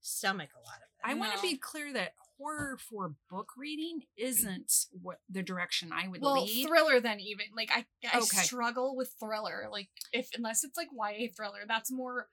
stomach 0.02 0.50
a 0.56 0.60
lot 0.62 0.78
of 0.78 0.84
it. 0.84 0.90
I 1.04 1.14
want 1.14 1.36
to 1.36 1.42
be 1.42 1.58
clear 1.58 1.94
that 1.94 2.14
horror 2.38 2.78
for 2.78 3.14
book 3.30 3.50
reading 3.58 4.02
isn't 4.18 4.72
what 5.02 5.20
the 5.30 5.44
direction 5.44 5.92
I 5.92 6.08
would 6.08 6.22
well, 6.22 6.44
lead. 6.44 6.68
thriller 6.68 7.00
then 7.00 7.20
even 7.20 7.46
like 7.56 7.70
I 7.72 7.86
I 8.12 8.18
Okay. 8.20 8.44
struggle 8.44 8.96
with 8.96 9.14
thriller. 9.20 9.68
Like 9.72 9.90
if 10.14 10.30
unless 10.36 10.64
it's 10.64 10.78
like 10.78 10.90
YA 10.92 11.28
thriller, 11.36 11.62
that's 11.68 11.92
more 11.92 12.30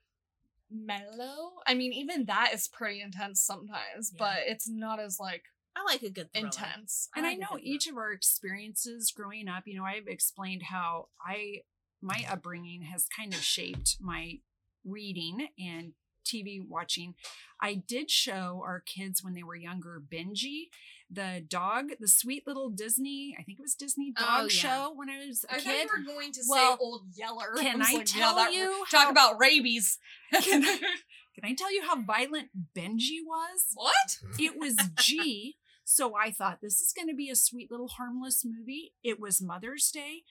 mellow. 0.71 1.53
I 1.67 1.75
mean, 1.75 1.93
even 1.93 2.25
that 2.27 2.51
is 2.55 2.69
pretty 2.69 3.01
intense 3.01 3.43
sometimes, 3.43 4.11
Yeah. 4.13 4.19
but 4.19 4.37
it's 4.47 4.69
not 4.69 5.01
as 5.01 5.19
like 5.21 5.45
I 5.77 5.83
like 5.85 6.03
a 6.03 6.11
good 6.11 6.33
thriller. 6.33 6.47
intense. 6.47 7.09
and 7.17 7.27
I 7.27 7.31
like 7.31 7.39
a 7.39 7.41
know 7.41 7.59
each 7.61 7.87
of 7.89 7.97
our 7.97 8.13
experiences 8.13 9.13
growing 9.15 9.49
up, 9.49 9.65
you 9.67 9.77
know, 9.77 9.85
I've 9.85 10.07
explained 10.07 10.63
how 10.65 11.09
I 11.25 11.63
my 12.01 12.25
upbringing 12.29 12.83
has 12.83 13.07
kind 13.17 13.33
of 13.33 13.41
shaped 13.43 13.97
my 14.01 14.41
reading 14.85 15.49
and 15.59 15.95
TV 16.25 16.61
watching. 16.67 17.15
I 17.61 17.75
did 17.75 18.11
show 18.11 18.63
our 18.65 18.81
kids 18.81 19.23
when 19.23 19.35
they 19.35 19.43
were 19.43 19.55
younger 19.57 20.03
Benji, 20.13 20.69
the 21.11 21.45
dog, 21.47 21.91
the 22.01 22.09
sweet 22.09 22.47
little 22.47 22.71
Disney, 22.71 23.37
I 23.39 23.43
think 23.43 23.59
it 23.59 23.63
was 23.63 23.75
Disney 23.75 24.13
Oh, 24.19 24.25
dog 24.25 24.43
yeah. 24.45 24.49
show 24.49 24.93
when 24.95 25.09
I 25.11 25.27
was 25.27 25.45
a 25.49 25.55
I 25.57 25.61
kid. 25.61 25.89
were 25.89 26.03
going 26.05 26.33
to 26.33 26.41
Well, 26.49 26.73
say 26.73 26.79
old 26.81 27.03
Yeller. 27.15 27.55
Can 27.59 27.79
was 27.79 27.89
I 27.91 27.93
like, 27.99 28.15
yeah, 28.15 28.21
tell 28.21 28.35
that- 28.37 28.53
you 28.53 28.85
talk 28.91 29.05
how- 29.05 29.11
about 29.11 29.39
rabies? 29.41 29.99
Can 30.43 30.65
I, 30.65 30.79
can 31.35 31.45
I 31.51 31.55
tell 31.55 31.73
you 31.73 31.83
how 31.87 32.01
violent 32.03 32.49
Benji 32.77 33.19
was? 33.27 33.67
what? 33.75 34.19
It 34.39 34.59
was 34.59 34.77
G. 34.99 35.57
So 35.87 36.15
I 36.17 36.31
thought 36.31 36.61
this 36.63 36.81
is 36.81 36.95
going 36.97 37.09
to 37.09 37.15
be 37.15 37.29
a 37.29 37.37
sweet 37.37 37.71
little 37.71 37.89
harmless 37.89 38.43
movie. 38.43 38.95
It 39.03 39.21
was 39.21 39.43
Mother's 39.43 39.91
Day. 39.91 40.23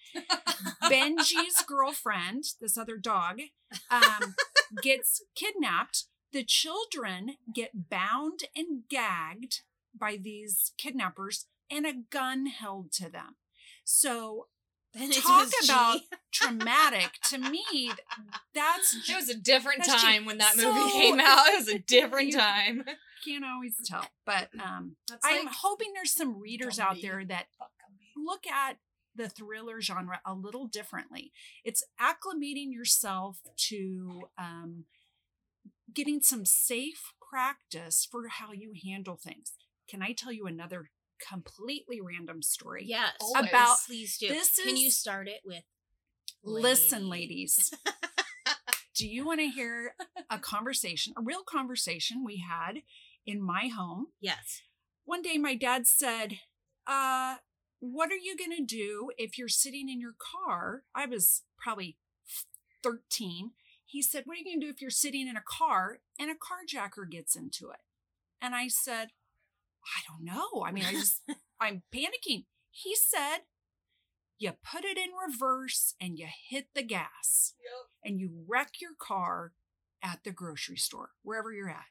Benji's 0.84 1.62
girlfriend, 1.68 2.44
this 2.60 2.76
other 2.78 2.98
dog, 2.98 3.40
um, 3.92 4.36
gets 4.82 5.22
kidnapped. 5.36 6.06
The 6.32 6.44
children 6.44 7.36
get 7.54 7.90
bound 7.90 8.42
and 8.56 8.84
gagged 8.90 9.62
by 9.98 10.18
these 10.18 10.74
kidnappers 10.78 11.46
and 11.70 11.86
a 11.86 11.94
gun 11.94 12.48
held 12.48 12.92
to 12.94 13.10
them. 13.10 13.36
So 13.84 14.48
talk 15.22 15.48
about 15.64 16.02
traumatic 16.32 17.20
to 17.30 17.38
me. 17.38 17.92
That's 18.54 19.10
It 19.10 19.16
was 19.16 19.30
a 19.30 19.36
different 19.36 19.84
just 19.84 20.04
time 20.04 20.26
when 20.26 20.38
that 20.40 20.56
movie 20.58 20.80
so- 20.90 20.92
came 20.92 21.20
out. 21.20 21.48
It 21.50 21.58
was 21.60 21.68
a 21.68 21.80
different 21.80 22.30
You- 22.32 22.38
time. 22.38 22.84
can't 23.26 23.46
always 23.46 23.76
tell. 23.86 24.06
But 24.26 24.50
um, 24.64 24.96
I'm 25.24 25.48
hoping 25.48 25.92
there's 25.94 26.12
some 26.14 26.40
readers 26.42 26.80
out 26.80 26.98
there 27.02 27.24
that 27.26 27.46
look 28.18 28.46
at 28.48 28.78
the 29.16 29.30
thriller 29.30 29.82
genre 29.82 30.20
a 30.26 30.34
little 30.34 30.68
differently. 30.68 31.32
It's 31.64 31.84
acclimating 32.00 32.72
yourself 32.72 33.40
to 33.70 34.24
um, 34.38 34.86
getting 35.94 36.22
some 36.22 36.46
safe 36.46 37.14
practice 37.30 38.08
for 38.10 38.28
how 38.28 38.52
you 38.52 38.74
handle 38.86 39.18
things. 39.18 39.54
Can 39.88 40.02
I 40.02 40.14
tell 40.14 40.32
you 40.32 40.46
another 40.48 40.90
completely 41.20 42.00
random 42.02 42.42
story? 42.42 42.84
Yes. 42.86 43.14
Always. 43.22 43.50
About 43.50 43.78
Please 43.86 44.18
do. 44.18 44.28
this 44.30 44.60
Can 44.64 44.78
you 44.78 44.92
start 44.92 45.28
it 45.28 45.42
with 45.46 45.64
Listen, 46.44 47.10
ladies. 47.10 47.74
Do 48.96 49.08
you 49.08 49.26
want 49.26 49.40
to 49.40 49.48
hear 49.48 49.96
a 50.30 50.38
conversation, 50.38 51.14
a 51.18 51.22
real 51.22 51.44
conversation 51.44 52.24
we 52.24 52.44
had 52.48 52.82
in 53.26 53.42
my 53.42 53.68
home? 53.68 54.08
Yes. 54.20 54.62
One 55.06 55.22
day 55.22 55.38
my 55.38 55.56
dad 55.56 55.88
said, 55.88 56.40
uh, 56.86 57.36
what 57.84 58.12
are 58.12 58.16
you 58.16 58.38
going 58.38 58.56
to 58.56 58.64
do 58.64 59.12
if 59.18 59.38
you're 59.38 59.50
sitting 59.50 59.90
in 59.90 60.00
your 60.00 60.16
car? 60.18 60.84
I 60.96 61.06
was 61.06 61.44
probably 61.58 61.98
13. 62.82 63.52
He 63.86 64.02
said, 64.02 64.24
What 64.26 64.36
are 64.36 64.38
you 64.38 64.46
going 64.46 64.62
to 64.62 64.66
do 64.68 64.72
if 64.72 64.82
you're 64.82 64.90
sitting 64.90 65.28
in 65.28 65.36
a 65.36 65.44
car 65.46 66.00
and 66.18 66.32
a 66.32 66.34
carjacker 66.34 67.10
gets 67.10 67.36
into 67.36 67.72
it? 67.72 67.82
And 68.42 68.56
I 68.56 68.70
said, 68.70 69.10
I 69.84 70.00
don't 70.08 70.24
know. 70.24 70.64
I 70.66 70.72
mean, 70.72 70.86
I 70.86 70.94
just, 70.94 71.24
I'm 71.60 71.84
panicking. 71.94 72.46
He 72.72 72.96
said, 72.96 73.40
You 74.38 74.54
put 74.64 74.86
it 74.86 74.98
in 74.98 75.10
reverse 75.28 75.94
and 76.00 76.18
you 76.18 76.28
hit 76.50 76.68
the 76.74 76.84
gas 76.84 77.54
and 78.02 78.18
you 78.18 78.46
wreck 78.48 78.76
your 78.80 78.94
car 78.98 79.52
at 80.02 80.22
the 80.24 80.32
grocery 80.32 80.78
store, 80.78 81.10
wherever 81.22 81.52
you're 81.52 81.70
at. 81.70 81.88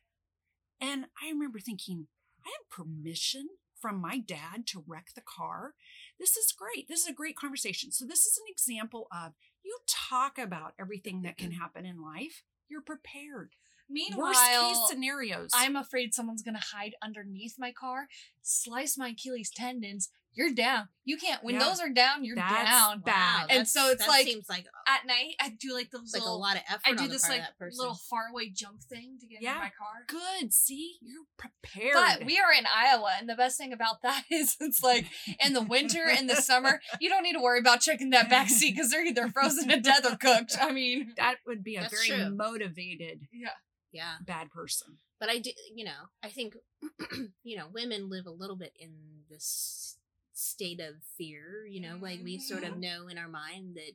And 0.81 1.05
I 1.23 1.29
remember 1.29 1.61
thinking, 1.61 2.07
I 2.47 2.49
have 2.49 2.71
permission 2.71 3.49
from 3.83 4.01
my 4.01 4.19
dad 4.19 4.67
to 4.69 4.85
wreck 4.87 5.09
the 5.15 5.21
car. 5.21 5.75
This 6.19 6.37
is 6.37 6.55
great. 6.57 6.89
This 6.89 7.01
is 7.01 7.09
a 7.09 7.13
great 7.13 7.37
conversation. 7.37 7.91
So, 7.91 8.07
this 8.07 8.25
is 8.25 8.39
an 8.39 8.45
example 8.49 9.09
of 9.13 9.33
you 9.65 9.77
talk 9.89 10.39
about 10.39 10.75
everything 10.81 11.23
that 11.23 11.37
can 11.37 11.51
happen 11.61 11.85
in 11.85 12.01
life, 12.01 12.45
you're 12.69 12.81
prepared. 12.81 13.51
Meanwhile, 13.91 14.29
Worst 14.29 14.41
case 14.41 14.89
scenarios. 14.89 15.51
I'm 15.55 15.77
afraid 15.77 16.15
someone's 16.15 16.43
gonna 16.43 16.61
hide 16.73 16.95
underneath 17.03 17.57
my 17.59 17.73
car, 17.73 18.07
slice 18.41 18.97
my 18.97 19.09
Achilles 19.09 19.51
tendons. 19.51 20.09
You're 20.35 20.55
down. 20.55 20.89
You 21.05 21.17
can't. 21.19 21.43
When 21.45 21.55
Yeah. 21.57 21.65
those 21.65 21.81
are 21.81 21.91
down, 21.91 22.25
you're 22.25 22.37
That's 22.37 22.71
down. 22.71 23.01
bad. 23.01 23.43
Wow, 23.43 23.47
And 23.51 23.69
so 23.69 23.91
it's 23.91 24.03
that 24.05 24.09
like- 24.09 24.27
seems 24.27 24.49
like 24.49 24.67
At 24.87 25.05
night, 25.07 25.35
I 25.41 25.51
do 25.51 25.75
like 25.75 25.91
those 25.91 26.03
it's 26.05 26.15
like 26.15 26.23
a 26.23 26.31
lot 26.31 26.57
of 26.57 26.63
effort. 26.69 26.83
I 26.87 26.91
on 26.91 26.97
do 26.97 27.03
the 27.05 27.09
this 27.15 27.23
part 27.23 27.33
like 27.39 27.41
that 27.43 27.59
person. 27.59 27.79
little 27.79 27.95
faraway 27.95 28.49
jump 28.51 28.83
thing 28.85 29.19
to 29.21 29.27
get 29.27 29.43
Yeah. 29.43 29.55
in 29.55 29.59
my 29.61 29.71
car. 29.77 30.05
good. 30.07 30.53
See, 30.55 30.97
you're 31.03 31.25
prepared. 31.37 31.93
But 31.95 32.25
we 32.25 32.39
are 32.39 32.53
in 32.53 32.65
Iowa, 32.67 33.15
and 33.19 33.29
the 33.29 33.35
best 33.35 33.59
thing 33.59 33.73
about 33.73 34.01
that 34.03 34.25
is 34.31 34.57
it's 34.61 34.83
like 34.83 35.07
in 35.45 35.53
the 35.53 35.63
winter 35.63 36.05
and 36.09 36.31
the 36.31 36.37
summer, 36.37 36.81
you 37.01 37.09
don't 37.09 37.23
need 37.25 37.35
to 37.35 37.41
worry 37.43 37.59
about 37.59 37.81
checking 37.81 38.11
that 38.11 38.31
back 38.31 38.49
seat 38.49 38.75
because 38.75 38.91
they're 38.91 39.05
either 39.05 39.29
frozen 39.29 39.69
to 39.69 39.81
death 39.81 40.05
or 40.11 40.17
cooked. 40.17 40.57
I 40.61 40.73
mean, 40.73 41.13
that 41.17 41.37
would 41.47 41.63
be 41.63 41.77
a 41.77 41.89
very 41.89 42.09
true. 42.09 42.31
motivated 42.35 43.29
yeah. 43.33 43.51
Yeah, 43.93 44.17
bad 44.23 44.51
person. 44.51 44.99
but 45.21 45.29
I 45.29 45.39
do. 45.39 45.53
You 45.75 45.85
know, 45.85 46.09
I 46.23 46.31
think 46.31 46.55
you 47.45 47.57
know 47.57 47.69
women 47.69 48.09
live 48.09 48.25
a 48.27 48.31
little 48.31 48.57
bit 48.57 48.73
in 48.79 49.25
this 49.29 49.92
state 50.43 50.81
of 50.81 50.97
fear. 51.17 51.67
You 51.69 51.81
know, 51.81 51.99
like 52.01 52.21
we 52.23 52.39
sort 52.39 52.65
of 52.65 52.75
Mhm. 52.75 52.79
know 52.81 53.09
in 53.09 53.19
our 53.19 53.29
mind 53.29 53.77
that. 53.77 53.93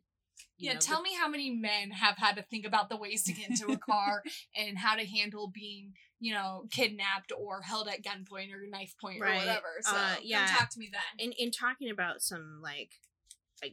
you 0.60 0.68
Yeah, 0.68 0.74
know, 0.74 0.80
tell 0.80 0.98
the- 0.98 1.04
me 1.10 1.16
how 1.16 1.28
many 1.28 1.50
men 1.50 1.90
have 1.92 2.18
had 2.18 2.36
to 2.36 2.44
think 2.44 2.64
about 2.66 2.90
the 2.90 2.96
ways 2.98 3.24
to 3.24 3.34
get 3.34 3.50
into 3.50 3.72
a 3.72 3.78
car 3.78 4.24
and 4.56 4.78
how 4.78 4.96
to 4.96 5.04
handle 5.06 5.48
being, 5.48 5.96
you 6.20 6.32
know, 6.34 6.68
kidnapped 6.72 7.32
or 7.36 7.62
held 7.64 7.88
at 7.88 8.04
gunpoint 8.04 8.52
or 8.54 8.66
knife 8.68 8.96
point 9.02 9.20
Right. 9.20 9.34
or 9.34 9.38
whatever. 9.38 9.78
So 9.82 9.96
Uh, 9.96 10.14
come 10.16 10.24
yeah. 10.24 10.56
talk 10.56 10.70
to 10.72 10.80
me 10.80 10.90
then. 10.92 11.02
in 11.20 11.32
in 11.34 11.50
talking 11.52 11.90
about 11.90 12.22
some 12.22 12.62
like 12.62 13.00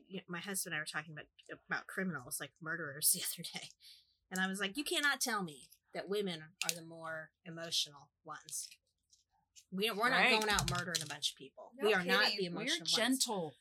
you 0.09 0.17
know, 0.17 0.23
my 0.29 0.41
husband 0.41 0.73
and 0.73 0.79
I 0.79 0.83
were 0.83 0.87
talking 0.87 1.13
about 1.13 1.27
about 1.67 1.87
criminals 1.87 2.41
like 2.41 2.53
murderers 2.61 3.11
the 3.13 3.23
other 3.23 3.43
day, 3.53 3.69
and 4.31 4.41
I 4.41 4.47
was 4.47 4.59
like, 4.61 4.77
you 4.79 4.85
cannot 4.85 5.21
tell 5.21 5.43
me 5.43 5.69
that 5.93 6.09
women 6.09 6.43
are 6.65 6.75
the 6.75 6.81
more 6.83 7.31
emotional 7.45 8.09
ones. 8.25 8.69
We 9.75 9.91
we're 9.91 10.09
not 10.11 10.19
Right. 10.21 10.39
going 10.41 10.49
out 10.51 10.71
murdering 10.71 11.03
a 11.03 11.07
bunch 11.07 11.31
of 11.33 11.37
people. 11.37 11.73
No 11.77 11.87
we 11.89 11.95
are 11.95 12.05
not 12.05 12.27
the 12.27 12.31
kidding. 12.33 12.55
We're 12.55 12.63
emotional 12.63 12.79
ones. 12.81 12.93
gentle 12.93 13.55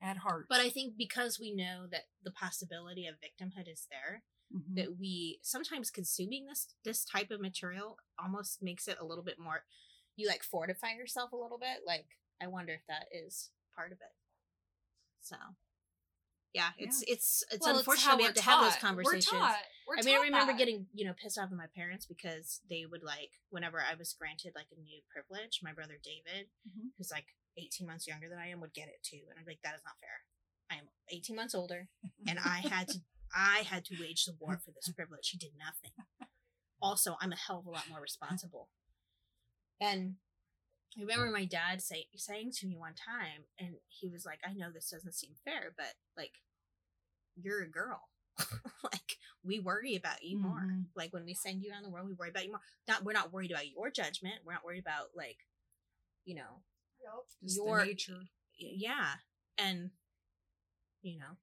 at 0.00 0.18
heart. 0.18 0.46
But 0.48 0.60
I 0.60 0.70
think 0.70 0.96
because 0.96 1.38
we 1.40 1.52
know 1.54 1.86
that 1.90 2.04
the 2.22 2.30
possibility 2.30 3.06
of 3.06 3.16
victimhood 3.16 3.66
is 3.68 3.86
there, 3.90 4.22
Mhm. 4.54 4.76
that 4.76 4.96
we 4.96 5.40
sometimes 5.42 5.90
consuming 5.90 6.46
this 6.46 6.74
this 6.84 7.04
type 7.04 7.30
of 7.30 7.40
material 7.40 7.98
almost 8.18 8.62
makes 8.62 8.86
it 8.88 8.98
a 8.98 9.04
little 9.04 9.24
bit 9.24 9.38
more. 9.38 9.66
You 10.16 10.28
like 10.28 10.42
fortify 10.42 10.92
yourself 10.94 11.32
a 11.32 11.36
little 11.36 11.58
bit. 11.58 11.84
Like 11.84 12.18
I 12.40 12.46
wonder 12.46 12.72
if 12.74 12.86
that 12.86 13.08
is 13.12 13.50
part 13.74 13.92
of 13.92 14.00
it. 14.00 14.14
So, 15.20 15.36
yeah, 16.54 16.70
it's 16.78 17.02
it's 17.06 17.44
it's 17.52 17.66
Well, 17.66 17.76
unfortunate 17.78 18.04
how 18.10 18.16
we 18.16 18.22
we're 18.22 18.26
have 18.28 18.34
to 18.36 18.42
have 18.42 18.64
those 18.64 18.76
conversations. 18.76 19.28
We're 19.32 19.38
taught. 19.38 19.56
We're 19.86 19.98
I 19.98 20.02
mean, 20.02 20.16
I 20.16 20.20
remember 20.22 20.52
that. 20.52 20.58
getting 20.58 20.86
you 20.94 21.04
know 21.06 21.12
pissed 21.14 21.38
off 21.38 21.50
at 21.52 21.56
my 21.56 21.68
parents 21.74 22.06
because 22.06 22.60
they 22.68 22.84
would 22.90 23.02
like 23.02 23.30
whenever 23.50 23.78
I 23.80 23.94
was 23.98 24.14
granted 24.18 24.52
like 24.54 24.68
a 24.76 24.80
new 24.80 25.00
privilege, 25.12 25.60
my 25.62 25.72
brother 25.72 25.98
David, 26.02 26.48
Mhm. 26.68 26.90
who's 26.96 27.10
like 27.10 27.26
eighteen 27.56 27.86
months 27.86 28.06
younger 28.06 28.28
than 28.28 28.38
I 28.38 28.48
am, 28.48 28.60
would 28.60 28.72
get 28.74 28.88
it 28.88 29.02
too, 29.02 29.22
and 29.30 29.38
I'm 29.38 29.46
like, 29.46 29.60
that 29.62 29.74
is 29.74 29.82
not 29.84 29.98
fair. 30.00 30.24
I 30.70 30.76
am 30.76 30.88
eighteen 31.10 31.36
months 31.36 31.54
older, 31.54 31.88
and 32.26 32.38
I 32.44 32.60
had 32.68 32.88
to 32.88 32.98
I 33.34 33.58
had 33.68 33.84
to 33.86 33.96
wage 34.00 34.24
the 34.24 34.34
war 34.40 34.58
for 34.64 34.70
this 34.72 34.88
privilege. 34.94 35.28
He 35.30 35.38
did 35.38 35.52
nothing. 35.58 35.92
Also, 36.80 37.16
I'm 37.20 37.32
a 37.32 37.36
hell 37.36 37.58
of 37.58 37.66
a 37.66 37.70
lot 37.70 37.88
more 37.90 38.00
responsible. 38.00 38.70
And 39.80 40.16
I 40.96 41.00
remember 41.00 41.30
my 41.30 41.44
dad 41.44 41.80
say, 41.82 42.06
saying 42.16 42.52
to 42.58 42.66
me 42.66 42.76
one 42.76 42.94
time, 42.94 43.44
and 43.58 43.74
he 43.88 44.08
was 44.08 44.24
like, 44.24 44.40
I 44.48 44.52
know 44.52 44.70
this 44.72 44.90
doesn't 44.90 45.14
seem 45.14 45.32
fair, 45.44 45.72
but 45.76 45.94
like, 46.16 46.32
you're 47.36 47.62
a 47.62 47.68
girl. 47.70 48.08
like, 48.84 49.16
we 49.44 49.60
worry 49.60 49.94
about 49.96 50.22
you 50.22 50.38
more. 50.38 50.62
Mhm. 50.66 50.86
Like, 50.96 51.12
when 51.12 51.24
we 51.24 51.34
send 51.34 51.62
you 51.62 51.70
around 51.70 51.82
the 51.84 51.90
world, 51.90 52.08
we 52.08 52.14
worry 52.14 52.30
about 52.30 52.44
you 52.44 52.50
more. 52.52 52.60
Not, 52.86 53.04
we're 53.04 53.12
not 53.12 53.32
worried 53.32 53.50
about 53.50 53.68
your 53.68 53.90
judgment. 53.90 54.36
We're 54.44 54.52
not 54.54 54.64
worried 54.64 54.80
about, 54.82 55.08
like, 55.14 55.38
you 56.24 56.34
know, 56.36 56.62
Just 57.42 57.56
your 57.56 57.84
nature. 57.84 58.20
yeah. 58.56 59.14
And, 59.56 59.90
you 61.02 61.18
know, 61.18 61.36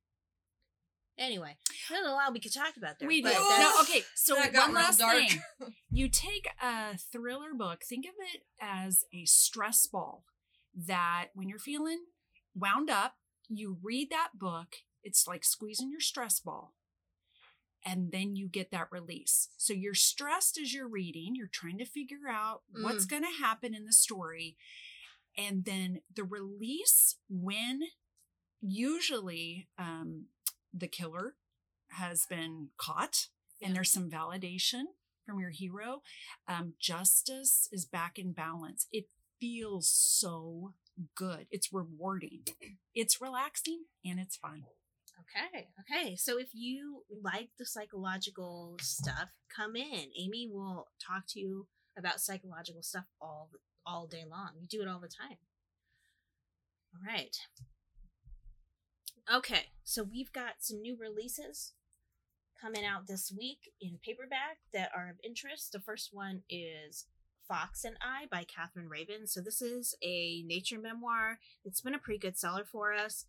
anyway, 1.17 1.57
there's 1.89 2.05
a 2.05 2.11
lot 2.11 2.33
we 2.33 2.39
could 2.39 2.53
talk 2.53 2.77
about 2.77 2.99
there. 2.99 3.07
We 3.07 3.21
do. 3.21 3.29
but 3.29 3.33
No, 3.59 3.71
okay. 3.81 4.03
So 4.15 4.35
one 4.35 4.73
last 4.73 4.99
dark. 4.99 5.17
thing. 5.17 5.41
You 5.91 6.09
take 6.09 6.47
a 6.61 6.97
thriller 6.97 7.53
book, 7.57 7.83
think 7.83 8.05
of 8.05 8.13
it 8.33 8.41
as 8.59 9.05
a 9.13 9.25
stress 9.25 9.87
ball 9.87 10.25
that 10.75 11.27
when 11.33 11.47
you're 11.47 11.57
feeling 11.59 11.99
wound 12.53 12.89
up, 12.89 13.15
you 13.47 13.77
read 13.81 14.09
that 14.09 14.31
book. 14.35 14.75
It's 15.03 15.25
like 15.27 15.45
squeezing 15.45 15.89
your 15.91 16.01
stress 16.01 16.39
ball. 16.39 16.73
and 17.85 18.11
then 18.11 18.35
you 18.35 18.47
get 18.49 18.71
that 18.71 18.87
release. 18.91 19.49
So 19.57 19.71
you're 19.71 19.93
stressed 19.93 20.57
as 20.59 20.73
you're 20.73 20.87
reading, 20.89 21.33
you're 21.35 21.47
trying 21.47 21.77
to 21.77 21.85
figure 21.85 22.27
out 22.29 22.63
what's 22.81 23.05
going 23.05 23.21
to 23.21 23.43
happen 23.43 23.75
in 23.75 23.85
the 23.85 23.93
story. 23.93 24.57
And 25.37 25.63
then 25.65 26.01
the 26.13 26.23
release 26.23 27.17
when 27.29 27.81
usually 28.61 29.67
um, 29.77 30.25
the 30.75 30.87
killer 30.87 31.35
has 31.91 32.25
been 32.25 32.69
caught 32.77 33.27
and 33.61 33.75
there's 33.75 33.91
some 33.91 34.09
validation 34.09 34.83
from 35.25 35.39
your 35.39 35.49
hero. 35.49 36.01
Um, 36.47 36.73
justice 36.79 37.69
is 37.71 37.85
back 37.85 38.19
in 38.19 38.33
balance. 38.33 38.87
It 38.91 39.05
feels 39.39 39.89
so 39.89 40.73
good. 41.15 41.47
It's 41.51 41.73
rewarding. 41.73 42.41
It's 42.97 43.19
relaxing 43.19 43.83
and 44.05 44.21
it's 44.21 44.37
fun. 44.37 44.63
Okay. 45.19 45.67
Okay. 45.81 46.15
So 46.15 46.39
if 46.39 46.47
you 46.53 47.03
like 47.21 47.49
the 47.59 47.65
psychological 47.65 48.77
stuff, 48.81 49.29
come 49.53 49.75
in. 49.75 50.11
Amy 50.17 50.49
will 50.49 50.87
talk 51.05 51.23
to 51.29 51.39
you 51.41 51.67
about 51.97 52.21
psychological 52.21 52.81
stuff 52.81 53.03
all 53.19 53.49
all 53.85 54.07
day 54.07 54.23
long. 54.29 54.51
You 54.61 54.67
do 54.67 54.81
it 54.81 54.87
all 54.87 55.01
the 55.01 55.09
time. 55.09 55.37
All 56.93 57.01
right. 57.05 57.35
Okay. 59.33 59.67
So 59.83 60.03
we've 60.03 60.31
got 60.31 60.55
some 60.59 60.81
new 60.81 60.95
releases 60.99 61.73
coming 62.61 62.85
out 62.85 63.07
this 63.07 63.33
week 63.35 63.71
in 63.81 63.99
paperback 64.03 64.57
that 64.73 64.91
are 64.95 65.09
of 65.09 65.17
interest. 65.23 65.71
The 65.71 65.79
first 65.79 66.09
one 66.13 66.43
is 66.49 67.05
Fox 67.47 67.83
and 67.83 67.95
I 68.01 68.25
by 68.31 68.43
Catherine 68.43 68.89
Raven. 68.89 69.27
So 69.27 69.41
this 69.41 69.61
is 69.61 69.95
a 70.03 70.43
nature 70.43 70.79
memoir. 70.79 71.39
It's 71.63 71.81
been 71.81 71.95
a 71.95 71.99
pretty 71.99 72.19
good 72.19 72.37
seller 72.37 72.65
for 72.71 72.93
us. 72.93 73.25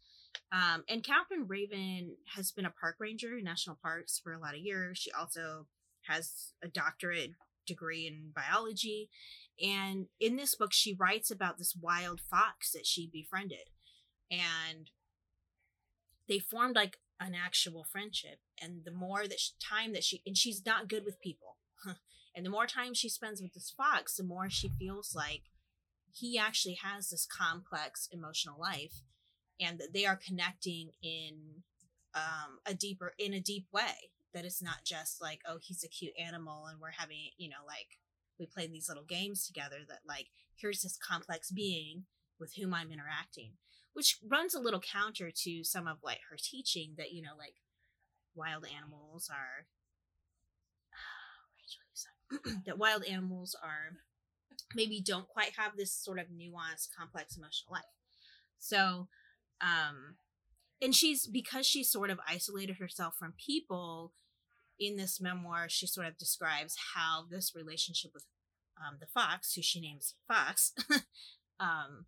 Um, 0.53 0.85
and 0.89 1.03
Catherine 1.03 1.47
Raven 1.47 2.17
has 2.35 2.53
been 2.53 2.67
a 2.67 2.71
park 2.71 2.97
ranger 2.99 3.37
in 3.37 3.45
national 3.45 3.79
parks 3.83 4.21
for 4.23 4.33
a 4.33 4.39
lot 4.39 4.55
of 4.55 4.61
years. 4.61 4.99
She 4.99 5.11
also 5.13 5.67
has 6.09 6.53
a 6.63 6.69
doctorate 6.69 7.33
degree 7.67 8.07
in 8.07 8.33
biology. 8.35 9.09
And 9.63 10.07
in 10.21 10.37
this 10.37 10.55
book, 10.55 10.73
she 10.73 10.95
writes 10.95 11.31
about 11.31 11.59
this 11.59 11.75
wild 11.75 12.21
fox 12.21 12.73
that 12.73 12.87
she 12.87 13.09
befriended. 13.11 13.71
And 14.31 14.91
they 16.29 16.39
formed 16.39 16.77
like 16.77 16.99
an 17.21 17.35
actual 17.35 17.85
friendship. 17.85 18.39
And 18.61 18.85
the 18.85 18.91
more 18.91 19.27
that 19.27 19.41
she, 19.41 19.53
time 19.61 19.93
that 19.93 20.05
she, 20.05 20.23
and 20.27 20.37
she's 20.37 20.65
not 20.65 20.89
good 20.89 21.05
with 21.05 21.21
people. 21.21 21.57
and 22.35 22.45
the 22.45 22.51
more 22.51 22.67
time 22.67 22.95
she 22.95 23.09
spends 23.09 23.41
with 23.41 23.55
this 23.55 23.73
fox, 23.77 24.17
the 24.17 24.25
more 24.25 24.51
she 24.51 24.71
feels 24.79 25.15
like 25.15 25.43
he 26.13 26.39
actually 26.39 26.79
has 26.83 27.11
this 27.11 27.27
complex 27.27 28.09
emotional 28.11 28.59
life 28.59 29.03
and 29.61 29.79
that 29.79 29.93
they 29.93 30.07
are 30.07 30.17
connecting 30.17 30.91
in 31.03 31.63
um, 32.15 32.59
a 32.65 32.75
deeper 32.75 33.13
in 33.19 33.35
a 33.35 33.41
deep 33.41 33.67
way 33.73 34.11
that 34.33 34.45
it's 34.45 34.63
not 34.63 34.85
just 34.85 35.21
like 35.21 35.41
oh 35.47 35.59
he's 35.61 35.85
a 35.85 35.89
cute 35.89 36.15
animal 36.19 36.67
and 36.67 36.81
we're 36.81 36.91
having 36.91 37.31
you 37.37 37.49
know 37.49 37.65
like 37.67 37.99
we 38.39 38.47
play 38.47 38.67
these 38.67 38.89
little 38.89 39.05
games 39.05 39.47
together 39.47 39.77
that 39.89 40.01
like 40.07 40.29
here's 40.59 40.83
this 40.83 40.97
complex 40.97 41.51
being 41.51 42.05
with 42.41 42.55
whom 42.55 42.73
i'm 42.73 42.91
interacting 42.91 43.53
which 43.97 44.19
runs 44.29 44.55
a 44.55 44.61
little 44.61 44.81
counter 44.81 45.31
to 45.35 45.65
some 45.65 45.89
of 45.89 45.97
like 46.05 46.21
her 46.29 46.37
teaching 46.39 46.93
that 46.99 47.13
you 47.13 47.23
know 47.23 47.33
like 47.39 47.55
wild 48.35 48.67
animals 48.77 49.31
are 49.33 49.65
that 52.67 52.77
wild 52.77 53.05
animals 53.05 53.57
are 53.63 53.97
maybe 54.75 55.01
don't 55.01 55.27
quite 55.29 55.53
have 55.57 55.79
this 55.79 55.95
sort 55.95 56.19
of 56.19 56.27
nuanced 56.27 56.89
complex 56.95 57.39
emotional 57.39 57.73
life. 57.73 57.85
So 58.59 59.09
um 59.63 60.17
and 60.83 60.95
she's 60.95 61.27
because 61.27 61.67
she 61.67 61.83
sort 61.83 62.11
of 62.11 62.21
isolated 62.29 62.77
herself 62.77 63.15
from 63.19 63.33
people 63.39 64.13
in 64.79 64.97
this 64.97 65.23
memoir 65.23 65.71
she 65.71 65.87
sort 65.87 66.07
of 66.07 66.19
describes 66.19 66.77
how 66.95 67.25
this 67.31 67.55
relationship 67.57 68.11
with 68.13 68.27
um, 68.77 68.99
the 69.01 69.07
fox 69.07 69.55
who 69.55 69.63
she 69.63 69.81
names 69.81 70.17
fox 70.29 70.75
um, 71.59 72.05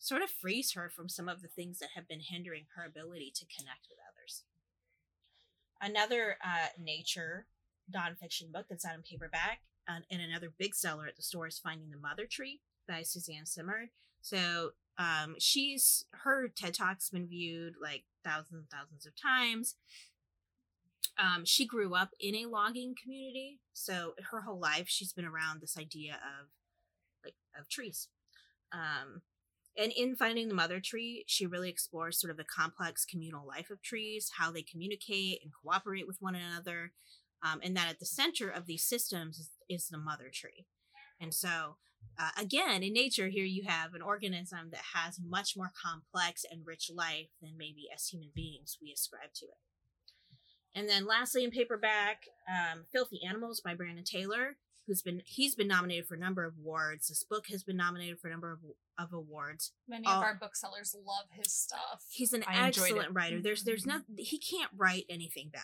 sort 0.00 0.22
of 0.22 0.30
frees 0.30 0.72
her 0.72 0.88
from 0.88 1.08
some 1.08 1.28
of 1.28 1.42
the 1.42 1.48
things 1.48 1.78
that 1.78 1.90
have 1.94 2.08
been 2.08 2.20
hindering 2.20 2.64
her 2.74 2.84
ability 2.84 3.32
to 3.34 3.44
connect 3.56 3.86
with 3.88 3.98
others 4.08 4.42
another 5.80 6.36
uh, 6.44 6.68
nature 6.78 7.46
nonfiction 7.94 8.52
book 8.52 8.66
that's 8.68 8.84
out 8.84 8.96
in 8.96 9.02
paperback 9.02 9.60
uh, 9.88 10.00
and 10.10 10.20
another 10.20 10.52
big 10.58 10.74
seller 10.74 11.06
at 11.06 11.16
the 11.16 11.22
store 11.22 11.46
is 11.46 11.58
finding 11.58 11.90
the 11.90 11.96
mother 11.96 12.26
tree 12.26 12.60
by 12.88 13.02
suzanne 13.02 13.46
simard 13.46 13.90
so 14.22 14.72
um, 15.00 15.36
she's 15.38 16.04
her 16.10 16.48
TED 16.48 16.74
Talk's 16.74 17.08
been 17.08 17.26
viewed 17.26 17.74
like 17.80 18.04
thousands 18.22 18.52
and 18.52 18.70
thousands 18.70 19.06
of 19.06 19.12
times. 19.20 19.76
Um, 21.18 21.44
she 21.44 21.66
grew 21.66 21.94
up 21.94 22.10
in 22.20 22.34
a 22.34 22.46
logging 22.46 22.94
community, 23.02 23.60
so 23.72 24.14
her 24.30 24.42
whole 24.42 24.58
life 24.58 24.88
she's 24.88 25.12
been 25.12 25.24
around 25.24 25.60
this 25.60 25.78
idea 25.78 26.14
of 26.14 26.48
like 27.24 27.34
of 27.58 27.68
trees. 27.68 28.08
Um, 28.72 29.22
and 29.80 29.92
in 29.92 30.14
finding 30.14 30.48
the 30.48 30.54
mother 30.54 30.80
tree, 30.80 31.24
she 31.26 31.46
really 31.46 31.70
explores 31.70 32.20
sort 32.20 32.30
of 32.30 32.36
the 32.36 32.44
complex 32.44 33.04
communal 33.04 33.46
life 33.46 33.70
of 33.70 33.82
trees, 33.82 34.32
how 34.36 34.52
they 34.52 34.62
communicate 34.62 35.40
and 35.42 35.52
cooperate 35.62 36.06
with 36.06 36.18
one 36.20 36.34
another, 36.34 36.92
um, 37.42 37.60
and 37.62 37.76
that 37.76 37.88
at 37.88 37.98
the 37.98 38.06
center 38.06 38.50
of 38.50 38.66
these 38.66 38.84
systems 38.84 39.38
is, 39.38 39.50
is 39.68 39.88
the 39.88 39.98
mother 39.98 40.30
tree. 40.32 40.66
And 41.20 41.32
so 41.32 41.76
uh, 42.18 42.30
again, 42.38 42.82
in 42.82 42.92
nature, 42.92 43.28
here 43.28 43.44
you 43.44 43.64
have 43.66 43.94
an 43.94 44.02
organism 44.02 44.70
that 44.70 44.82
has 44.94 45.18
much 45.26 45.56
more 45.56 45.72
complex 45.80 46.44
and 46.50 46.66
rich 46.66 46.90
life 46.94 47.28
than 47.40 47.52
maybe 47.56 47.88
as 47.94 48.08
human 48.08 48.30
beings 48.34 48.78
we 48.80 48.92
ascribe 48.92 49.32
to 49.34 49.46
it. 49.46 49.58
And 50.74 50.88
then 50.88 51.06
lastly, 51.06 51.44
in 51.44 51.50
paperback, 51.50 52.24
um, 52.48 52.84
Filthy 52.92 53.20
Animals 53.26 53.60
by 53.60 53.74
Brandon 53.74 54.04
Taylor, 54.04 54.56
who's 54.86 55.02
been 55.02 55.22
he's 55.24 55.54
been 55.54 55.68
nominated 55.68 56.06
for 56.06 56.14
a 56.14 56.18
number 56.18 56.44
of 56.44 56.54
awards. 56.58 57.08
This 57.08 57.24
book 57.24 57.46
has 57.50 57.62
been 57.62 57.76
nominated 57.76 58.18
for 58.20 58.28
a 58.28 58.30
number 58.30 58.52
of, 58.52 58.58
of 59.00 59.12
awards. 59.12 59.72
Many 59.88 60.06
of 60.06 60.22
our 60.22 60.34
booksellers 60.34 60.94
love 61.04 61.26
his 61.32 61.52
stuff. 61.52 62.04
He's 62.10 62.32
an 62.32 62.44
I 62.46 62.66
excellent 62.66 63.14
writer. 63.14 63.40
There's 63.40 63.64
there's 63.64 63.84
Mhm. 63.84 63.86
not 63.86 64.02
he 64.18 64.38
can't 64.38 64.70
write 64.76 65.04
anything 65.08 65.48
bad. 65.50 65.62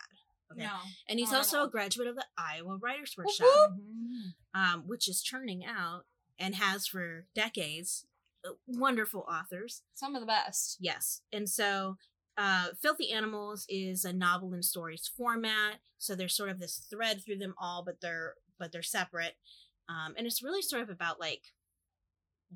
Okay. 0.53 0.62
No, 0.62 0.72
And 1.09 1.18
he's 1.18 1.32
also 1.32 1.64
a 1.64 1.68
graduate 1.68 2.07
of 2.07 2.14
the 2.14 2.26
Iowa 2.39 2.76
Writers 2.76 3.14
Whoop, 3.16 3.26
Workshop, 3.26 3.49
whoop. 3.72 4.34
um, 4.55 4.87
which 4.87 5.09
is 5.09 5.20
churning 5.20 5.64
out 5.64 6.07
and 6.39 6.55
has 6.55 6.87
for 6.87 7.26
decades 7.34 8.07
uh, 8.45 8.51
wonderful 8.66 9.26
authors. 9.28 9.82
some 9.95 10.14
of 10.14 10.20
the 10.20 10.26
best. 10.26 10.76
Yes. 10.78 11.22
And 11.32 11.49
so 11.51 11.97
uh, 12.39 12.68
Filthy 12.80 13.11
Animals 13.11 13.66
is 13.68 14.05
a 14.05 14.12
novel 14.12 14.53
and 14.53 14.64
stories 14.64 15.09
format. 15.16 15.80
So 15.99 16.14
there's 16.14 16.37
sort 16.37 16.51
of 16.51 16.61
this 16.61 16.76
thread 16.78 17.24
through 17.24 17.39
them 17.39 17.55
all, 17.59 17.82
but 17.84 18.01
they're 18.01 18.34
but 18.59 18.70
they're 18.72 18.82
separate. 18.82 19.37
Um, 19.89 20.14
and 20.16 20.26
it's 20.26 20.43
really 20.43 20.62
sort 20.62 20.82
of 20.82 20.91
about 20.91 21.18
like 21.18 21.43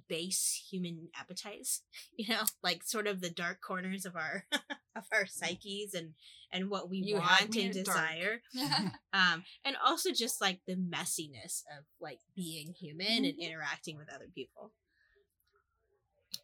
base 0.09 0.66
human 0.70 1.09
appetites, 1.18 1.82
you 2.16 2.28
know, 2.28 2.42
like 2.62 2.82
sort 2.84 3.07
of 3.07 3.20
the 3.20 3.30
dark 3.30 3.61
corners 3.61 4.05
of 4.07 4.16
our 4.16 4.44
of 4.96 5.05
our 5.12 5.26
psyches 5.26 5.94
and 5.94 6.14
and 6.53 6.68
what 6.68 6.90
we 6.90 6.98
You 6.98 7.16
want 7.16 7.55
and 7.57 7.72
desire. 7.72 8.42
Um 9.12 9.44
and 9.64 9.76
also 9.84 10.12
just 10.12 10.40
like 10.40 10.61
the 10.66 10.76
messiness 10.76 11.62
of 11.76 11.84
like 12.01 12.20
being 12.36 12.74
human 12.78 13.24
and 13.24 13.38
interacting 13.38 13.96
with 13.96 14.12
other 14.12 14.28
people. 14.34 14.72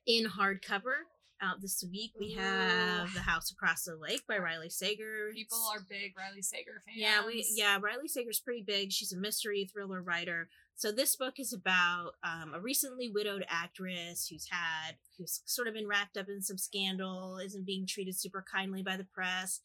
In 0.07 0.27
hardcover 0.27 1.07
out 1.43 1.61
this 1.61 1.85
week 1.93 2.13
we 2.19 2.33
have 2.33 3.13
the 3.13 3.21
house 3.21 3.51
across 3.51 3.85
the 3.85 3.95
lake 3.95 4.23
by 4.27 4.39
riley 4.39 4.71
sager. 4.71 5.31
People 5.35 5.59
are 5.73 5.81
big 5.89 6.15
Riley 6.17 6.43
Sager 6.43 6.83
fans. 6.87 6.97
yeah 6.97 7.27
we 7.27 7.45
yeah 7.55 7.79
riley 7.81 8.09
sager's 8.09 8.41
pretty 8.41 8.63
big. 8.63 8.91
She's 8.91 9.13
a 9.13 9.19
mystery 9.19 9.69
thriller 9.71 10.03
writer 10.03 10.49
so 10.79 10.93
this 10.93 11.17
book 11.17 11.35
is 11.39 11.53
about 11.53 12.13
um, 12.23 12.53
a 12.55 12.61
recently 12.61 13.11
widowed 13.11 13.45
actress 13.49 14.29
who's 14.29 14.49
had 14.51 14.97
who's 15.19 15.41
sort 15.47 15.69
of 15.69 15.75
been 15.75 15.87
wrapped 15.89 16.17
up 16.17 16.29
in 16.29 16.43
some 16.43 16.59
scandal 16.59 17.39
isn't 17.39 17.65
being 17.67 17.87
treated 17.87 18.19
super 18.19 18.45
kindly 18.51 18.83
by 18.83 18.97
the 18.97 19.05
press 19.05 19.61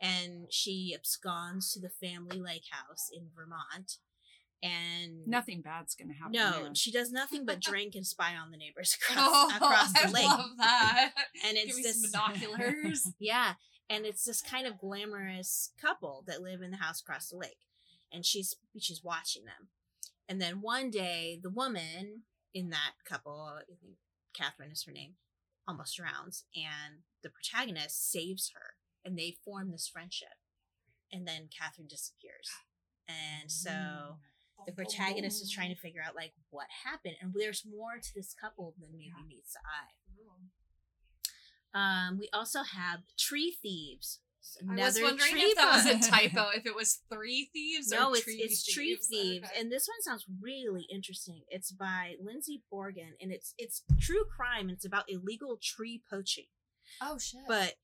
and 0.00 0.46
she 0.50 0.92
absconds 0.94 1.72
to 1.72 1.80
the 1.80 1.88
family 1.88 2.38
lake 2.40 2.64
house 2.70 3.08
in 3.14 3.28
vermont 3.36 3.98
and 4.62 5.26
Nothing 5.26 5.60
bad's 5.60 5.94
going 5.94 6.08
to 6.08 6.14
happen. 6.14 6.32
no 6.32 6.64
there. 6.64 6.74
she 6.74 6.90
does 6.90 7.12
nothing 7.12 7.44
but 7.44 7.60
drink 7.60 7.94
and 7.94 8.06
spy 8.06 8.34
on 8.34 8.50
the 8.50 8.56
neighbors 8.56 8.96
across, 9.10 9.28
Oh, 9.30 9.52
across 9.56 9.92
the 9.92 10.08
I 10.08 10.10
lake 10.10 10.28
love 10.28 10.50
that. 10.58 11.10
and 11.46 11.56
Give 11.56 11.66
it's 11.68 11.76
me 11.76 11.82
this 11.82 12.10
binoculars. 12.10 13.12
yeah 13.18 13.54
and 13.90 14.06
it's 14.06 14.24
this 14.24 14.40
kind 14.40 14.66
of 14.66 14.78
glamorous 14.78 15.72
couple 15.80 16.24
that 16.26 16.40
live 16.42 16.62
in 16.62 16.70
the 16.70 16.78
house 16.78 17.00
across 17.02 17.28
the 17.28 17.36
lake 17.36 17.58
and 18.12 18.24
she's 18.24 18.54
she's 18.78 19.02
watching 19.04 19.44
them 19.44 19.68
and 20.28 20.40
then 20.40 20.60
one 20.60 20.90
day 20.90 21.38
the 21.42 21.50
woman 21.50 22.22
in 22.52 22.70
that 22.70 22.92
couple 23.08 23.58
i 23.58 23.62
think 23.80 23.96
catherine 24.34 24.70
is 24.70 24.84
her 24.84 24.92
name 24.92 25.14
almost 25.66 25.96
drowns 25.96 26.44
and 26.54 27.02
the 27.22 27.30
protagonist 27.30 28.10
saves 28.10 28.52
her 28.54 28.74
and 29.04 29.18
they 29.18 29.36
form 29.44 29.70
this 29.70 29.88
friendship. 29.88 30.36
And 31.12 31.28
then 31.28 31.48
catherine 31.56 31.86
disappears. 31.88 32.50
And 33.06 33.50
so 33.50 34.16
the 34.66 34.72
protagonist 34.72 35.42
is 35.42 35.50
trying 35.50 35.72
to 35.72 35.80
figure 35.80 36.00
out 36.04 36.16
like 36.16 36.32
what 36.50 36.66
happened. 36.84 37.16
And 37.20 37.32
there's 37.36 37.64
more 37.64 37.98
to 38.02 38.14
this 38.14 38.34
couple 38.34 38.74
than 38.78 38.88
maybe 38.96 39.12
meets 39.28 39.52
the 39.52 39.60
eye. 39.60 39.92
Um, 41.76 42.18
we 42.18 42.28
also 42.32 42.62
have 42.62 43.00
Tree 43.18 43.56
Thieves. 43.60 44.20
I 44.70 44.74
was 44.74 45.00
wondering 45.00 45.32
if 45.36 45.56
that 45.56 45.72
was 45.84 45.86
a 46.06 46.10
typo, 46.10 46.48
if 46.54 46.66
it 46.66 46.74
was 46.74 47.00
three 47.12 47.50
thieves 47.52 47.90
no, 47.90 48.10
or 48.10 48.14
it's 48.16 48.24
tree 48.24 48.40
it's 48.42 48.64
tree 48.72 48.96
thieves. 48.96 49.08
thieves, 49.08 49.48
Okay. 49.50 49.60
and 49.60 49.72
this 49.72 49.86
one 49.88 50.02
sounds 50.02 50.24
really 50.40 50.86
interesting. 50.92 51.42
It's 51.48 51.72
by 51.72 52.14
Lyndsie 52.22 52.62
Bourgon, 52.72 53.12
and 53.20 53.32
it's 53.32 53.54
it's 53.58 53.82
true 54.00 54.24
crime. 54.36 54.68
and 54.68 54.72
It's 54.72 54.84
about 54.86 55.04
illegal 55.08 55.58
tree 55.62 56.02
poaching. 56.10 56.46
oh 57.00 57.18
shit. 57.18 57.40
But 57.48 57.74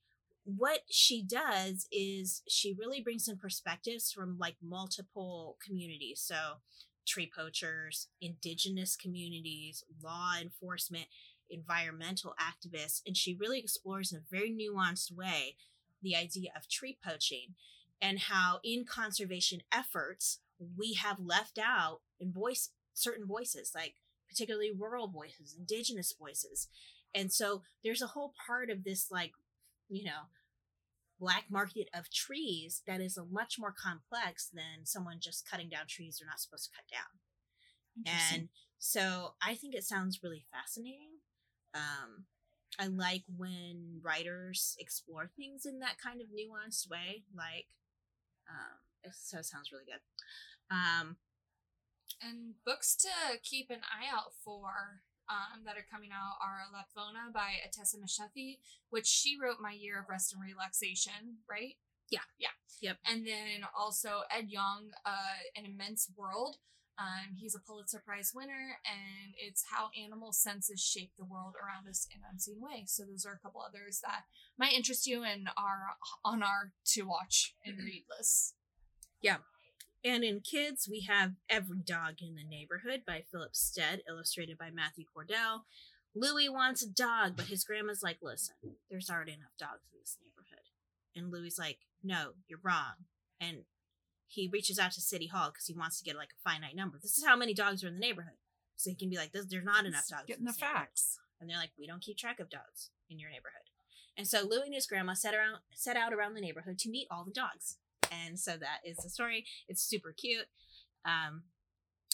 what 0.44 0.80
she 0.90 1.22
does 1.22 1.86
is 1.92 2.42
she 2.48 2.74
really 2.78 3.00
brings 3.02 3.28
in 3.28 3.36
perspectives 3.36 4.10
from 4.10 4.36
like 4.38 4.56
multiple 4.62 5.56
communities. 5.64 6.22
So 6.24 6.60
tree 7.06 7.30
poachers, 7.34 8.08
indigenous 8.20 8.96
communities, 8.96 9.82
law 10.02 10.32
enforcement, 10.40 11.06
environmental 11.48 12.34
activists, 12.40 13.00
and 13.06 13.16
she 13.16 13.34
really 13.34 13.58
explores 13.58 14.12
in 14.12 14.18
a 14.18 14.22
very 14.30 14.50
nuanced 14.50 15.12
way 15.14 15.56
the 16.02 16.16
idea 16.16 16.50
of 16.56 16.68
tree 16.68 16.98
poaching 17.04 17.54
and 18.00 18.18
how 18.18 18.60
in 18.64 18.84
conservation 18.84 19.60
efforts 19.72 20.40
we 20.76 20.94
have 20.94 21.18
left 21.18 21.58
out 21.58 22.00
and 22.20 22.34
voice 22.34 22.70
certain 22.94 23.26
voices 23.26 23.72
like 23.74 23.94
particularly 24.28 24.70
rural 24.76 25.08
voices 25.08 25.56
indigenous 25.58 26.14
voices 26.18 26.68
and 27.14 27.32
so 27.32 27.62
there's 27.82 28.02
a 28.02 28.08
whole 28.08 28.32
part 28.46 28.70
of 28.70 28.84
this 28.84 29.10
like 29.10 29.32
you 29.88 30.04
know 30.04 30.28
black 31.18 31.44
market 31.50 31.88
of 31.94 32.10
trees 32.10 32.82
that 32.86 33.00
is 33.00 33.16
a 33.16 33.24
much 33.24 33.56
more 33.58 33.74
complex 33.76 34.48
than 34.52 34.84
someone 34.84 35.18
just 35.20 35.48
cutting 35.48 35.68
down 35.68 35.86
trees 35.86 36.18
they're 36.18 36.28
not 36.28 36.40
supposed 36.40 36.64
to 36.64 36.76
cut 36.76 36.84
down 36.90 37.18
and 38.06 38.48
so 38.78 39.34
I 39.42 39.54
think 39.54 39.74
it 39.74 39.84
sounds 39.84 40.20
really 40.22 40.44
fascinating. 40.50 41.20
Um, 41.74 42.24
I 42.78 42.86
like 42.86 43.24
when 43.36 44.00
writers 44.02 44.76
explore 44.78 45.30
things 45.36 45.66
in 45.66 45.80
that 45.80 45.98
kind 46.02 46.20
of 46.20 46.28
nuanced 46.28 46.88
way. 46.88 47.24
Like, 47.36 47.66
um, 48.48 48.78
it, 49.02 49.12
so 49.14 49.42
sounds 49.42 49.70
really 49.72 49.84
good. 49.84 50.00
Um, 50.70 51.16
And 52.22 52.54
books 52.64 52.96
to 52.96 53.38
keep 53.42 53.70
an 53.70 53.80
eye 53.80 54.06
out 54.12 54.34
for 54.44 55.02
um, 55.28 55.62
that 55.64 55.76
are 55.76 55.86
coming 55.90 56.10
out 56.12 56.36
are 56.42 56.66
Lapvona 56.74 57.32
by 57.32 57.54
Ottessa 57.66 57.96
Moshfegh, 57.96 58.58
which 58.90 59.06
she 59.06 59.36
wrote 59.40 59.58
My 59.60 59.72
Year 59.72 60.00
of 60.00 60.08
Rest 60.08 60.32
and 60.32 60.42
Relaxation, 60.42 61.38
right? 61.48 61.76
Yeah. 62.10 62.26
Yeah. 62.38 62.48
Yep. 62.80 62.98
And 63.06 63.26
then 63.26 63.64
also 63.78 64.22
Ed 64.30 64.46
Yong, 64.48 64.90
uh, 65.06 65.38
An 65.56 65.64
Immense 65.64 66.10
World. 66.16 66.56
Um, 67.00 67.36
he's 67.36 67.54
a 67.54 67.60
Pulitzer 67.60 68.02
Prize 68.04 68.32
winner, 68.34 68.76
and 68.84 69.32
it's 69.38 69.64
how 69.72 69.88
animal 69.98 70.32
senses 70.32 70.80
shape 70.80 71.12
the 71.18 71.24
world 71.24 71.54
around 71.56 71.88
us 71.88 72.06
in 72.14 72.20
unseen 72.30 72.60
ways. 72.60 72.92
So 72.92 73.04
those 73.04 73.24
are 73.24 73.32
a 73.32 73.38
couple 73.38 73.62
others 73.62 74.02
that 74.04 74.24
might 74.58 74.74
interest 74.74 75.06
you 75.06 75.24
and 75.24 75.48
are 75.56 75.96
on 76.22 76.42
our 76.42 76.72
to 76.88 77.02
watch 77.02 77.54
and 77.64 77.78
read 77.78 78.04
list. 78.16 78.54
Yeah. 79.22 79.38
And 80.04 80.24
in 80.24 80.40
kids, 80.40 80.88
we 80.90 81.06
have 81.08 81.32
Every 81.48 81.78
Dog 81.78 82.16
in 82.20 82.34
the 82.34 82.44
Neighborhood 82.44 83.02
by 83.06 83.24
Philip 83.30 83.56
Stead, 83.56 84.02
illustrated 84.06 84.58
by 84.58 84.70
Matthew 84.70 85.04
Cordell. 85.04 85.60
Louis 86.14 86.48
wants 86.50 86.82
a 86.82 86.88
dog, 86.88 87.34
but 87.36 87.46
his 87.46 87.64
grandma's 87.64 88.02
like, 88.02 88.18
listen, 88.22 88.56
there's 88.90 89.08
already 89.08 89.32
enough 89.32 89.56
dogs 89.58 89.88
in 89.92 90.00
this 90.00 90.18
neighborhood. 90.20 90.66
And 91.16 91.32
Louis 91.32 91.58
like, 91.58 91.78
no, 92.02 92.32
you're 92.46 92.60
wrong. 92.62 93.06
And 93.40 93.64
he 94.30 94.48
reaches 94.52 94.78
out 94.78 94.92
to 94.92 95.00
City 95.00 95.26
Hall 95.26 95.50
because 95.50 95.66
he 95.66 95.74
wants 95.74 95.98
to 95.98 96.04
get 96.04 96.16
like 96.16 96.30
a 96.30 96.48
finite 96.48 96.76
number. 96.76 96.98
This 97.02 97.18
is 97.18 97.24
how 97.24 97.34
many 97.36 97.52
dogs 97.52 97.82
are 97.82 97.88
in 97.88 97.94
the 97.94 98.00
neighborhood. 98.00 98.38
So 98.76 98.90
he 98.90 98.96
can 98.96 99.10
be 99.10 99.16
like, 99.16 99.32
there's 99.32 99.64
not 99.64 99.84
enough 99.84 100.08
dogs. 100.08 100.24
Getting 100.26 100.44
the 100.44 100.52
facts. 100.52 101.18
And 101.40 101.50
they're 101.50 101.58
like, 101.58 101.72
we 101.78 101.86
don't 101.86 102.00
keep 102.00 102.16
track 102.16 102.38
of 102.38 102.48
dogs 102.48 102.90
in 103.10 103.18
your 103.18 103.30
neighborhood. 103.30 103.66
And 104.16 104.26
so 104.28 104.42
Louie 104.42 104.66
and 104.66 104.74
his 104.74 104.86
grandma 104.86 105.14
set 105.14 105.34
around 105.34 105.58
set 105.74 105.96
out 105.96 106.12
around 106.12 106.34
the 106.34 106.40
neighborhood 106.40 106.78
to 106.78 106.90
meet 106.90 107.08
all 107.10 107.24
the 107.24 107.32
dogs. 107.32 107.78
And 108.12 108.38
so 108.38 108.52
that 108.52 108.80
is 108.84 108.98
the 108.98 109.10
story. 109.10 109.44
It's 109.68 109.82
super 109.82 110.12
cute. 110.12 110.46
Um, 111.04 111.42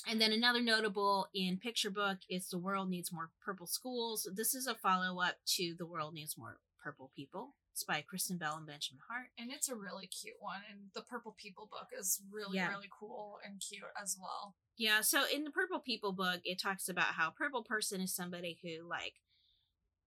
and 0.08 0.20
then 0.20 0.32
another 0.32 0.62
notable 0.62 1.28
in 1.34 1.58
picture 1.58 1.90
book 1.90 2.18
is 2.30 2.48
The 2.48 2.58
World 2.58 2.88
Needs 2.88 3.12
More 3.12 3.30
Purple 3.44 3.66
Schools. 3.66 4.28
This 4.32 4.54
is 4.54 4.66
a 4.66 4.74
follow 4.74 5.20
up 5.20 5.36
to 5.56 5.74
The 5.76 5.86
World 5.86 6.14
Needs 6.14 6.38
More 6.38 6.58
Purple 6.82 7.10
People. 7.14 7.54
It's 7.76 7.84
by 7.84 8.00
Kristen 8.00 8.38
Bell 8.38 8.56
and 8.56 8.66
Benjamin 8.66 9.02
Hart. 9.06 9.26
And 9.36 9.52
it's 9.52 9.68
a 9.68 9.74
really 9.74 10.06
cute 10.06 10.36
one. 10.40 10.62
And 10.72 10.88
the 10.94 11.02
Purple 11.02 11.36
People 11.38 11.66
book 11.70 11.88
is 11.92 12.22
really, 12.32 12.56
Yeah. 12.56 12.70
really 12.70 12.88
cool 12.90 13.38
and 13.44 13.60
cute 13.60 13.82
as 14.02 14.16
well. 14.18 14.56
Yeah, 14.78 15.02
so 15.02 15.26
in 15.28 15.44
the 15.44 15.50
Purple 15.50 15.80
People 15.80 16.12
book, 16.12 16.40
it 16.44 16.58
talks 16.58 16.88
about 16.88 17.08
how 17.16 17.28
purple 17.28 17.62
person 17.62 18.00
is 18.00 18.14
somebody 18.14 18.58
who 18.62 18.88
like 18.88 19.20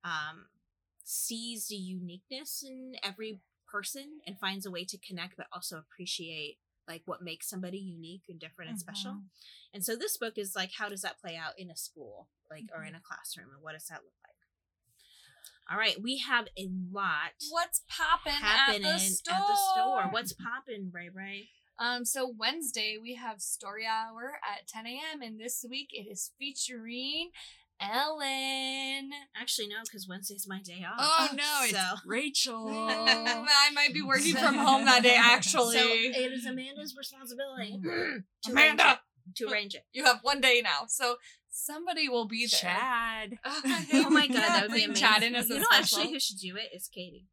um 0.03 0.47
sees 1.03 1.67
the 1.67 1.75
uniqueness 1.75 2.63
in 2.63 2.95
every 3.03 3.39
person 3.67 4.19
and 4.25 4.39
finds 4.39 4.65
a 4.65 4.71
way 4.71 4.83
to 4.85 4.97
connect 4.97 5.37
but 5.37 5.45
also 5.53 5.77
appreciate 5.77 6.57
like 6.87 7.03
what 7.05 7.21
makes 7.21 7.47
somebody 7.47 7.77
unique 7.77 8.23
and 8.29 8.39
different 8.39 8.71
and 8.71 8.79
special. 8.79 9.11
Mhm. 9.11 9.29
And 9.75 9.85
so 9.85 9.95
this 9.95 10.17
book 10.17 10.39
is 10.39 10.55
like 10.55 10.71
how 10.71 10.89
does 10.89 11.03
that 11.03 11.19
play 11.21 11.35
out 11.35 11.59
in 11.59 11.69
a 11.69 11.75
school, 11.77 12.31
like 12.49 12.65
or 12.73 12.81
Mhm. 12.81 12.87
in 12.87 12.95
a 12.95 13.01
classroom 13.01 13.51
and 13.53 13.61
what 13.61 13.73
does 13.73 13.85
that 13.89 14.03
look 14.03 14.15
like? 14.27 14.38
All 15.71 15.77
right, 15.77 16.01
we 16.01 16.17
have 16.17 16.47
a 16.57 16.67
lot 16.91 17.33
What's 17.51 17.83
popping 17.87 18.33
at 18.33 18.39
happening 18.41 18.81
the 18.83 19.55
store? 19.73 20.07
What's 20.09 20.33
popping, 20.33 20.89
Ray 20.91 21.09
Ray? 21.13 21.49
Um, 21.77 22.05
so 22.05 22.33
Wednesday 22.37 22.97
we 22.99 23.15
have 23.15 23.39
Story 23.39 23.85
Hour 23.85 24.39
at 24.43 24.67
10 24.67 24.87
a.m. 24.87 25.21
and 25.21 25.39
this 25.39 25.63
week 25.69 25.89
it 25.91 26.07
is 26.11 26.31
featuring 26.39 27.29
Ellen. 27.79 29.11
Actually, 29.39 29.67
no, 29.67 29.75
because 29.83 30.07
Wednesday's 30.09 30.45
my 30.47 30.59
day 30.61 30.83
off. 30.85 30.99
Oh 30.99 31.29
no, 31.35 31.59
it's 31.63 32.05
Rachel. 32.05 32.67
I 32.89 33.69
might 33.73 33.93
be 33.93 34.01
working 34.01 34.35
from 34.35 34.55
home 34.57 34.85
that 34.85 35.03
day 35.03 35.15
actually. 35.17 35.77
So 35.77 35.85
it 35.87 36.33
is 36.33 36.45
Amanda's 36.45 36.95
responsibility 36.97 37.79
to 37.83 38.51
Amanda! 38.51 38.98
Arrange 39.29 39.39
it. 39.39 39.45
To 39.45 39.51
arrange 39.51 39.75
it. 39.75 39.83
you 39.93 40.05
have 40.05 40.19
one 40.21 40.41
day 40.41 40.61
now, 40.63 40.85
so 40.87 41.15
somebody 41.49 42.09
will 42.09 42.27
be 42.27 42.47
there. 42.47 42.59
Chad. 42.59 43.37
Oh 43.45 43.61
my 44.09 44.27
god, 44.27 44.37
that 44.37 44.61
would 44.63 44.73
be 44.73 44.83
amazing. 44.83 45.03
Chad 45.03 45.23
in 45.23 45.35
as 45.35 45.49
a 45.49 45.55
you 45.55 45.59
know, 45.59 45.65
special. 45.71 45.99
actually, 45.99 46.13
who 46.13 46.19
should 46.19 46.37
do 46.37 46.55
it 46.55 46.75
is 46.75 46.87
Katie. 46.87 47.27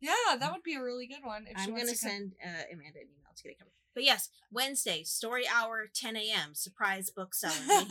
Yeah, 0.00 0.36
that 0.38 0.52
would 0.52 0.62
be 0.62 0.74
a 0.74 0.82
really 0.82 1.06
good 1.06 1.24
one. 1.24 1.46
If 1.48 1.56
I'm 1.56 1.72
wants 1.72 1.84
gonna 1.84 1.92
to 1.92 1.98
send 1.98 2.32
uh, 2.42 2.64
Amanda 2.72 3.00
an 3.00 3.08
email 3.08 3.32
to 3.36 3.42
get 3.42 3.52
it 3.52 3.58
covered. 3.58 3.72
But 3.94 4.04
yes, 4.04 4.28
Wednesday, 4.52 5.02
story 5.02 5.44
hour, 5.52 5.88
10 5.92 6.16
a.m. 6.16 6.54
Surprise 6.54 7.10
book 7.10 7.34
selling 7.34 7.66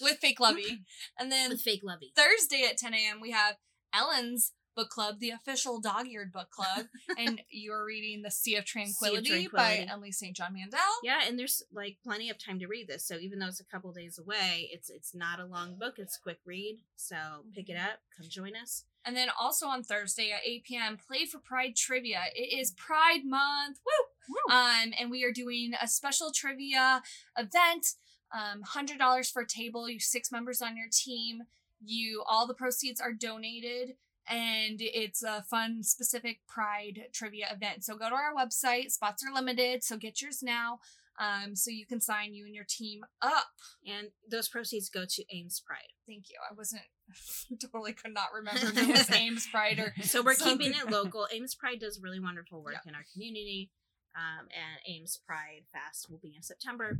with 0.00 0.18
fake 0.18 0.38
Lovey, 0.38 0.82
and 1.18 1.32
then 1.32 1.50
with 1.50 1.62
fake 1.62 1.80
Lovey. 1.82 2.12
Thursday 2.14 2.66
at 2.68 2.76
10 2.76 2.92
a.m. 2.92 3.20
we 3.22 3.30
have 3.30 3.56
Ellen's 3.94 4.52
book 4.74 4.90
club, 4.90 5.20
the 5.20 5.30
official 5.30 5.80
dog 5.80 6.06
eared 6.08 6.32
book 6.32 6.50
club, 6.50 6.86
and 7.18 7.40
you're 7.50 7.84
reading 7.84 8.22
The 8.22 8.30
Sea 8.30 8.56
of 8.56 8.64
Tranquility, 8.64 9.46
Tranquility. 9.46 9.84
by 9.86 9.92
Emily 9.92 10.12
St. 10.12 10.36
John 10.36 10.54
Mandel. 10.54 10.80
Yeah, 11.02 11.20
and 11.26 11.38
there's 11.38 11.62
like 11.72 11.98
plenty 12.04 12.30
of 12.30 12.38
time 12.38 12.58
to 12.58 12.66
read 12.66 12.88
this. 12.88 13.06
So 13.06 13.16
even 13.16 13.38
though 13.38 13.48
it's 13.48 13.60
a 13.60 13.64
couple 13.64 13.92
days 13.92 14.18
away, 14.18 14.68
it's 14.72 14.90
it's 14.90 15.14
not 15.14 15.40
a 15.40 15.46
long 15.46 15.76
book. 15.76 15.94
It's 15.98 16.16
a 16.16 16.20
quick 16.20 16.38
read. 16.44 16.78
So 16.96 17.16
pick 17.54 17.68
it 17.68 17.76
up. 17.76 18.00
Come 18.16 18.26
join 18.28 18.52
us. 18.60 18.84
And 19.06 19.14
then 19.16 19.28
also 19.38 19.66
on 19.66 19.82
Thursday 19.82 20.32
at 20.32 20.40
8 20.46 20.64
p.m., 20.64 20.96
Play 20.96 21.26
for 21.26 21.38
Pride 21.38 21.76
trivia. 21.76 22.20
It 22.34 22.58
is 22.58 22.70
Pride 22.70 23.20
Month. 23.26 23.80
Woo! 23.84 24.34
Woo. 24.48 24.54
Um, 24.54 24.94
and 24.98 25.10
we 25.10 25.24
are 25.24 25.30
doing 25.32 25.72
a 25.80 25.86
special 25.86 26.30
trivia 26.34 27.02
event. 27.36 27.86
Um, 28.32 28.62
hundred 28.62 28.98
dollars 28.98 29.30
for 29.30 29.42
a 29.42 29.46
table. 29.46 29.88
You 29.88 30.00
six 30.00 30.32
members 30.32 30.62
on 30.62 30.76
your 30.76 30.88
team. 30.90 31.42
You 31.84 32.24
all 32.26 32.46
the 32.46 32.54
proceeds 32.54 33.00
are 33.00 33.12
donated, 33.12 33.96
and 34.28 34.78
it's 34.80 35.22
a 35.22 35.42
fun, 35.42 35.82
specific 35.82 36.40
Pride 36.48 37.04
trivia 37.12 37.46
event. 37.52 37.84
So 37.84 37.96
go 37.96 38.08
to 38.08 38.14
our 38.14 38.34
website. 38.34 38.90
Spots 38.90 39.24
are 39.24 39.34
limited, 39.34 39.82
so 39.84 39.96
get 39.96 40.20
yours 40.22 40.42
now. 40.42 40.78
Um, 41.20 41.54
so 41.54 41.70
you 41.70 41.86
can 41.86 42.00
sign 42.00 42.34
you 42.34 42.44
and 42.44 42.54
your 42.54 42.64
team 42.68 43.02
up. 43.22 43.46
And 43.86 44.08
those 44.28 44.48
proceeds 44.48 44.88
go 44.88 45.04
to 45.08 45.24
Ames 45.32 45.62
Pride. 45.64 45.92
Thank 46.08 46.24
you. 46.28 46.36
I 46.50 46.54
wasn't 46.54 46.82
totally 47.60 47.92
could 47.92 48.12
not 48.14 48.32
remember 48.34 48.66
if 48.66 48.76
it 48.76 48.88
was 48.88 49.10
Ames 49.16 49.46
Pride 49.46 49.78
or 49.78 49.94
So 50.02 50.22
we're 50.22 50.34
something. 50.34 50.58
keeping 50.58 50.80
it 50.80 50.90
local. 50.90 51.28
Ames 51.32 51.54
Pride 51.54 51.78
does 51.80 52.00
really 52.02 52.18
wonderful 52.18 52.62
work 52.62 52.78
in 52.86 52.94
our 52.96 53.04
community. 53.12 53.70
Um, 54.16 54.46
and 54.50 54.96
Ames 54.96 55.20
Pride 55.26 55.62
Fest 55.72 56.08
will 56.10 56.18
be 56.22 56.34
in 56.36 56.42
September. 56.42 56.98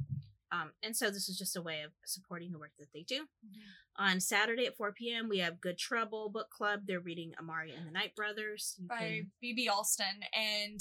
Um, 0.54 0.70
and 0.82 0.96
so 0.96 1.10
this 1.10 1.28
is 1.28 1.36
just 1.36 1.56
a 1.56 1.62
way 1.62 1.82
of 1.82 1.90
supporting 2.04 2.52
the 2.52 2.58
work 2.58 2.70
that 2.78 2.88
they 2.94 3.02
do. 3.02 3.26
On 3.96 4.20
Saturday 4.20 4.66
at 4.66 4.76
4 4.76 4.92
p.m., 4.92 5.28
we 5.28 5.38
have 5.38 5.60
Good 5.60 5.78
Trouble 5.78 6.28
Book 6.28 6.50
Club. 6.50 6.80
They're 6.86 7.00
reading 7.00 7.32
Amari 7.40 7.72
and 7.72 7.86
the 7.86 7.90
Night 7.90 8.14
Brothers. 8.14 8.76
You 8.80 8.86
by 8.88 8.98
can- 8.98 9.30
BB 9.42 9.68
Alston 9.68 10.20
and 10.32 10.80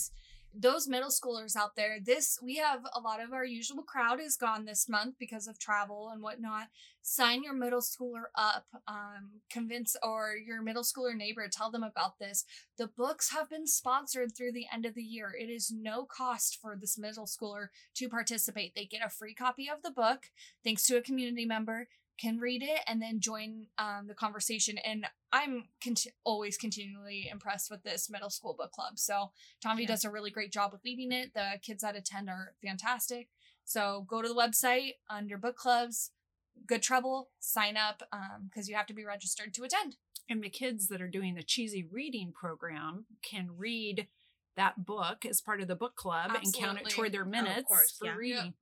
those 0.55 0.87
middle 0.87 1.09
schoolers 1.09 1.55
out 1.55 1.75
there 1.75 1.97
this 2.03 2.37
we 2.41 2.57
have 2.57 2.81
a 2.93 2.99
lot 2.99 3.21
of 3.21 3.33
our 3.33 3.45
usual 3.45 3.81
crowd 3.83 4.19
is 4.19 4.37
gone 4.37 4.65
this 4.65 4.87
month 4.87 5.15
because 5.19 5.47
of 5.47 5.57
travel 5.57 6.09
and 6.11 6.21
whatnot. 6.21 6.67
Sign 7.01 7.43
your 7.43 7.53
middle 7.53 7.81
schooler 7.81 8.25
up 8.35 8.65
um, 8.87 9.41
convince 9.49 9.95
or 10.03 10.35
your 10.35 10.61
middle 10.61 10.83
schooler 10.83 11.15
neighbor 11.15 11.47
tell 11.51 11.71
them 11.71 11.83
about 11.83 12.19
this. 12.19 12.45
The 12.77 12.87
books 12.87 13.31
have 13.31 13.49
been 13.49 13.67
sponsored 13.67 14.35
through 14.35 14.53
the 14.53 14.67
end 14.71 14.85
of 14.85 14.95
the 14.95 15.03
year. 15.03 15.33
It 15.37 15.49
is 15.49 15.71
no 15.75 16.05
cost 16.05 16.59
for 16.61 16.77
this 16.79 16.97
middle 16.97 17.25
schooler 17.25 17.67
to 17.95 18.09
participate. 18.09 18.73
They 18.75 18.85
get 18.85 19.05
a 19.05 19.09
free 19.09 19.33
copy 19.33 19.69
of 19.69 19.81
the 19.81 19.91
book 19.91 20.27
thanks 20.63 20.85
to 20.87 20.97
a 20.97 21.01
community 21.01 21.45
member 21.45 21.87
can 22.19 22.37
read 22.39 22.61
it 22.63 22.81
and 22.87 23.01
then 23.01 23.19
join 23.19 23.67
um, 23.77 24.07
the 24.07 24.13
conversation. 24.13 24.77
And 24.77 25.05
I'm 25.31 25.65
cont- 25.83 26.07
always 26.23 26.57
continually 26.57 27.27
impressed 27.31 27.71
with 27.71 27.83
this 27.83 28.09
middle 28.09 28.29
school 28.29 28.53
book 28.57 28.71
club. 28.71 28.99
So 28.99 29.31
Tommy 29.61 29.83
Yeah. 29.83 29.89
does 29.89 30.05
a 30.05 30.11
really 30.11 30.29
great 30.31 30.51
job 30.51 30.71
with 30.71 30.85
leading 30.85 31.11
it. 31.11 31.33
The 31.33 31.59
kids 31.61 31.81
that 31.81 31.95
attend 31.95 32.29
are 32.29 32.53
fantastic. 32.63 33.29
So 33.65 34.05
go 34.07 34.21
to 34.21 34.27
the 34.27 34.35
website 34.35 34.93
under 35.09 35.37
book 35.37 35.55
clubs, 35.55 36.11
Good 36.67 36.81
Trouble, 36.83 37.29
sign 37.39 37.77
up 37.77 38.03
because 38.49 38.69
you 38.69 38.75
have 38.75 38.85
to 38.87 38.93
be 38.93 39.05
registered 39.05 39.53
to 39.55 39.63
attend. 39.63 39.95
And 40.29 40.43
the 40.43 40.49
kids 40.49 40.87
that 40.87 41.01
are 41.01 41.07
doing 41.09 41.35
the 41.35 41.43
cheesy 41.43 41.83
reading 41.83 42.31
program 42.31 43.05
can 43.21 43.49
read 43.57 44.07
that 44.55 44.85
book 44.85 45.25
as 45.25 45.41
part 45.41 45.61
of 45.61 45.67
the 45.67 45.75
book 45.75 45.95
club 45.95 46.31
and 46.35 46.53
count 46.53 46.79
it 46.79 46.89
toward 46.89 47.11
their 47.11 47.21
Oh, 47.21 47.23
of 47.23 47.29
minutes 47.29 47.67
course, 47.67 47.91
for 47.97 48.05
yeah. 48.05 48.15
reading. 48.15 48.53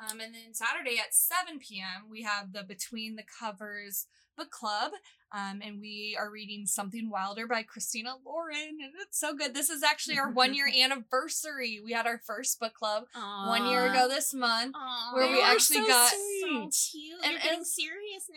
Um, 0.00 0.20
and 0.20 0.34
then 0.34 0.52
Saturday 0.54 0.98
at 0.98 1.12
7 1.14 1.58
p.m., 1.58 2.08
we 2.10 2.22
have 2.22 2.52
the 2.52 2.62
Between 2.62 3.16
the 3.16 3.24
Covers 3.40 4.06
book 4.36 4.50
club. 4.50 4.92
Um, 5.30 5.60
and 5.62 5.78
we 5.80 6.16
are 6.18 6.30
reading 6.30 6.64
Something 6.64 7.10
Wilder 7.10 7.46
by 7.46 7.62
Christina 7.64 8.14
Lauren. 8.24 8.78
And 8.82 8.92
it's 9.02 9.18
so 9.18 9.34
good. 9.34 9.52
This 9.52 9.68
is 9.68 9.82
actually 9.82 10.16
our 10.18 10.30
one 10.30 10.54
year 10.54 10.70
anniversary. 10.82 11.80
We 11.84 11.92
had 11.92 12.06
our 12.06 12.20
first 12.24 12.58
book 12.60 12.72
club 12.74 13.04
one 13.14 13.66
year 13.66 13.90
ago 13.90 14.08
this 14.08 14.32
month. 14.32 14.74
Aw. 14.76 15.10
where 15.14 15.26
They 15.26 15.32
we 15.34 15.42
actually 15.42 15.80
so 15.80 15.86
got- 15.88 16.10
sweet. 16.12 16.72
so 16.72 16.90
cute. 16.92 17.18
And- 17.24 17.32
You're 17.32 17.40
getting 17.42 17.58
and- 17.58 17.66
serious 17.66 18.30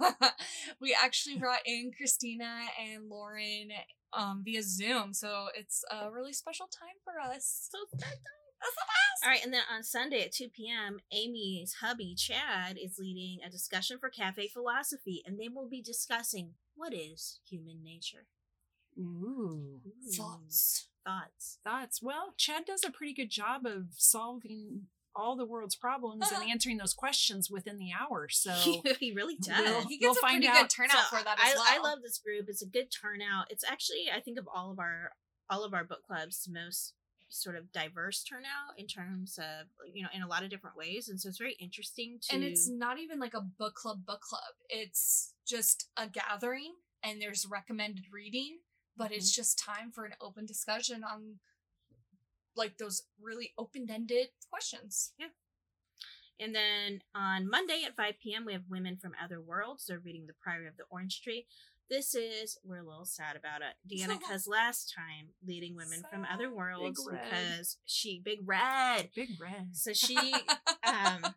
now. 0.00 0.28
we 0.80 0.94
actually 1.00 1.38
brought 1.38 1.60
in 1.64 1.92
Christina 1.96 2.62
and 2.92 3.08
Lauren 3.08 3.68
um, 4.12 4.42
via 4.44 4.62
Zoom. 4.62 5.14
So 5.14 5.46
it's 5.56 5.84
a 5.90 6.10
really 6.10 6.32
special 6.32 6.66
time 6.66 6.96
for 7.04 7.18
us. 7.20 7.68
So 7.70 7.78
that 8.00 8.16
That's 8.60 8.74
the 8.74 8.80
best. 8.86 9.24
All 9.24 9.30
right, 9.30 9.44
and 9.44 9.52
then 9.52 9.62
on 9.72 9.82
Sunday 9.82 10.22
at 10.24 10.32
2 10.32 10.48
p.m., 10.48 10.98
Amy's 11.12 11.76
hubby, 11.80 12.14
Chad, 12.16 12.76
is 12.82 12.98
leading 12.98 13.38
a 13.44 13.50
discussion 13.50 13.98
for 13.98 14.10
Cafe 14.10 14.48
Philosophy, 14.48 15.22
and 15.26 15.38
they 15.38 15.48
will 15.48 15.68
be 15.68 15.82
discussing 15.82 16.54
what 16.76 16.94
is 16.94 17.40
human 17.48 17.82
nature. 17.82 18.26
Ooh. 18.98 19.80
Ooh, 19.86 20.10
Thoughts. 20.16 20.88
Thoughts. 21.06 21.58
Thoughts. 21.64 22.02
Well, 22.02 22.34
Chad 22.36 22.64
does 22.66 22.84
a 22.84 22.90
pretty 22.90 23.14
good 23.14 23.30
job 23.30 23.64
of 23.66 23.86
solving 23.96 24.82
all 25.16 25.36
the 25.36 25.46
world's 25.46 25.74
problems 25.76 26.30
and 26.32 26.48
answering 26.50 26.76
those 26.76 26.94
questions 26.94 27.50
within 27.50 27.78
the 27.78 27.90
hour. 27.98 28.28
So 28.28 28.52
he 28.52 29.12
really 29.16 29.36
does. 29.36 29.60
We'll- 29.64 29.86
He 29.88 29.98
gets 29.98 30.02
We'll 30.02 30.12
a 30.12 30.14
find 30.16 30.42
pretty 30.42 30.48
out. 30.48 30.62
good 30.62 30.70
turnout 30.70 31.06
So 31.10 31.16
for 31.16 31.24
that 31.24 31.38
I, 31.42 31.50
as 31.50 31.54
well. 31.56 31.64
I 31.68 31.78
love 31.82 31.98
this 32.02 32.18
group. 32.18 32.46
It's 32.48 32.62
a 32.62 32.66
good 32.66 32.88
turnout. 32.90 33.46
It's 33.50 33.64
actually, 33.64 34.06
I 34.14 34.20
think, 34.20 34.38
of 34.38 34.48
all 34.52 34.70
of 34.70 34.78
our 34.78 35.12
all 35.50 35.64
of 35.64 35.72
our 35.72 35.82
book 35.84 36.02
clubs, 36.06 36.46
most 36.50 36.92
sort 37.28 37.56
of 37.56 37.72
diverse 37.72 38.22
turnout 38.22 38.78
in 38.78 38.86
terms 38.86 39.38
of 39.38 39.66
you 39.92 40.02
know 40.02 40.08
in 40.14 40.22
a 40.22 40.26
lot 40.26 40.42
of 40.42 40.50
different 40.50 40.76
ways, 40.76 41.08
and 41.08 41.20
so 41.20 41.28
it's 41.28 41.38
very 41.38 41.56
interesting 41.60 42.18
to. 42.22 42.34
and 42.34 42.44
it's 42.44 42.68
not 42.68 42.98
even 42.98 43.18
like 43.18 43.34
a 43.34 43.40
book 43.40 43.74
club 43.74 44.04
book 44.06 44.20
club 44.20 44.54
it's 44.68 45.34
just 45.46 45.88
a 45.96 46.06
gathering 46.08 46.74
and 47.02 47.20
there's 47.20 47.46
recommended 47.46 48.04
reading 48.12 48.58
but 48.96 49.12
it's 49.12 49.32
mm-hmm. 49.32 49.40
just 49.40 49.58
time 49.58 49.90
for 49.92 50.04
an 50.04 50.12
open 50.20 50.44
discussion 50.46 51.04
on 51.04 51.36
like 52.56 52.76
those 52.78 53.02
really 53.20 53.52
open-ended 53.58 54.28
questions 54.50 55.12
yeah 55.18 55.28
And 56.40 56.54
then 56.54 57.02
on 57.14 57.50
Monday 57.50 57.82
at 57.84 57.96
5 57.96 58.14
p.m., 58.22 58.44
we 58.44 58.52
have 58.52 58.62
Women 58.70 58.96
from 58.96 59.12
Other 59.22 59.40
Worlds. 59.40 59.86
They're 59.86 59.98
reading 59.98 60.26
The 60.26 60.34
Priory 60.40 60.68
of 60.68 60.76
the 60.76 60.84
Orange 60.90 61.20
Tree. 61.20 61.46
This 61.90 62.14
is, 62.14 62.58
we're 62.64 62.80
a 62.80 62.86
little 62.86 63.06
sad 63.06 63.36
about 63.36 63.60
it. 63.62 63.76
Danica's 63.96 64.46
last 64.46 64.92
time 64.94 65.28
leading 65.46 65.74
Women 65.74 66.02
from 66.10 66.26
Other 66.30 66.52
Worlds 66.52 67.08
because 67.10 67.78
she, 67.86 68.20
big 68.22 68.40
red. 68.44 69.10
big 69.14 69.30
red. 69.40 69.70
So 69.72 69.92
she, 69.92 70.16
um, 70.86 71.34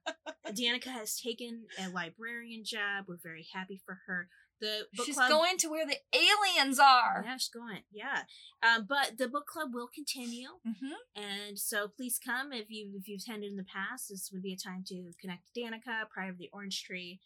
Danica 0.48 0.88
has 0.88 1.20
taken 1.20 1.64
a 1.80 1.90
librarian 1.90 2.64
job. 2.66 3.06
We're 3.08 3.18
very 3.22 3.48
happy 3.54 3.82
for 3.86 4.00
her. 4.08 4.28
The 4.60 4.86
book 4.94 5.08
she's 5.08 5.16
club, 5.16 5.30
going 5.30 5.58
to 5.58 5.70
where 5.70 5.88
the 5.88 5.98
aliens 6.14 6.78
are 6.78 7.24
Yeah, 7.26 7.36
she's 7.38 7.50
going. 7.50 7.82
Yeah, 7.92 8.22
um, 8.62 8.86
but 8.88 9.18
the 9.18 9.28
book 9.28 9.48
club 9.48 9.70
will 9.74 9.88
continue. 9.88 10.50
mm-hmm. 10.68 10.94
And 11.20 11.58
so 11.58 11.88
please 11.88 12.20
come 12.24 12.54
if 12.54 12.70
you 12.70 12.92
if 12.96 13.08
you've 13.08 13.22
attended 13.22 13.50
in 13.50 13.58
the 13.58 13.64
past. 13.64 14.10
This 14.10 14.30
would 14.32 14.44
be 14.44 14.54
a 14.54 14.58
time 14.58 14.84
to 14.90 15.14
connect 15.20 15.50
Danica, 15.58 16.08
Pride 16.14 16.30
of 16.30 16.38
the 16.38 16.50
Orange 16.54 16.84
Tree. 16.84 17.20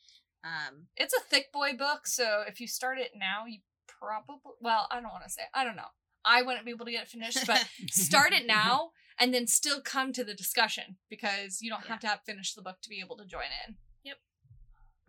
Um, 0.46 0.88
it's 0.96 1.14
a 1.14 1.20
thick 1.20 1.52
boy 1.52 1.72
book 1.76 2.06
so 2.06 2.43
if 2.48 2.62
you 2.62 2.68
start 2.68 3.00
it 3.00 3.12
now 3.18 3.46
you 3.48 3.60
probably 3.88 4.36
well 4.62 4.88
i 4.91 4.96
don't 5.02 5.10
want 5.12 5.24
to 5.24 5.30
say 5.30 5.41
i 5.56 5.64
don't 5.64 5.76
know 5.76 5.89
i 6.24 6.43
wouldn't 6.43 6.66
be 6.66 6.72
able 6.72 6.86
to 6.86 6.91
get 6.91 7.02
it 7.04 7.10
finished 7.10 7.48
but 7.48 7.68
start 7.89 8.32
it 8.32 8.46
now 8.46 8.91
and 9.20 9.34
then 9.34 9.48
still 9.48 9.82
come 9.82 10.14
to 10.14 10.24
the 10.24 10.36
discussion 10.36 10.98
because 11.10 11.62
you 11.64 11.70
don't 11.72 11.82
Yeah. 11.86 11.93
have 11.93 12.00
to 12.02 12.08
have 12.08 12.20
finished 12.28 12.56
the 12.56 12.62
book 12.62 12.78
to 12.84 12.89
be 12.89 13.00
able 13.04 13.18
to 13.18 13.26
join 13.26 13.50
in 13.68 13.78
Yep. 14.04 14.18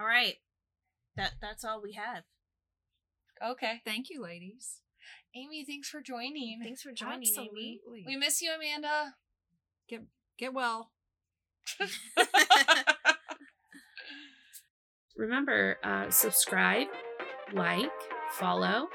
all 0.00 0.06
right, 0.06 0.36
that 1.16 1.32
that's 1.42 1.64
all 1.64 1.82
we 1.82 1.92
have. 1.92 2.22
okay 3.44 3.82
Thank 3.84 4.08
you, 4.08 4.22
ladies. 4.22 4.80
amy 5.34 5.66
thanks 5.66 5.90
for 5.90 6.00
joining 6.00 6.60
Thanks 6.62 6.80
for 6.82 6.92
joining, 6.92 7.28
Amy. 7.28 7.28
Absolutely. 7.28 8.04
we 8.06 8.16
miss 8.16 8.40
you 8.40 8.52
amanda 8.54 9.16
Get 9.88 10.02
Get 10.38 10.54
well. 10.54 10.92
Remember, 15.16 15.78
uh, 15.82 16.10
subscribe, 16.10 16.88
like, 17.54 17.90
follow, 18.32 18.88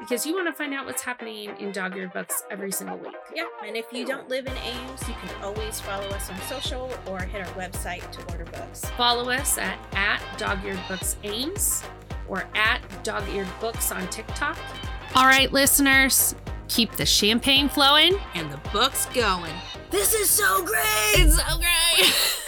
because 0.00 0.24
you 0.26 0.34
want 0.34 0.48
to 0.48 0.52
find 0.52 0.72
out 0.72 0.86
what's 0.86 1.02
happening 1.02 1.50
in 1.60 1.72
Dog 1.72 1.94
Eared 1.94 2.12
Books 2.14 2.42
every 2.50 2.72
single 2.72 2.96
week. 2.96 3.14
Yeah, 3.34 3.44
and 3.64 3.76
if 3.76 3.92
you 3.92 4.06
don't 4.06 4.28
live 4.30 4.46
in 4.46 4.56
Ames, 4.56 5.06
you 5.06 5.14
can 5.14 5.42
always 5.42 5.78
follow 5.80 6.06
us 6.08 6.30
on 6.30 6.40
social 6.42 6.90
or 7.06 7.20
hit 7.20 7.46
our 7.46 7.52
website 7.54 8.10
to 8.12 8.32
order 8.32 8.46
books. 8.46 8.86
Follow 8.96 9.30
us 9.30 9.58
at, 9.58 9.78
at 9.92 10.20
Dog 10.38 10.64
Eared 10.64 10.80
Books 10.88 11.16
Ames 11.22 11.84
or 12.28 12.44
at 12.54 12.80
Dog 13.04 13.28
Eared 13.28 13.48
Books 13.60 13.92
on 13.92 14.08
TikTok. 14.08 14.56
All 15.14 15.26
right, 15.26 15.52
listeners, 15.52 16.34
keep 16.68 16.92
the 16.92 17.04
champagne 17.04 17.68
flowing. 17.68 18.18
And 18.34 18.50
the 18.50 18.60
book's 18.72 19.04
going. 19.06 19.52
This 19.90 20.14
is 20.14 20.30
so 20.30 20.64
great. 20.64 20.82
It's 21.16 21.36
so 21.36 21.58
great. 21.58 22.38